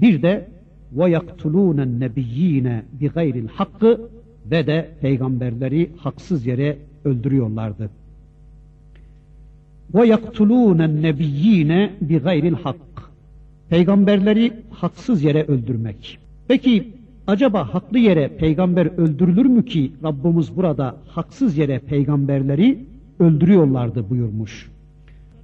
bir 0.00 0.22
de 0.22 0.48
وَيَقْتُلُونَ 0.96 1.80
النَّبِيِّينَ 1.86 2.80
بِغَيْرِ 3.00 3.46
الْحَقِّ 3.46 3.98
ve 4.50 4.66
de 4.66 4.90
peygamberleri 5.00 5.90
haksız 5.96 6.46
yere 6.46 6.78
öldürüyorlardı. 7.04 7.90
ve 9.93 10.07
yaktulûnen 10.07 11.01
nebiyyîne 11.01 11.89
bi 12.01 12.17
gayril 12.17 12.53
hak. 12.53 12.75
Peygamberleri 13.69 14.53
haksız 14.69 15.23
yere 15.23 15.43
öldürmek. 15.43 16.19
Peki 16.47 16.87
acaba 17.27 17.73
haklı 17.73 17.99
yere 17.99 18.27
peygamber 18.27 18.85
öldürülür 18.85 19.45
mü 19.45 19.65
ki 19.65 19.91
Rabbimiz 20.03 20.55
burada 20.55 20.95
haksız 21.07 21.57
yere 21.57 21.79
peygamberleri 21.79 22.79
öldürüyorlardı 23.19 24.09
buyurmuş. 24.09 24.71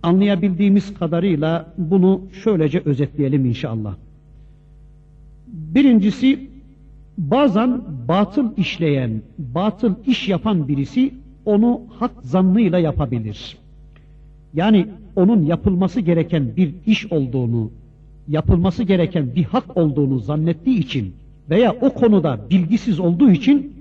Anlayabildiğimiz 0.04 0.94
kadarıyla 0.94 1.74
bunu 1.78 2.22
şöylece 2.44 2.82
özetleyelim 2.86 3.46
inşallah. 3.46 3.96
Birincisi 5.48 6.50
bazen 7.18 7.82
batıl 8.08 8.58
işleyen, 8.58 9.22
batıl 9.38 9.94
iş 10.06 10.30
yapan 10.30 10.68
birisi 10.68 11.14
onu 11.46 11.82
hak 12.00 12.12
zannıyla 12.22 12.80
yapabilir. 12.80 13.58
Yani 14.58 14.88
onun 15.16 15.46
yapılması 15.46 16.00
gereken 16.00 16.56
bir 16.58 16.74
iş 16.86 17.12
olduğunu, 17.12 17.72
yapılması 18.28 18.84
gereken 18.84 19.36
bir 19.36 19.44
hak 19.44 19.78
olduğunu 19.78 20.20
zannettiği 20.20 20.80
için 20.80 21.14
veya 21.50 21.76
o 21.82 21.90
konuda 21.94 22.40
bilgisiz 22.50 23.00
olduğu 23.00 23.32
için 23.32 23.74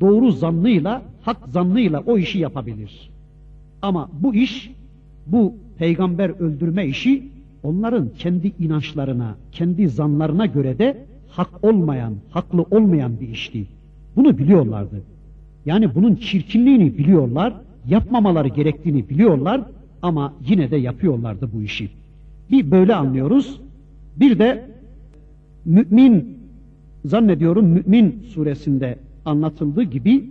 doğru 0.00 0.32
zannıyla, 0.32 1.02
hak 1.22 1.36
zannıyla 1.48 2.02
o 2.06 2.18
işi 2.18 2.38
yapabilir. 2.38 3.10
Ama 3.82 4.10
bu 4.20 4.34
iş, 4.34 4.70
bu 5.26 5.54
peygamber 5.78 6.30
öldürme 6.30 6.86
işi 6.86 7.22
onların 7.62 8.08
kendi 8.18 8.52
inançlarına, 8.58 9.34
kendi 9.52 9.88
zanlarına 9.88 10.46
göre 10.46 10.78
de 10.78 11.04
hak 11.28 11.64
olmayan, 11.64 12.14
haklı 12.30 12.62
olmayan 12.70 13.20
bir 13.20 13.28
işti. 13.28 13.66
Bunu 14.16 14.38
biliyorlardı. 14.38 15.02
Yani 15.66 15.94
bunun 15.94 16.14
çirkinliğini 16.14 16.98
biliyorlar, 16.98 17.54
yapmamaları 17.88 18.48
gerektiğini 18.48 19.08
biliyorlar 19.08 19.60
ama 20.02 20.34
yine 20.46 20.70
de 20.70 20.76
yapıyorlardı 20.76 21.48
bu 21.54 21.62
işi. 21.62 21.90
Bir 22.50 22.70
böyle 22.70 22.94
anlıyoruz. 22.94 23.60
Bir 24.16 24.38
de 24.38 24.70
mümin 25.64 26.38
zannediyorum 27.04 27.66
mümin 27.66 28.22
suresinde 28.34 28.98
anlatıldığı 29.24 29.82
gibi 29.82 30.30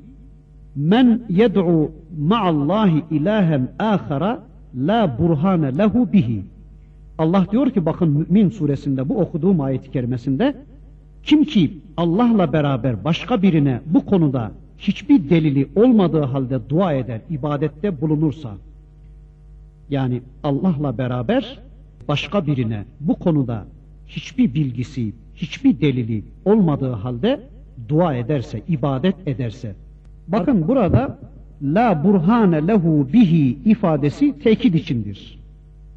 men 0.76 1.22
yed'u 1.30 1.92
ma'allahi 2.20 3.04
ilahen 3.12 3.68
ahara 3.80 4.44
la 4.76 5.18
burhane 5.20 5.78
lehu 5.78 6.14
bihi. 6.14 6.44
Allah 7.18 7.46
diyor 7.52 7.70
ki 7.70 7.86
bakın 7.86 8.10
Mümin 8.10 8.50
suresinde 8.50 9.10
bu 9.10 9.20
okuduğum 9.20 9.62
ayet-i 9.62 9.92
kerimesinde 9.92 10.56
kim 11.24 11.44
ki 11.44 11.78
Allah'la 11.98 12.54
beraber 12.54 13.04
başka 13.04 13.42
birine 13.42 13.82
bu 13.86 14.06
konuda 14.06 14.52
hiçbir 14.78 15.30
delili 15.30 15.68
olmadığı 15.76 16.22
halde 16.22 16.70
dua 16.70 16.94
eder, 16.94 17.22
ibadette 17.30 18.02
bulunursa 18.02 18.50
yani 19.90 20.22
Allah'la 20.44 20.98
beraber 20.98 21.60
başka 22.08 22.48
birine 22.48 22.86
bu 23.00 23.16
konuda 23.16 23.66
hiçbir 24.08 24.54
bilgisi, 24.54 25.14
hiçbir 25.36 25.82
delili 25.82 26.24
olmadığı 26.46 26.92
halde 26.92 27.40
dua 27.90 28.16
ederse, 28.16 28.62
ibadet 28.68 29.28
ederse. 29.28 29.76
Bakın 30.28 30.68
burada 30.68 31.20
la 31.64 32.04
burhane 32.04 32.68
lehu 32.68 33.08
bihi 33.14 33.58
ifadesi 33.66 34.40
tekit 34.40 34.76
içindir. 34.76 35.40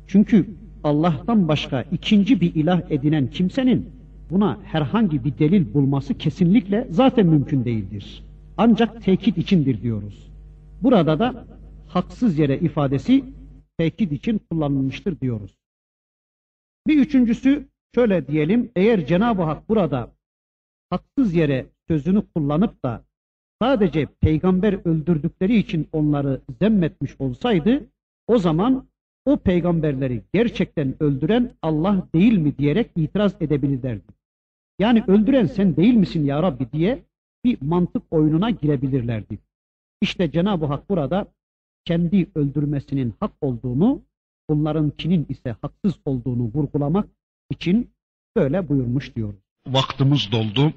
Çünkü 0.07 0.47
Allah'tan 0.85 1.49
başka 1.49 1.85
ikinci 1.93 2.41
bir 2.41 2.55
ilah 2.55 2.81
edinen 2.91 3.27
kimsenin 3.27 3.89
buna 4.31 4.59
herhangi 4.65 5.25
bir 5.25 5.39
delil 5.39 5.75
bulması 5.75 6.15
kesinlikle 6.15 6.87
zaten 6.91 7.27
mümkün 7.27 7.65
değildir. 7.65 8.23
Ancak 8.57 9.03
tekit 9.03 9.39
içindir 9.39 9.83
diyoruz. 9.83 10.29
Burada 10.83 11.19
da 11.19 11.45
haksız 11.89 12.39
yere 12.39 12.59
ifadesi 12.59 13.25
tekit 13.79 14.13
için 14.13 14.41
kullanılmıştır 14.51 15.21
diyoruz. 15.21 15.57
Bir 16.87 16.99
üçüncüsü 16.99 17.69
şöyle 17.95 18.27
diyelim 18.27 18.71
eğer 18.77 19.07
Cenab-ı 19.07 19.43
Hak 19.43 19.69
burada 19.69 20.13
haksız 20.91 21.35
yere 21.35 21.67
sözünü 21.89 22.23
kullanıp 22.35 22.85
da 22.85 23.05
sadece 23.63 24.07
peygamber 24.21 24.73
öldürdükleri 24.85 25.57
için 25.57 25.89
onları 25.93 26.41
zemmetmiş 26.61 27.21
olsaydı 27.21 27.87
o 28.27 28.39
zaman 28.39 28.87
o 29.27 29.37
peygamberleri 29.37 30.23
gerçekten 30.33 31.03
öldüren 31.03 31.51
Allah 31.63 32.09
değil 32.15 32.39
mi 32.39 32.59
diyerek 32.59 32.91
itiraz 32.97 33.43
edebilirlerdi. 33.43 34.13
Yani 34.79 35.05
öldüren 35.07 35.47
sen 35.47 35.77
değil 35.77 35.95
misin 35.95 36.25
ya 36.25 36.43
Rabbi 36.43 36.73
diye 36.73 37.03
bir 37.45 37.59
mantık 37.63 38.03
oyununa 38.11 38.51
girebilirlerdi. 38.51 39.39
İşte 40.01 40.31
Cenab-ı 40.31 40.67
Hak 40.67 40.91
burada 40.91 41.27
kendi 41.85 42.31
öldürmesinin 42.35 43.15
hak 43.21 43.33
olduğunu, 43.41 44.03
bunlarınkinin 44.51 45.27
ise 45.29 45.57
haksız 45.63 46.01
olduğunu 46.05 46.43
vurgulamak 46.55 47.09
için 47.51 47.91
böyle 48.37 48.69
buyurmuş 48.69 49.17
diyoruz. 49.17 49.41
Vaktimiz 49.67 50.33
doldu. 50.33 50.73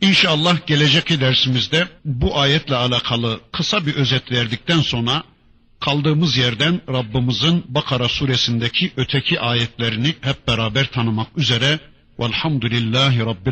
İnşallah 0.00 0.66
gelecek 0.66 1.20
dersimizde 1.20 1.84
bu 2.04 2.38
ayetle 2.38 2.74
alakalı 2.76 3.40
kısa 3.52 3.86
bir 3.86 3.94
özet 3.94 4.32
verdikten 4.32 4.78
sonra 4.78 5.22
kaldığımız 5.80 6.36
yerden 6.36 6.80
Rabbimizin 6.88 7.64
Bakara 7.68 8.08
suresindeki 8.08 8.92
öteki 8.96 9.40
ayetlerini 9.40 10.14
hep 10.20 10.48
beraber 10.48 10.86
tanımak 10.86 11.38
üzere 11.38 11.80
velhamdülillahi 12.20 13.20
rabbil 13.20 13.44